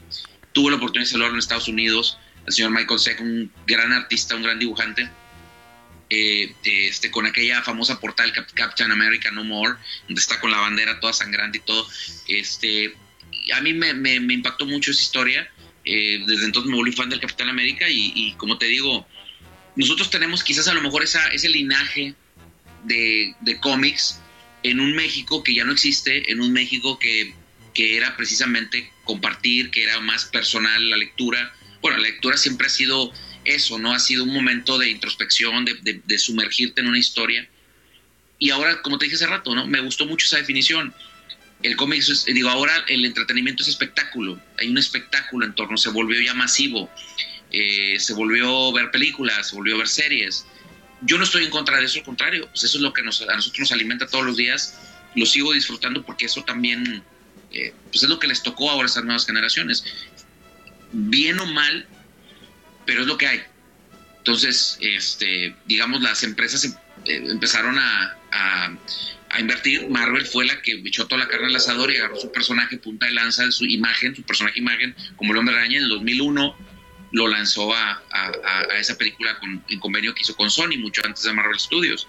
[0.54, 2.18] tuvo la oportunidad de saludar en Estados Unidos,
[2.48, 5.10] el señor Michael Seck, un gran artista, un gran dibujante,
[6.10, 9.76] eh, este, con aquella famosa portal Captain America No More,
[10.08, 11.88] donde está con la bandera toda sangrante y todo.
[12.28, 12.96] Este,
[13.54, 15.50] a mí me, me, impactó mucho esa historia.
[15.86, 19.08] Eh, desde entonces me volví fan del Capitán América y, como te digo,
[19.76, 22.14] nosotros tenemos quizás a lo mejor esa, ese linaje
[22.84, 24.20] de, de cómics
[24.62, 27.34] en un México que ya no existe, en un México que,
[27.74, 31.54] que era precisamente compartir, que era más personal la lectura.
[31.82, 33.12] Bueno, la lectura siempre ha sido
[33.46, 33.94] eso, ¿no?
[33.94, 37.48] Ha sido un momento de introspección, de, sumergirte en una historia.
[38.40, 39.68] Y ahora, como te dije hace rato, ¿no?
[39.68, 40.94] Me gustó mucho esa definición.
[41.62, 44.40] El cómic, digo, ahora el entretenimiento es espectáculo.
[44.60, 46.90] Hay un espectáculo en torno, se volvió ya masivo.
[47.52, 50.46] Eh, se volvió ver películas, se volvió ver series.
[51.02, 52.48] Yo no estoy en contra de eso, al contrario.
[52.50, 54.78] Pues eso es lo que nos, a nosotros nos alimenta todos los días.
[55.16, 57.04] Lo sigo disfrutando porque eso también
[57.54, 59.86] eh, pues es lo que les tocó ahora a estas nuevas generaciones.
[60.92, 61.88] Bien o mal,
[62.86, 63.44] pero es lo que hay.
[64.20, 66.74] Entonces, este, digamos, las empresas em,
[67.06, 69.90] eh, empezaron a, a, invertir.
[69.90, 73.08] Marvel fue la que echó toda la carne al asador y agarró su personaje punta
[73.08, 76.56] de lanza su imagen, su personaje imagen, como el hombre araña en el 2001
[77.14, 81.24] lo lanzó a, a, esa película con, en convenio que hizo con Sony, mucho antes
[81.24, 82.08] de Marvel Studios.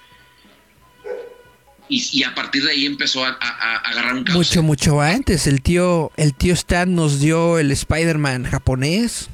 [1.88, 5.46] Y, a partir de ahí empezó a, agarrar un Mucho, mucho antes.
[5.46, 9.28] El tío, el tío Stan nos dio el Spider-Man japonés.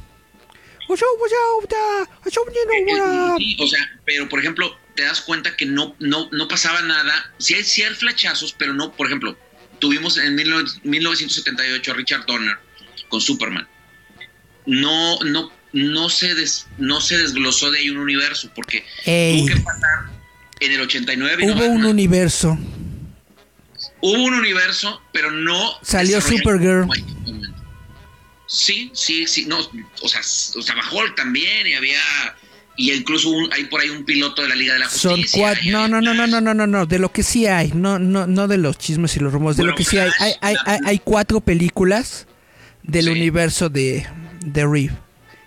[3.39, 7.33] Sí, o sea, pero por ejemplo, te das cuenta que no, no, no pasaba nada.
[7.39, 9.37] Sí hay, sí flachazos, pero no, por ejemplo,
[9.79, 12.59] tuvimos en 1978 a Richard Donner
[13.09, 13.67] con Superman.
[14.67, 16.35] No, no, no se,
[16.79, 20.11] no se desglosó de ahí un universo, porque tuvo que pasar
[20.61, 21.53] en el 89.
[21.53, 22.59] Hubo un universo.
[24.03, 25.73] Hubo un universo, pero no.
[25.83, 26.89] Salió Supergirl.
[28.51, 29.61] Sí, sí, sí, no,
[30.03, 32.01] o sea, o sea, Hulk también y había
[32.77, 35.29] y incluso hay por ahí un piloto de la Liga de la Justicia.
[35.29, 37.71] Son cuatro, no, no, no, no, no, no, no, no, de lo que sí hay,
[37.73, 40.35] no, no, no de los chismes y los rumores, de lo que sí hay, hay,
[40.41, 42.27] hay, hay, cuatro películas
[42.83, 44.05] del universo de,
[44.41, 44.97] de Reeve.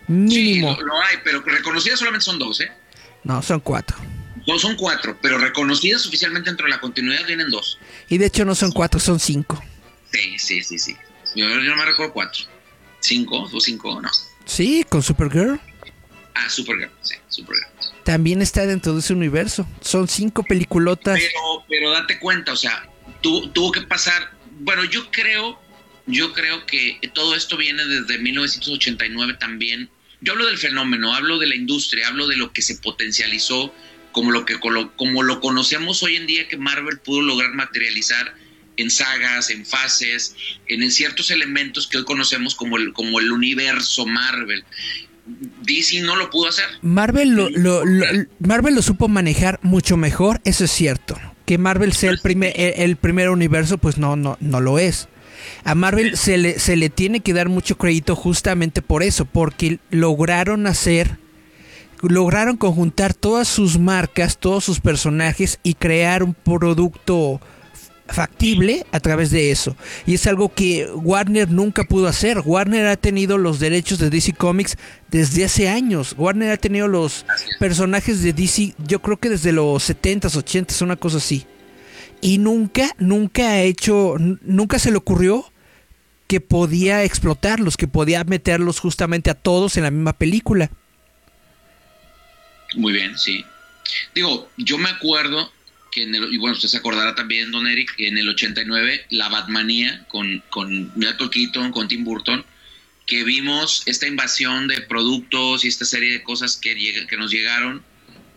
[0.08, 0.74] Mínimo.
[0.74, 2.72] Sí, lo, hay, pero reconocidas solamente son dos, ¿eh?
[3.26, 3.98] No, son cuatro.
[4.48, 7.80] No, son cuatro, pero reconocidas oficialmente dentro de la continuidad vienen dos.
[8.08, 9.62] Y de hecho no son cuatro, son cinco.
[10.10, 10.96] Sí, sí, sí, sí.
[11.36, 12.53] Yo, yo no me recuerdo cuatro.
[13.04, 13.50] ¿Cinco?
[13.52, 14.02] ¿O cinco?
[14.02, 14.10] No.
[14.46, 15.60] Sí, con Supergirl.
[16.36, 17.68] Ah, Supergirl, sí, Supergirl.
[18.06, 19.68] También está dentro de ese universo.
[19.82, 21.20] Son cinco peliculotas.
[21.20, 22.90] Pero, pero date cuenta, o sea,
[23.22, 24.32] tuvo que pasar.
[24.62, 25.60] Bueno, yo creo,
[26.06, 29.90] yo creo que todo esto viene desde 1989 también.
[30.22, 33.74] Yo hablo del fenómeno, hablo de la industria, hablo de lo que se potencializó
[34.14, 38.34] como lo que como lo conocemos hoy en día que Marvel pudo lograr materializar
[38.78, 40.36] en sagas, en fases,
[40.68, 44.64] en ciertos elementos que hoy conocemos como el, como el universo Marvel.
[45.62, 46.66] DC no lo pudo hacer.
[46.82, 47.50] Marvel lo,
[48.40, 51.18] Marvel lo supo manejar mucho mejor, eso es cierto.
[51.46, 55.08] Que Marvel sea el primer, el, primer universo, pues no, no, no lo es.
[55.66, 59.80] A Marvel se le, se le tiene que dar mucho crédito justamente por eso, porque
[59.92, 61.18] lograron hacer,
[62.02, 67.42] lograron conjuntar todas sus marcas, todos sus personajes y crear un producto
[68.08, 69.76] factible a través de eso.
[70.06, 72.40] Y es algo que Warner nunca pudo hacer.
[72.44, 74.78] Warner ha tenido los derechos de DC Comics
[75.10, 76.16] desde hace años.
[76.18, 77.26] Warner ha tenido los
[77.60, 81.46] personajes de DC, yo creo que desde los 70s, 80s, una cosa así.
[82.22, 85.46] Y nunca, nunca ha hecho, nunca se le ocurrió
[86.28, 90.72] que podía explotarlos, que podía meterlos justamente a todos en la misma película.
[92.76, 93.46] Muy bien, sí.
[94.16, 95.52] Digo, yo me acuerdo
[95.94, 99.30] que en el, y bueno, usted se acordará también, don Eric, en el 89, la
[99.30, 102.44] Batmanía con, con Michael Keaton, con Tim Burton,
[103.06, 107.84] que vimos esta invasión de productos y esta serie de cosas que, que nos llegaron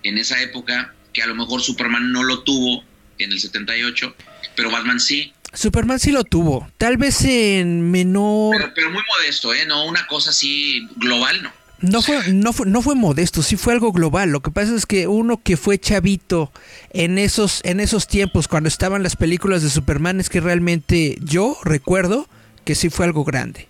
[0.02, 2.84] en esa época, que a lo mejor Superman no lo tuvo
[3.18, 4.14] en el 78,
[4.54, 5.32] pero Batman sí.
[5.54, 8.56] Superman sí lo tuvo, tal vez en menor...
[8.56, 9.64] Pero, pero muy modesto, ¿eh?
[9.66, 11.52] No una cosa así global, no.
[11.80, 14.30] No fue, no, fue, no fue modesto, sí fue algo global.
[14.30, 16.50] Lo que pasa es que uno que fue chavito
[16.92, 21.58] en esos, en esos tiempos, cuando estaban las películas de Superman, es que realmente yo
[21.64, 22.28] recuerdo
[22.64, 23.68] que sí fue algo grande.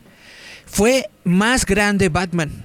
[0.67, 2.65] Fue más grande Batman.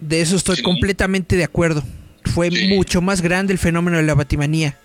[0.00, 1.82] De eso estoy completamente de acuerdo.
[2.24, 4.78] fue mucho más grande el fenómeno de la batimanía.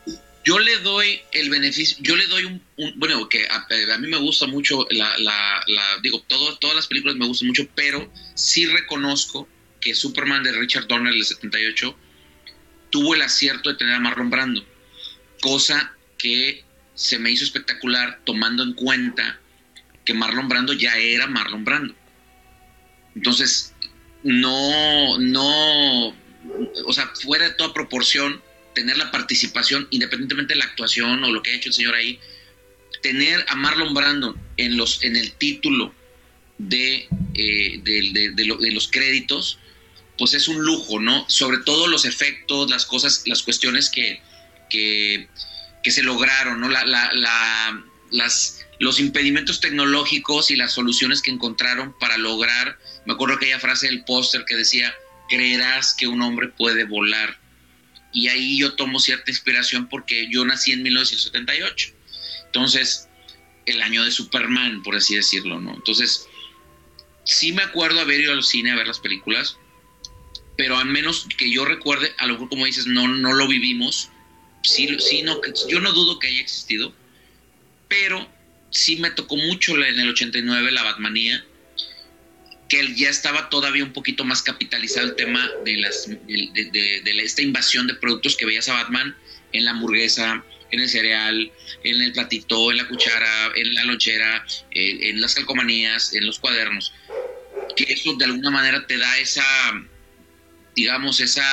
[0.46, 2.62] Yo le doy el beneficio, yo le doy un,
[2.98, 5.64] bueno, que a, mí me gusta mucho, la, la,
[6.02, 9.48] digo, todo, todas las películas me gustan mucho, pero sí reconozco
[9.84, 11.98] que Superman de Richard Donner del 78
[12.90, 14.66] tuvo el acierto de tener a Marlon Brando,
[15.42, 16.64] cosa que
[16.96, 19.40] se me hizo espectacular tomando en cuenta
[20.06, 21.96] que Marlon Brando ya era Marlon Brando.
[23.16, 23.74] Entonces,
[24.24, 26.08] no, no,
[26.86, 28.42] o sea, fuera de toda proporción,
[28.74, 32.20] tener la participación, independientemente de la actuación o lo que ha hecho el señor ahí,
[33.02, 35.94] tener a Marlon Brando en, los, en el título
[36.58, 39.60] de, eh, de, los créditos,
[40.18, 41.26] pues es un lujo, ¿no?
[41.30, 44.22] Sobre todo los efectos, las cosas, las cuestiones que,
[44.70, 45.28] que,
[45.92, 46.70] se lograron, ¿no?
[46.70, 53.36] La, la, las, los impedimentos tecnológicos y las soluciones que encontraron para lograr, me acuerdo
[53.36, 54.94] aquella frase del póster que decía,
[55.30, 57.40] creerás que un hombre puede volar.
[58.12, 61.90] Y ahí yo tomo cierta inspiración porque yo nací en 1978.
[62.46, 63.10] Entonces,
[63.66, 65.74] el año de Superman, por así decirlo, ¿no?
[65.74, 66.28] Entonces,
[67.24, 69.58] sí me acuerdo haber ido al cine a ver las películas,
[70.58, 74.10] pero al menos que yo recuerde, a lo mejor como dices, no, no lo vivimos.
[74.64, 76.94] Sí, sí, no, yo no dudo que haya existido,
[77.90, 78.30] pero
[78.70, 81.46] sí me tocó mucho en el 89 la Batmanía
[82.74, 87.86] que ya estaba todavía un poquito más capitalizado el tema de, las, de, esta invasión
[87.86, 89.16] de productos que veías a Batman
[89.52, 91.52] en la hamburguesa, en el cereal,
[91.84, 96.94] en el platito, en la cuchara, en la lonchera, en las calcomanías, en los cuadernos.
[97.76, 99.46] Que eso de alguna manera te da esa,
[100.76, 101.44] digamos, esa,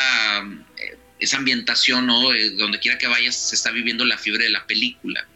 [1.19, 2.33] esa ambientación, ¿no?
[2.33, 5.27] Eh, donde quiera que vayas se está viviendo la fiebre de la película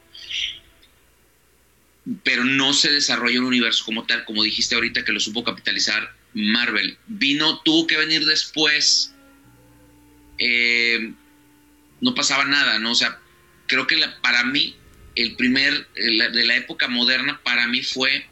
[2.22, 6.14] pero no se desarrolla un universo como tal, como dijiste ahorita que lo supo capitalizar
[6.34, 6.98] Marvel.
[7.06, 9.14] Vino, tuvo que venir después,
[10.38, 11.12] eh,
[12.00, 12.90] no pasaba nada, ¿no?
[12.92, 13.18] O sea,
[13.66, 14.76] creo que para mí,
[15.16, 18.26] el primer, de la época moderna, para mí fue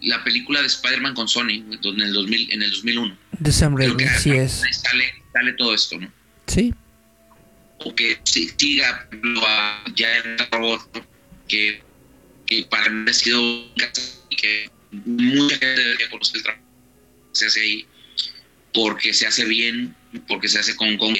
[0.00, 3.18] la película de Spider-Man con Sony, en el, 2000, en el 2001.
[3.44, 4.62] De Sam Raimi, sí es.
[5.32, 6.10] Sale, todo esto, ¿no?
[6.46, 6.72] Sí.
[7.80, 9.06] O que siga
[9.94, 11.06] ya en el robot,
[11.46, 11.82] que
[12.46, 13.40] que para mí ha sido
[14.30, 16.64] que mucha gente debería conocer el trabajo
[17.32, 17.86] que se hace ahí,
[18.72, 19.94] porque se hace bien,
[20.26, 21.14] porque se hace con, con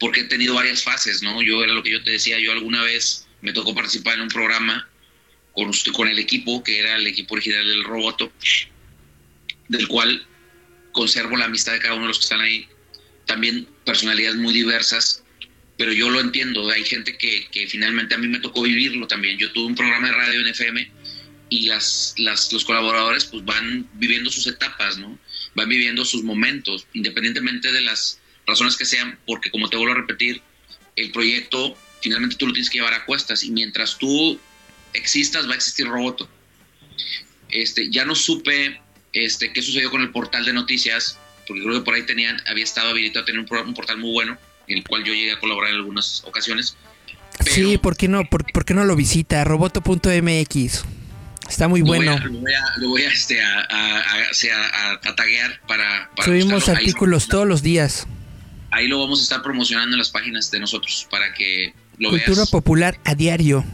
[0.00, 1.42] porque he tenido varias fases, ¿no?
[1.42, 4.28] Yo era lo que yo te decía, yo alguna vez me tocó participar en un
[4.28, 4.88] programa
[5.52, 8.32] con, con el equipo, que era el equipo original del Roboto,
[9.68, 10.26] del cual
[10.94, 12.66] conservo la amistad de cada uno de los que están ahí.
[13.26, 15.22] También personalidades muy diversas,
[15.76, 19.36] pero yo lo entiendo, hay gente que, finalmente a mí me tocó vivirlo también.
[19.36, 20.90] Yo tuve un programa de radio en FM
[21.50, 25.18] y las, las, los colaboradores pues van viviendo sus etapas, ¿no?
[25.54, 29.96] Van viviendo sus momentos, independientemente de las razones que sean, porque como te vuelvo a
[29.96, 30.40] repetir,
[30.96, 34.38] el proyecto finalmente tú lo tienes que llevar a cuestas y mientras tú
[34.92, 36.28] existas va a existir Roboto.
[37.48, 38.80] Este, ya no supe
[39.14, 42.64] este, qué sucedió con el portal de noticias, porque creo que por ahí tenían, había
[42.64, 44.36] estado habilitado a tener un, un portal muy bueno
[44.66, 46.76] en el cual yo llegué a colaborar en algunas ocasiones.
[47.40, 48.24] sí, ¿por qué no?
[48.24, 49.44] ¿Por, qué no lo visita?
[49.44, 50.84] Roboto.mx.
[51.48, 52.18] Está muy bueno.
[52.78, 58.06] Lo voy a, este, a, taguear para, Subimos artículos todos los días.
[58.70, 62.46] Ahí lo vamos a estar promocionando en las páginas de nosotros para que lo Cultura
[62.46, 63.64] popular a diario.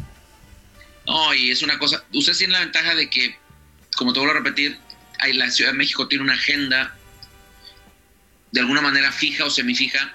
[1.07, 2.05] No, y es una cosa.
[2.13, 3.37] Usted tiene la ventaja de que,
[3.97, 4.79] como te vuelvo a repetir,
[5.35, 6.97] la Ciudad de México tiene una agenda
[8.53, 10.15] de alguna manera fija o semifija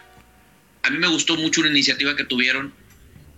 [0.85, 2.71] a mí me gustó mucho una iniciativa que tuvieron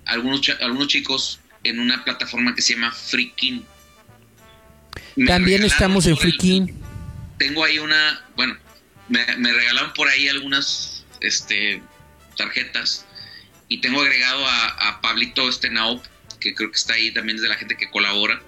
[0.06, 3.66] algunos, algunos chicos en una plataforma que se llama Freaking.
[5.26, 6.78] También estamos en Freaking.
[7.38, 8.58] Tengo ahí una, bueno,
[9.08, 11.82] me, regalaron por ahí algunas este,
[12.36, 13.06] tarjetas
[13.70, 16.04] y tengo agregado a, Pablito Stenaup,
[16.42, 18.42] que creo que está ahí también es de la gente que colabora.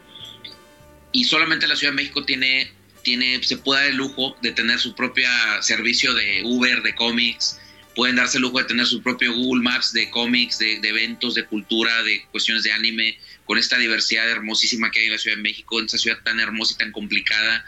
[1.14, 2.74] Y solamente la Ciudad de México tiene,
[3.04, 5.28] tiene, se puede dar el lujo de tener su propio
[5.62, 7.60] servicio de Uber, de cómics,
[7.96, 11.46] pueden darse el lujo de tener su propio Google Maps de cómics, de, eventos, de
[11.46, 15.44] cultura, de cuestiones de anime, con esta diversidad hermosísima que hay en la Ciudad de
[15.44, 17.66] México, en esa ciudad tan hermosa y tan complicada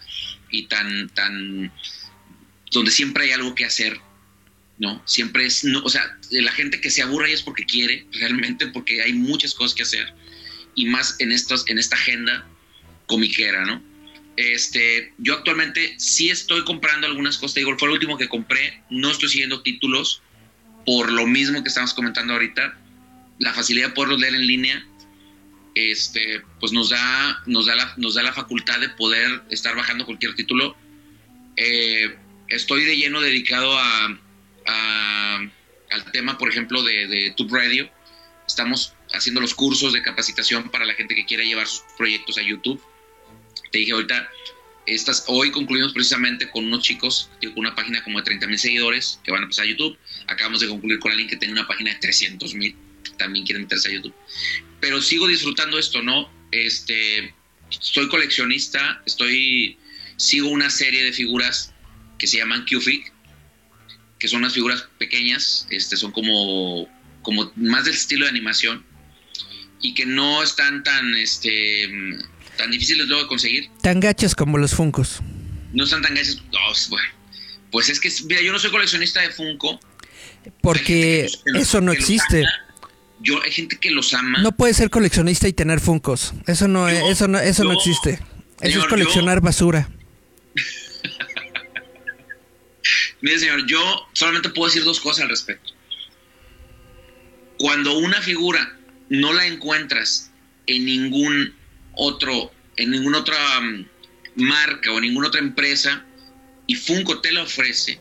[0.49, 1.71] y tan, tan,
[2.71, 3.99] donde siempre hay algo que hacer,
[4.77, 5.01] ¿no?
[5.05, 8.67] Siempre es, no, o sea, la gente que se aburre ahí es porque quiere, realmente,
[8.67, 10.13] porque hay muchas cosas que hacer,
[10.75, 12.47] y más en, estos, en esta agenda
[13.05, 13.90] comiquera, ¿no?
[14.37, 17.55] Este, yo actualmente sí estoy comprando algunas cosas.
[17.55, 18.81] Digo, fue lo último que compré.
[18.89, 20.21] No estoy siguiendo títulos
[20.85, 22.77] por lo mismo que estamos comentando ahorita.
[23.39, 24.87] La facilidad de poderlos leer en línea,
[25.75, 30.05] este, pues nos da, nos da, la, nos da la facultad de poder estar bajando
[30.05, 30.75] cualquier título.
[31.57, 32.15] Eh,
[32.47, 34.17] estoy de lleno dedicado a,
[35.91, 37.89] al tema, por ejemplo, de, de Tube Radio.
[38.47, 42.41] Estamos haciendo los cursos de capacitación para la gente que quiera llevar sus proyectos a
[42.41, 42.81] YouTube.
[43.71, 44.29] Te dije ahorita,
[44.85, 49.19] estas, hoy concluimos precisamente con unos chicos con una página como de 30 mil seguidores
[49.23, 49.97] que van a pasar a YouTube.
[50.27, 52.75] Acabamos de concluir con alguien que tiene una página de 300 mil,
[53.17, 54.13] también quiere meterse a YouTube.
[54.79, 56.29] Pero sigo disfrutando esto, ¿no?
[56.51, 57.33] Este,
[57.69, 59.77] soy coleccionista, estoy,
[60.17, 61.73] sigo una serie de figuras
[62.17, 63.11] que se llaman QFIG,
[64.19, 66.87] que son unas figuras pequeñas, este, son como,
[67.21, 68.85] como más del estilo de animación
[69.81, 71.89] y que no están tan, este,
[72.57, 73.69] tan difíciles luego de conseguir.
[73.81, 75.19] Tan gachas como los Funcos.
[75.73, 76.41] No están tan gachas.
[76.89, 77.07] bueno,
[77.71, 79.79] pues es que, mira, yo no soy coleccionista de Funko.
[80.61, 82.45] Porque eso no existe.
[83.19, 84.39] Yo, hay gente que los ama.
[84.41, 86.33] No puedes ser coleccionista y tener Funcos.
[86.47, 88.19] Eso no, eso no, eso no existe.
[88.61, 89.89] eso es coleccionar basura.
[93.21, 95.73] Mire, señor, yo solamente puedo decir dos cosas al respecto.
[97.59, 98.75] Cuando una figura
[99.09, 100.31] no la encuentras
[100.65, 101.53] en ningún
[102.01, 103.85] otro, en ninguna otra mm,
[104.35, 106.03] marca o ninguna otra empresa
[106.67, 107.99] y Funko te la ofrece,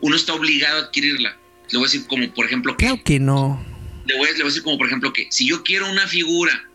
[0.00, 1.36] uno está obligado a adquirirla.
[1.70, 2.84] Le voy a decir como por ejemplo que...
[2.84, 3.64] Creo que no.
[4.06, 6.06] Le voy, a, le voy a decir como por ejemplo que si yo quiero una
[6.06, 6.68] figura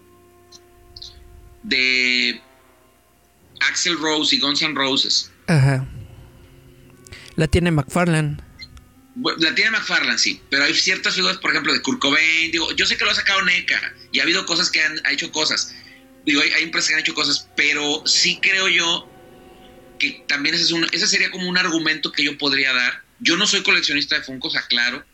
[1.64, 2.42] de
[3.62, 5.32] Axel Rose y Guns N' Roses.
[5.48, 5.88] Ajá.
[7.36, 8.38] La tiene McFarlane.
[9.38, 12.86] La tiene McFarlane, sí, pero hay ciertas figuras, por ejemplo, de Kurt Cobain, digo, yo
[12.86, 15.74] sé que lo ha sacado NECA y ha habido cosas que han ha hecho cosas,
[16.26, 19.10] digo, hay, empresas que han hecho cosas, pero sí creo yo
[20.00, 23.04] que también ese, es un, ese sería como un argumento que yo podría dar.
[23.20, 25.06] Yo no soy coleccionista de Funkos, aclaro,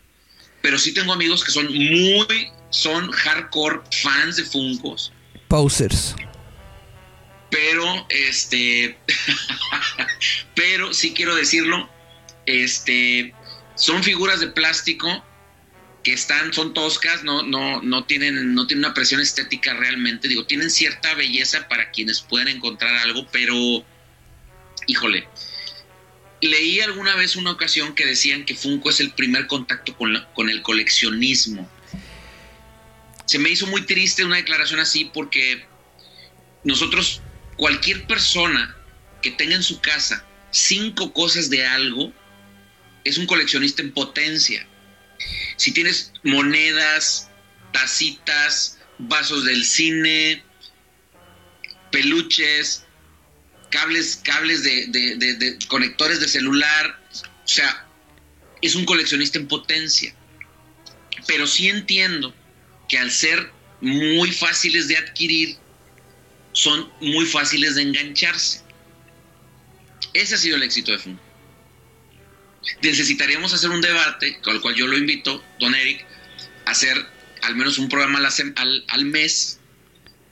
[0.62, 5.12] pero sí tengo amigos que son muy, son hardcore fans de Funkos.
[5.48, 6.16] Posers.
[7.52, 8.98] Pero, este,
[10.56, 11.90] pero sí quiero decirlo,
[12.46, 13.34] este,
[13.76, 15.24] son figuras de plástico
[16.04, 20.28] que están, son toscas, no, no, no, tienen, no tienen una presión estética realmente.
[20.28, 23.86] Digo, tienen cierta belleza para quienes pueden encontrar algo, pero,
[24.88, 25.28] híjole,
[26.42, 30.50] leí alguna vez una ocasión que decían que Funko es el primer contacto con, con
[30.50, 31.70] el coleccionismo.
[33.26, 35.66] Se me hizo muy triste una declaración así porque
[36.64, 37.22] nosotros,
[37.58, 38.76] cualquier persona
[39.22, 42.12] que tenga en su casa cinco cosas de algo,
[43.04, 44.68] es un coleccionista en potencia.
[45.56, 47.30] Si tienes monedas,
[47.72, 50.44] tacitas, vasos del cine,
[51.92, 52.86] peluches,
[53.70, 57.00] cables, cables de, conectores de celular,
[57.44, 57.88] o sea,
[58.62, 60.16] es un coleccionista en potencia.
[61.28, 62.34] Pero sí entiendo
[62.90, 65.58] que al ser muy fáciles de adquirir,
[66.54, 68.62] son muy fáciles de engancharse.
[70.14, 71.31] Ese ha sido el éxito de Funko
[72.82, 76.06] necesitaríamos hacer un debate, con el cual yo lo invito, don Eric,
[76.66, 77.06] a hacer
[77.42, 79.60] al menos un programa al, al, mes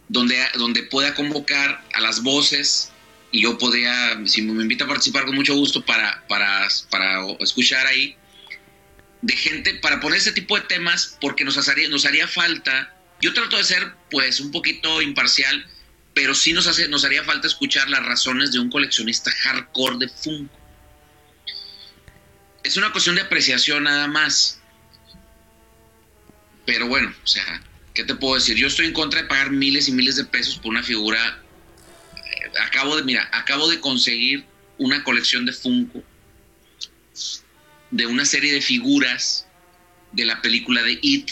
[0.08, 2.92] donde, donde pueda convocar a las voces
[3.32, 7.86] y yo podría, si me invita a participar con mucho gusto para, para, para escuchar
[7.88, 8.16] ahí,
[9.22, 13.34] de gente, para poner ese tipo de temas, porque nos haría, nos haría falta, yo
[13.34, 15.66] trato de ser pues un poquito imparcial,
[16.14, 20.10] pero sí nos, hace, nos haría falta escuchar las razones de un coleccionista hardcore de
[20.10, 20.59] Funko
[22.64, 24.60] es una cuestión de apreciación nada más.
[26.66, 27.62] Pero bueno, o sea,
[27.94, 28.56] ¿qué te puedo decir?
[28.58, 31.42] Yo estoy en contra de pagar miles y miles de pesos por una figura.
[32.16, 34.46] Eh, acabo de, mira, acabo de conseguir
[34.78, 36.04] una colección de Funko
[37.92, 39.48] de una serie de figuras
[40.12, 41.32] de la película de It.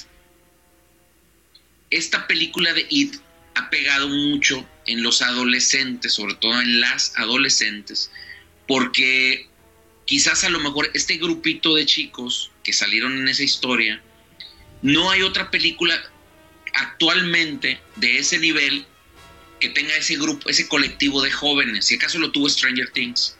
[1.89, 3.15] Esta película de It
[3.55, 8.11] ha pegado mucho en los adolescentes, sobre todo en las adolescentes,
[8.67, 9.46] porque
[10.07, 14.01] quizás a lo mejor este grupito de chicos que salieron en esa historia,
[14.81, 16.01] no hay otra película
[16.73, 18.85] actualmente de ese nivel
[19.59, 21.85] que tenga ese grupo, ese colectivo de jóvenes.
[21.85, 23.35] Si acaso lo tuvo Stranger Things,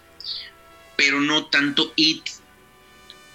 [0.98, 2.24] pero no tanto It.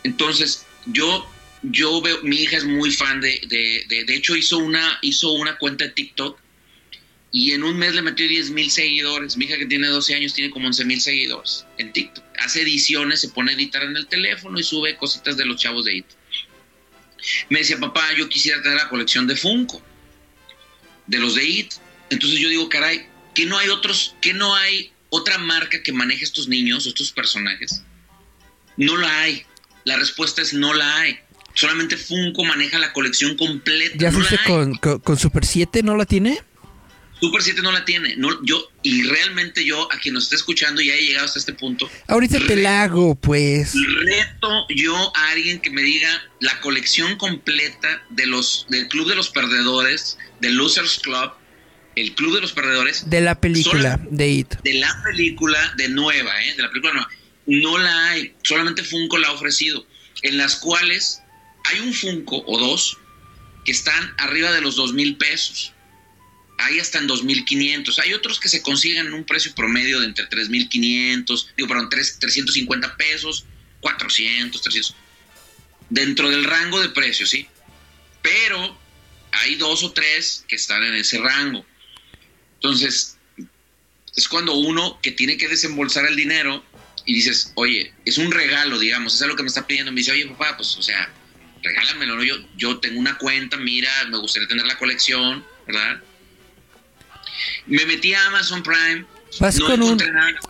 [0.05, 1.27] Entonces, yo,
[1.63, 5.57] yo veo, mi hija es muy fan de, de, de, hecho hizo una, hizo una
[5.57, 6.39] cuenta de TikTok
[7.35, 9.39] y en un mes le metió 10 mil seguidores.
[9.39, 12.23] Mi hija que tiene 12 años tiene como 11 mil seguidores en TikTok.
[12.39, 15.87] Hace ediciones, se pone a editar en el teléfono y sube cositas de los chavos
[15.87, 16.07] de IT.
[17.49, 19.83] Me decía, papá, yo quisiera tener la colección de Funko,
[21.07, 21.73] de los de IT.
[22.11, 26.25] Entonces yo digo, caray, ¿qué no hay otros, que no hay otra marca que maneje
[26.25, 27.83] estos niños, estos personajes?
[28.77, 29.45] No la hay.
[29.85, 31.19] La respuesta es no la hay.
[31.55, 33.97] Solamente Funko maneja la colección completa.
[33.99, 35.83] ¿Ya fuiste con, con Super 7?
[35.83, 36.43] ¿No la tiene?
[37.23, 38.17] Super 7 no la tiene.
[38.17, 41.53] No, yo, y realmente yo, a quien nos esté escuchando y haya llegado hasta este
[41.53, 41.89] punto.
[42.09, 43.75] Ahorita te la hago, pues.
[43.75, 49.15] Reto yo a alguien que me diga la colección completa de los, del Club de
[49.15, 51.31] los Perdedores, del Losers Club,
[51.95, 53.09] el Club de los Perdedores.
[53.09, 54.55] De la película, de It.
[54.65, 56.57] De la película de nueva, ¿eh?
[56.57, 57.09] De la película nueva.
[57.47, 58.35] No la hay.
[58.43, 59.87] Solamente Funko la ha ofrecido.
[60.23, 61.23] En las cuales
[61.71, 62.99] hay un Funko o dos
[63.65, 65.73] que están arriba de los dos mil pesos
[66.63, 67.99] hay hasta en 2.500.
[67.99, 72.19] Hay otros que se consiguen en un precio promedio de entre 3.500, digo, perdón, 3,
[72.21, 73.47] 350 pesos,
[73.81, 74.97] 400, 300.
[75.91, 77.47] Dentro del rango de precios, ¿sí?
[78.23, 78.79] Pero
[79.33, 81.67] hay dos o tres que están en ese rango.
[82.55, 83.19] Entonces,
[84.17, 86.65] es cuando uno que tiene que desembolsar el dinero
[87.05, 89.91] y dices, oye, es un regalo, digamos, es algo que me está pidiendo.
[89.91, 91.13] Me dice, oye, papá, pues, o sea,
[91.63, 92.23] regálamelo, ¿no?
[92.23, 96.01] Yo, yo tengo una cuenta, mira, me gustaría tener la colección, ¿verdad?
[97.67, 99.05] Me metí a Amazon Prime.
[99.41, 99.99] Vas con un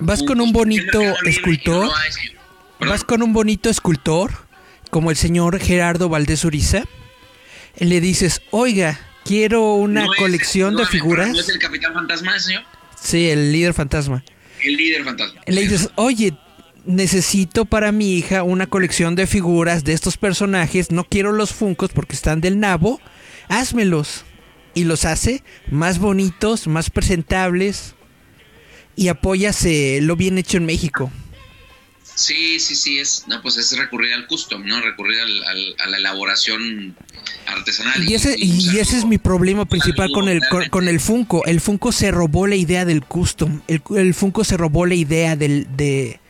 [0.01, 1.91] vas con un bonito escultor.
[2.81, 4.33] vas con un bonito escultor
[4.91, 6.83] como el señor Gerardo Valdés Uriza.
[7.79, 12.65] Le dices, "Oiga, quiero una colección de figuras." ¿No es el Capitán Fantasma, señor?
[13.01, 14.25] Sí, el líder fantasma.
[14.63, 15.41] El líder fantasma.
[15.47, 16.35] Le dices, "Oye,
[16.85, 20.91] necesito para mi hija una colección de figuras de estos personajes.
[20.91, 23.01] No quiero los Funcos porque están del nabo.
[23.49, 24.25] Házmelos."
[24.75, 27.95] Y los hace más bonitos, más presentables
[28.97, 29.67] y apoyas
[30.01, 31.11] lo bien hecho en México.
[32.15, 34.81] Sí, sí, sí, es, no, pues es recurrir al custom, ¿no?
[34.81, 35.19] Recurrir
[35.79, 36.95] a la elaboración
[37.47, 38.09] artesanal.
[38.09, 40.41] Y ese, y, ese es mi problema principal con el,
[40.71, 41.45] con, el Funko.
[41.47, 43.63] El Funko se robó la idea del custom.
[43.67, 46.21] El, el Funko se robó la idea del, de,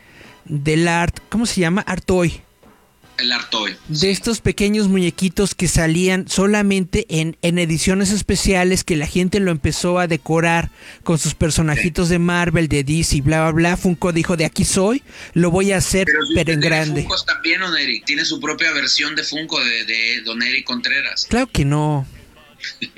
[0.45, 1.19] del art.
[1.29, 1.81] ¿Cómo se llama?
[1.81, 2.41] Art Toy.
[3.17, 3.75] El Artoy.
[3.87, 9.51] De estos pequeños muñequitos que salían solamente en, en, ediciones especiales que la gente lo
[9.51, 10.71] empezó a decorar
[11.03, 13.77] con sus personajitos de Marvel, de DC, bla, bla, bla.
[13.77, 15.03] Funko dijo, de aquí soy,
[15.33, 17.01] lo voy a hacer, pero, en grande.
[17.01, 18.05] Funko también, Don Eric.
[18.05, 21.27] Tiene su propia versión de Funko de, de Don Eric Contreras.
[21.29, 22.07] Claro que no.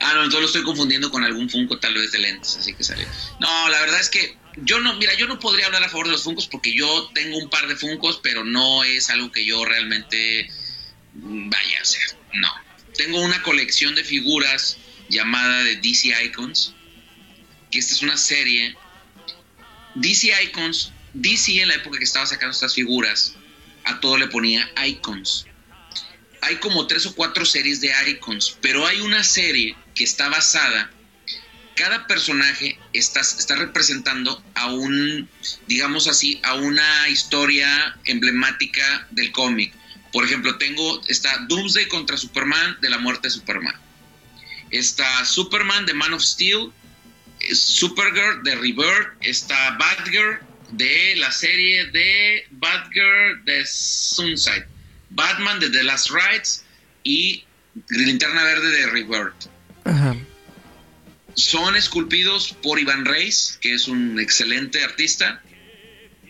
[0.00, 2.84] ah, no, entonces lo estoy confundiendo con algún Funko tal vez de lentes, así que
[2.84, 3.06] sale.
[3.40, 6.12] No, la verdad es que yo no, mira, yo no podría hablar a favor de
[6.12, 9.64] los Funcos porque yo tengo un par de Funcos, pero no es algo que yo
[9.64, 10.48] realmente
[11.12, 12.16] vaya a hacer.
[12.34, 12.52] No.
[12.96, 14.78] Tengo una colección de figuras
[15.08, 16.74] llamada de DC Icons,
[17.70, 18.76] que esta es una serie.
[19.94, 23.34] DC Icons, DC en la época que estaba sacando estas figuras,
[23.84, 25.46] a todo le ponía Icons.
[26.42, 30.90] Hay como tres o cuatro series de Icons, pero hay una serie que está basada
[31.76, 35.28] cada personaje está, está representando a un,
[35.68, 39.72] digamos así, a una historia emblemática del cómic.
[40.12, 43.74] Por ejemplo, tengo, está Doomsday contra Superman de la muerte de Superman.
[44.70, 46.72] Está Superman de Man of Steel,
[47.52, 50.40] Supergirl de Rebirth, está Batgirl
[50.70, 54.66] de la serie de Batgirl de Sunside,
[55.10, 56.64] Batman de The Last Rides
[57.04, 57.44] y
[57.90, 59.50] Linterna Verde de Rebirth.
[59.84, 60.16] Ajá.
[61.36, 65.42] Son esculpidos por Iván Reis, que es un excelente artista.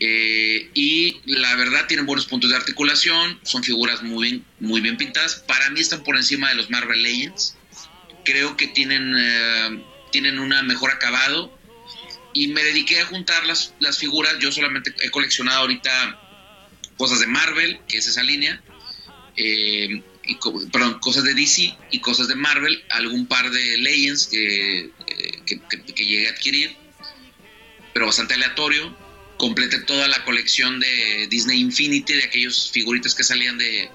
[0.00, 4.96] Eh, y la verdad tienen buenos puntos de articulación, son figuras muy bien, muy bien
[4.96, 5.36] pintadas.
[5.36, 7.56] Para mí están por encima de los Marvel Legends.
[8.24, 11.56] Creo que tienen, eh, tienen un mejor acabado.
[12.34, 14.36] Y me dediqué a juntar las, las figuras.
[14.40, 16.20] Yo solamente he coleccionado ahorita
[16.96, 18.60] cosas de Marvel, que es esa línea.
[19.36, 20.38] Eh, y,
[20.70, 24.90] perdón, cosas de DC y cosas de Marvel, algún par de Legends que,
[25.46, 26.76] que, que, llegué a adquirir,
[27.92, 28.96] pero bastante aleatorio.
[29.36, 33.90] Completé toda la colección de Disney Infinity, de aquellos figuritas que salían de,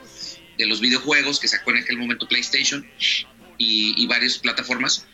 [0.57, 2.87] de los videojuegos que sacó en aquel momento PlayStation
[3.57, 5.05] y, y varias plataformas.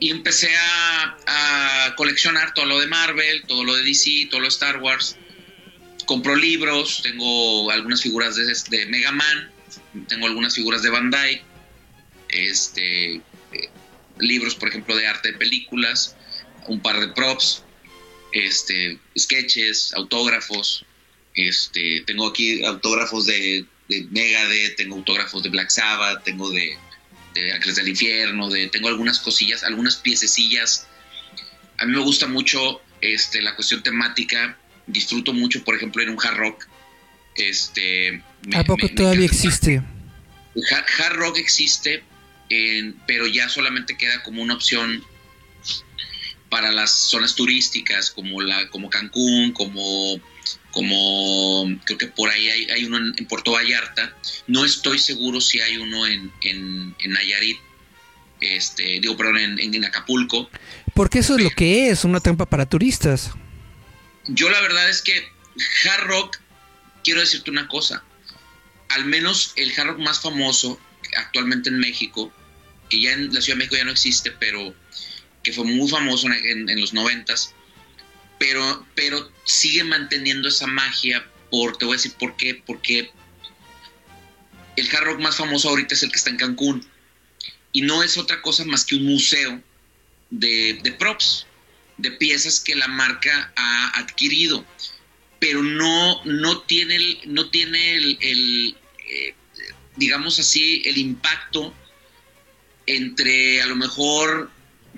[0.00, 4.46] Y empecé a, a, coleccionar todo lo de Marvel, todo lo de DC, todo lo
[4.46, 5.16] de Star Wars.
[6.06, 8.44] Compro libros, tengo algunas figuras de,
[8.76, 9.51] de Mega Man,
[10.08, 11.42] tengo algunas figuras de Bandai,
[12.28, 13.22] este, eh,
[14.18, 16.16] libros, por ejemplo, de arte de películas,
[16.66, 17.64] un par de props,
[18.32, 20.84] este, sketches, autógrafos.
[21.34, 26.76] Este, tengo aquí autógrafos de, de Megadeth, tengo autógrafos de Black Sabbath, tengo de,
[27.34, 30.86] de Ángeles del Infierno, de, tengo algunas cosillas, algunas piececillas.
[31.78, 34.58] A mí me gusta mucho este, la cuestión temática.
[34.86, 36.66] Disfruto mucho, por ejemplo, en un hard rock.
[37.36, 38.22] Este,
[38.54, 39.82] ¿A poco todavía existe?
[40.98, 42.02] Hard, rock existe,
[43.06, 45.04] pero ya solamente queda como una opción
[46.50, 50.20] para las zonas turísticas, como la, como Cancún, como,
[50.70, 54.14] como creo que por ahí hay, uno en, Puerto Vallarta.
[54.48, 57.58] No estoy seguro si hay uno en, en, Nayarit.
[58.40, 60.50] este, digo, perdón, en, en Acapulco.
[60.94, 63.30] Porque eso es lo que es, una trampa para turistas.
[64.26, 65.26] Yo la verdad es que
[65.88, 66.38] hard rock,
[67.02, 68.04] quiero decirte una cosa,
[68.94, 70.80] al menos el hard rock más famoso
[71.16, 72.32] actualmente en México,
[72.88, 74.74] que ya en la Ciudad de México ya no existe, pero
[75.42, 77.54] que fue muy famoso en, los noventas,
[78.38, 83.10] pero, pero sigue manteniendo esa magia por, te voy a decir por qué, porque
[84.76, 86.86] el hard rock más famoso ahorita es el que está en Cancún.
[87.72, 89.62] Y no es otra cosa más que un museo
[90.30, 91.46] de, de props,
[91.96, 94.64] de piezas que la marca ha adquirido,
[95.38, 98.76] pero no, no tiene no tiene el,
[99.96, 101.74] digamos así, el impacto
[102.86, 104.50] entre a lo mejor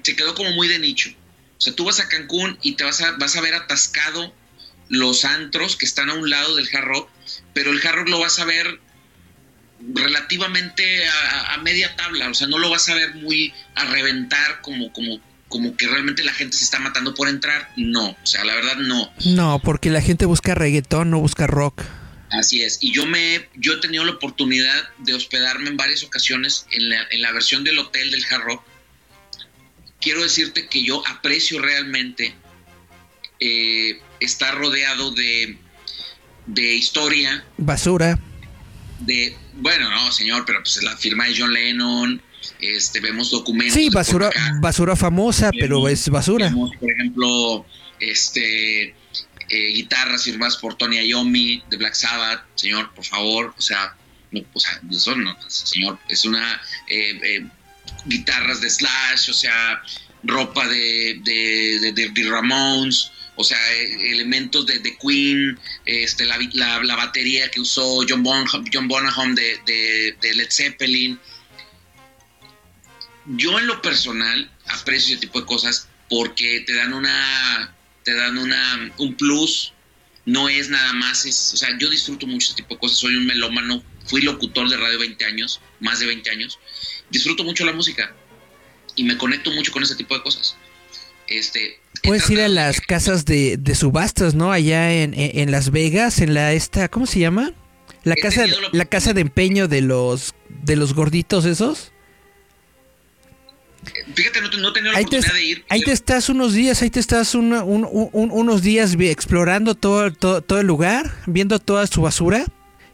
[0.02, 1.10] se quedó como muy de nicho.
[1.58, 4.34] O sea, tú vas a Cancún y te vas a, vas a ver atascado
[4.88, 7.08] los antros que están a un lado del hard rock,
[7.52, 8.80] pero el hard rock lo vas a ver
[9.92, 14.92] relativamente a, media tabla, o sea, no lo vas a ver muy a reventar como,
[14.92, 18.54] como, como que realmente la gente se está matando por entrar, no, o sea, la
[18.54, 19.10] verdad no.
[19.24, 21.82] No, porque la gente busca reggaetón, no busca rock.
[22.38, 26.66] Así es, y yo me yo he tenido la oportunidad de hospedarme en varias ocasiones
[26.72, 28.62] en la, en la versión del hotel del Hard Rock.
[30.00, 32.34] Quiero decirte que yo aprecio realmente
[33.40, 35.56] eh, estar rodeado de,
[36.46, 37.44] de historia.
[37.56, 38.18] Basura.
[39.00, 42.22] De, bueno, no, señor, pero pues la firma de John Lennon,
[42.60, 43.74] este, vemos documentos.
[43.74, 44.30] Sí, basura,
[44.60, 46.52] basura famosa, pero es basura.
[46.52, 47.64] por ejemplo,
[48.00, 48.94] este,
[49.54, 53.96] eh, guitarras firmadas por Tony Iommi de Black Sabbath, señor, por favor, o sea,
[54.32, 57.46] no, o sea, eso no, señor, es una eh, eh,
[58.04, 59.80] guitarras de Slash, o sea,
[60.24, 66.36] ropa de, de, de, Ramones, o sea, elementos de, de Queen, este, la,
[66.82, 69.60] la, batería que usó John, Bonham, John Bonham de,
[70.20, 71.16] de, Led Zeppelin.
[73.26, 77.72] Yo en lo personal aprecio ese tipo de cosas porque te dan una
[78.04, 79.72] te dan una, un plus,
[80.26, 83.16] no es nada más, es, o sea, yo disfruto mucho ese tipo de cosas, soy
[83.16, 86.58] un melómano, fui locutor de radio 20 años, más de 20 años,
[87.10, 88.14] disfruto mucho la música
[88.96, 90.56] y me conecto mucho con ese tipo de cosas.
[91.26, 94.52] Este, Puedes ir a las casas de, de subastas, ¿no?
[94.52, 97.54] Allá en, en, Las Vegas, en la esta, ¿cómo se llama?
[98.02, 101.93] La casa, la casa de empeño de los de los gorditos esos.
[104.14, 105.64] Fíjate, no, no tenido la oportunidad de ir.
[105.68, 111.14] Ahí te estás unos días, ahí te estás unos días explorando todo, todo, el lugar,
[111.26, 112.44] viendo toda su basura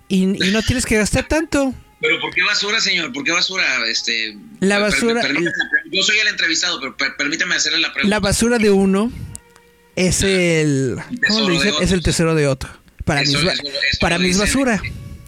[0.09, 1.75] y, no tienes que gastar tanto.
[2.01, 3.13] Pero ¿por qué basura, señor?
[3.13, 3.65] ¿Por qué basura?
[3.87, 5.23] Este, la basura.
[5.93, 8.09] yo soy el entrevistado, pero permítame hacerle la pregunta.
[8.09, 9.13] La basura de uno
[9.97, 10.97] es el.
[11.29, 11.75] ¿Cómo le dicen?
[11.81, 12.71] Es el tesoro de otro.
[13.05, 13.37] Para, mis,
[14.01, 14.81] para mis basura.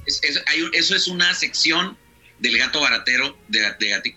[0.07, 1.97] eso es una sección
[2.43, 4.15] del gato baratero de, de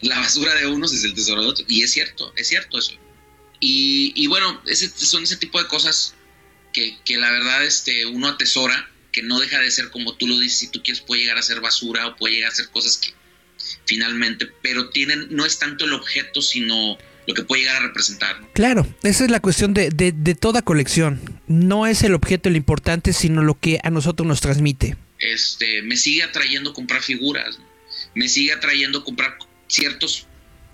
[0.00, 1.66] La basura de unos es el tesoro de otros.
[1.68, 2.94] Y es cierto, es cierto eso.
[3.60, 6.14] Y, bueno, ese, son ese tipo de cosas
[6.72, 10.60] que, la verdad este, uno atesora, que no deja de ser como tú lo dices,
[10.60, 13.12] si tú quieres puede llegar a ser basura o puede llegar a ser cosas que
[13.84, 16.96] finalmente, pero tienen, no es tanto el objeto, sino
[17.26, 18.40] lo que puede llegar a representar.
[18.54, 21.40] Claro, esa es la cuestión de, de toda colección.
[21.48, 25.96] No es el objeto lo importante, sino lo que a nosotros nos transmite este, me
[25.96, 27.58] sigue atrayendo comprar figuras,
[28.14, 29.38] me sigue atrayendo comprar
[29.68, 30.26] ciertos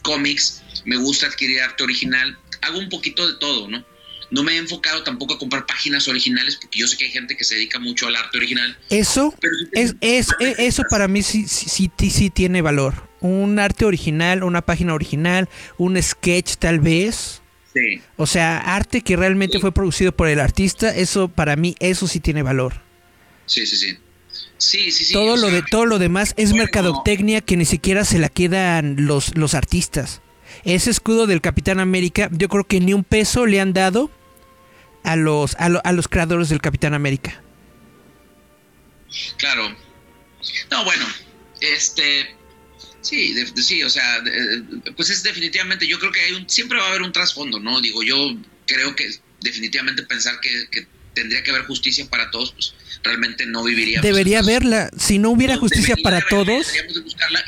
[0.02, 3.84] cómics, me gusta adquirir arte original, hago un poquito de todo, ¿no?
[4.30, 7.36] No me he enfocado tampoco a comprar páginas originales porque yo sé que hay gente
[7.36, 8.76] que se dedica mucho al arte original.
[8.90, 9.34] Eso
[9.72, 13.08] es, es, eso para mí sí, sí, sí, tiene valor.
[13.20, 15.48] Un arte original, una página original,
[15.78, 17.42] un sketch tal vez.
[17.74, 18.00] Sí.
[18.16, 22.18] O sea, arte que realmente fue producido por el artista, eso para mí, eso sí
[22.18, 22.82] tiene valor.
[23.46, 23.98] Sí, sí, sí.
[24.64, 25.12] Sí, sí, sí.
[25.12, 29.36] Todo lo de todo lo demás es mercadotecnia que ni siquiera se la quedan los,
[29.36, 30.20] los artistas.
[30.64, 34.10] Ese escudo del Capitán América, yo creo que ni un peso le han dado
[35.02, 37.42] a los a, a los creadores del Capitán América.
[39.36, 39.76] Claro.
[40.70, 41.06] No, bueno,
[41.60, 42.34] este
[43.02, 44.22] sí, sí, o sea,
[44.96, 47.80] pues es definitivamente, yo creo que hay un, siempre va a haber un trasfondo, ¿no?
[47.80, 48.34] Digo, yo
[48.66, 49.10] creo que
[49.40, 54.02] definitivamente pensar que, que tendría que haber justicia para todos, pues realmente no viviríamos.
[54.02, 54.90] Debería haberla.
[54.98, 56.66] Si no hubiera justicia para todos,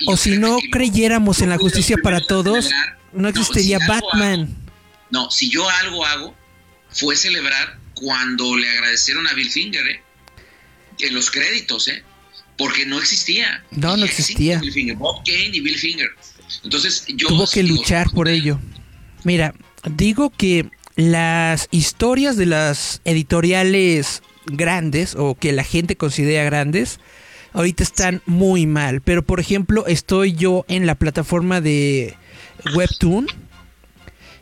[0.06, 2.70] o si no creyéramos en la justicia para todos,
[3.12, 4.54] no existiría Batman.
[5.10, 6.34] no, si yo algo hago,
[6.90, 10.02] fue celebrar cuando le agradecieron a Bill Finger, ¿eh?
[11.00, 12.02] En los créditos, ¿eh?
[12.56, 13.64] Porque no existía.
[13.70, 14.60] No, no existía.
[14.96, 16.08] Bob Kane y Bill Finger.
[16.64, 17.28] Entonces yo...
[17.28, 18.58] Tuvo que luchar por ello.
[19.24, 19.54] Mira,
[19.90, 26.98] digo que las historias de las editoriales grandes o que la gente considera grandes,
[27.52, 29.02] ahorita están muy mal.
[29.02, 32.14] Pero por ejemplo, estoy yo en la plataforma de
[32.74, 33.26] Webtoon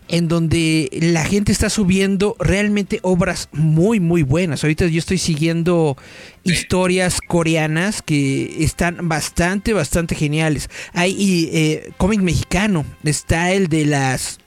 [0.08, 4.62] en donde la gente está subiendo realmente obras muy muy buenas.
[4.62, 5.96] Ahorita yo estoy siguiendo
[6.42, 10.68] historias coreanas que están bastante bastante geniales.
[10.92, 14.38] Hay eh, cómic mexicano, está el de las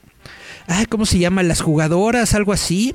[0.88, 1.42] ¿cómo se llama?
[1.42, 2.94] Las jugadoras, algo así.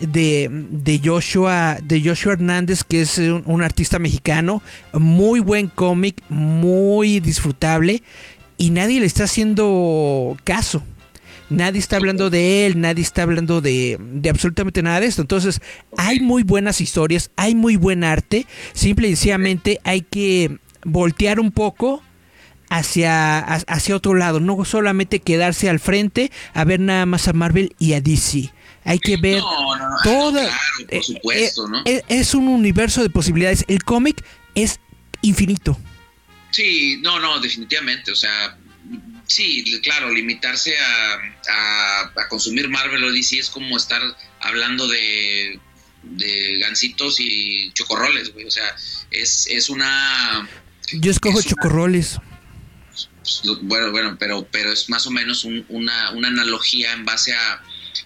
[0.00, 4.62] De, de, Joshua de Joshua Hernández que es un, un artista mexicano
[4.94, 8.02] muy buen cómic muy disfrutable
[8.56, 10.82] y nadie le está haciendo caso
[11.52, 13.98] Nadie está hablando de él, nadie está hablando de,
[14.30, 15.20] absolutamente nada de esto.
[15.20, 15.60] Entonces,
[15.98, 18.46] hay muy buenas historias, hay muy buen arte.
[18.72, 22.02] Simple y sencillamente hay que voltear un poco
[22.72, 27.74] hacia, hacia otro lado, no solamente quedarse al frente a ver nada más a Marvel
[27.78, 28.50] y a DC.
[28.84, 30.50] Hay que ver no, toda.
[30.78, 31.82] por eh, supuesto, ¿no?
[31.84, 33.64] Eh, es un universo de posibilidades.
[33.68, 34.24] El cómic
[34.54, 34.80] es
[35.20, 35.78] infinito.
[36.50, 38.10] Sí, no, no, definitivamente.
[38.10, 38.56] O sea,
[39.24, 44.02] Sí, claro, limitarse a, consumir Marvel o DC es como estar
[44.40, 45.58] hablando de,
[46.02, 48.44] de gancitos y chocorroles, güey.
[48.46, 48.74] O sea,
[49.10, 50.48] es, es una...
[50.92, 52.18] Yo escojo chocorroles.
[53.62, 57.62] Bueno, bueno, pero, pero es más o menos una, una analogía en base a,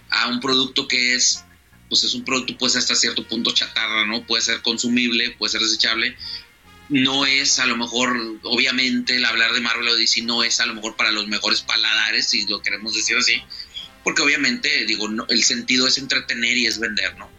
[0.09, 1.43] a un producto que es
[1.89, 4.25] pues es un producto pues hasta cierto punto chatarra, ¿no?
[4.25, 6.17] Puede ser consumible, puede ser desechable,
[6.89, 10.65] no es a lo mejor, obviamente, el hablar de Marvel o DC no es a
[10.65, 13.41] lo mejor para los mejores paladares, si lo queremos decir así,
[14.03, 17.29] porque obviamente, digo, el sentido es entretener y es vender, ¿no?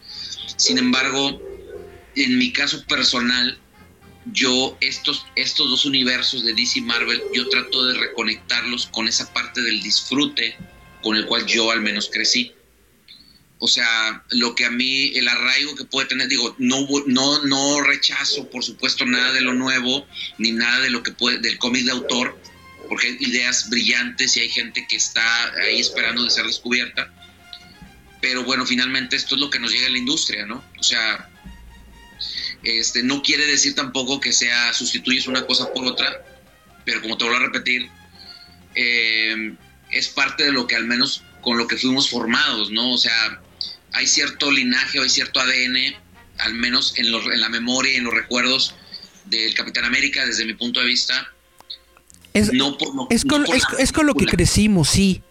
[0.57, 1.41] Sin embargo,
[2.15, 3.59] en mi caso personal,
[4.33, 9.33] yo estos, estos dos universos de DC y Marvel, yo trato de reconectarlos con esa
[9.33, 10.57] parte del disfrute
[11.03, 12.53] con el cual yo al menos crecí
[13.61, 17.81] o sea, lo que a mí, el arraigo que puede tener, digo, no, no, no
[17.81, 20.07] rechazo, por supuesto, nada de lo nuevo,
[20.39, 22.41] ni nada de lo que puede, del cómic de autor,
[22.89, 27.13] porque hay ideas brillantes y hay gente que está ahí esperando de ser descubierta.
[28.21, 30.65] Pero bueno, finalmente esto es lo que nos llega a la industria, ¿no?
[30.79, 31.29] O sea,
[32.63, 36.25] este, no quiere decir tampoco que sea sustituyes una cosa por otra,
[36.85, 37.89] pero como te vuelvo a repetir,
[38.75, 39.55] eh,
[39.91, 42.93] es parte de lo que al menos con lo que fuimos formados, ¿no?
[42.93, 43.41] O sea,
[43.93, 45.95] hay cierto linaje o hay cierto ADN,
[46.39, 48.75] al menos en, en la memoria y en los recuerdos
[49.27, 51.33] del Capitán América, desde mi punto de vista.
[52.35, 52.51] Es,
[53.11, 53.47] es, con,
[53.79, 55.23] es, con, lo que crecimos, sí.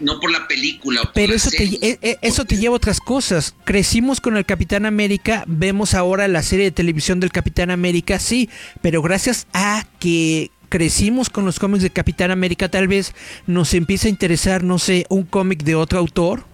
[0.00, 1.10] No por la película.
[1.14, 3.54] Pero eso, te, e, e, eso te lleva a otras cosas.
[3.64, 8.50] Crecimos con el Capitán América, vemos ahora la serie de televisión del Capitán América, sí,
[8.82, 13.14] pero gracias a que crecimos con los cómics de Capitán América, tal vez
[13.46, 16.44] nos empieza a interesar, no sé, un cómic de otro autor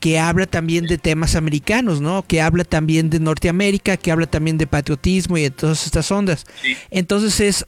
[0.00, 2.22] que habla también de temas americanos, ¿no?
[2.26, 6.44] Que habla también de Norteamérica, que habla también de patriotismo y de todas estas ondas.
[6.90, 7.66] Entonces es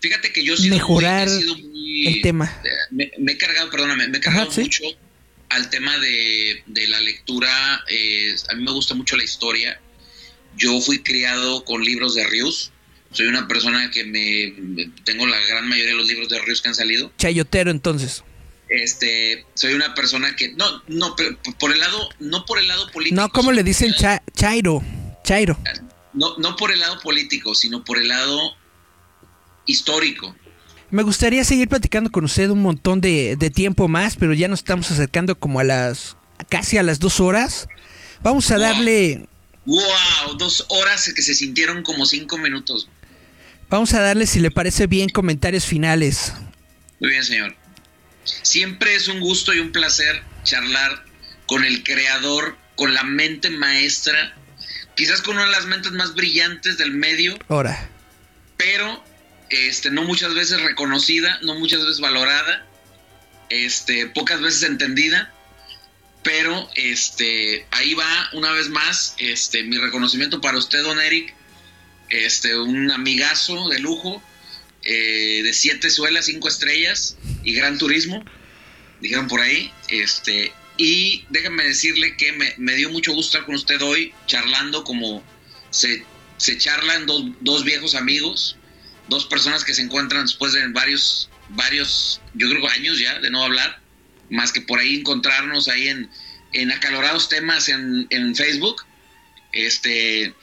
[0.00, 2.60] Fíjate que yo mejorar el tema.
[2.90, 4.84] Me, he cargado, perdóname, me he cargado mucho
[5.48, 7.84] al tema de, la lectura.
[7.88, 9.80] Eh, a mí me gusta mucho la historia.
[10.56, 12.72] Yo fui criado con libros de Rius.
[13.12, 16.68] Soy una persona que me tengo la gran mayoría de los libros de Rius que
[16.68, 17.12] han salido.
[17.18, 18.22] Chayotero entonces
[18.68, 22.90] este soy una persona que no no pero por el lado no por el lado
[22.90, 23.94] político no como le dicen
[24.34, 24.82] chairo
[25.22, 25.56] chairo
[26.12, 28.56] no no por el lado político sino por el lado
[29.66, 30.34] histórico.
[30.90, 34.90] Me gustaría seguir platicando con usted un montón de, tiempo más pero ya nos estamos
[34.90, 36.16] acercando como a las
[36.48, 37.68] casi a las dos horas.
[38.22, 39.26] Vamos a darle
[39.64, 42.88] wow dos horas que se sintieron como cinco minutos.
[43.68, 46.32] Vamos a darle si le parece bien comentarios finales.
[47.00, 47.56] Muy bien señor.
[48.42, 51.04] Siempre es un gusto y un placer charlar
[51.46, 54.36] con el creador, con la mente maestra,
[54.94, 57.38] quizás con una de las mentes más brillantes del medio.
[57.48, 57.88] Ahora.
[58.56, 59.02] Pero
[59.50, 62.66] este, no muchas veces reconocida, no muchas veces valorada,
[63.48, 65.32] este, pocas veces entendida.
[66.22, 71.32] Pero este, ahí va una vez más este, mi reconocimiento para usted, don Eric.
[72.08, 74.22] Este, un amigazo de lujo
[74.88, 78.24] eh, de siete suelas, cinco estrellas y gran turismo,
[79.00, 79.72] dijeron por ahí.
[79.88, 85.24] Este, y déjenme decirle que me, dio mucho gusto estar con usted hoy, charlando como
[85.70, 86.04] se,
[86.58, 87.06] charlan
[87.40, 88.56] dos, viejos amigos,
[89.08, 93.42] dos personas que se encuentran después de varios, varios, yo creo años ya de no
[93.42, 93.80] hablar,
[94.30, 96.10] más que por ahí encontrarnos ahí en,
[96.52, 98.82] en acalorados temas en, en Facebook.
[99.52, 100.34] Este,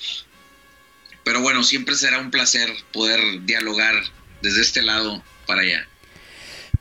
[1.23, 3.95] pero bueno, siempre será un placer poder dialogar
[4.41, 5.87] desde este lado para allá.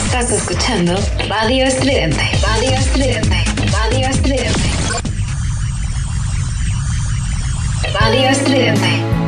[0.05, 0.95] Estás escuchando
[1.27, 2.21] Radio Estridente.
[2.43, 3.43] Radio Estridente.
[3.71, 4.69] Radio Estridente.
[7.99, 9.22] Radio Estridente.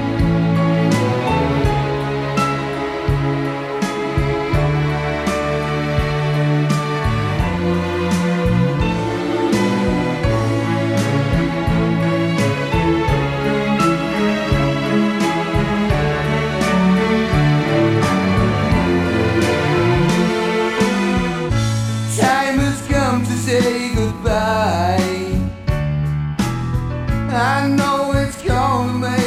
[27.57, 29.24] I know it's gonna make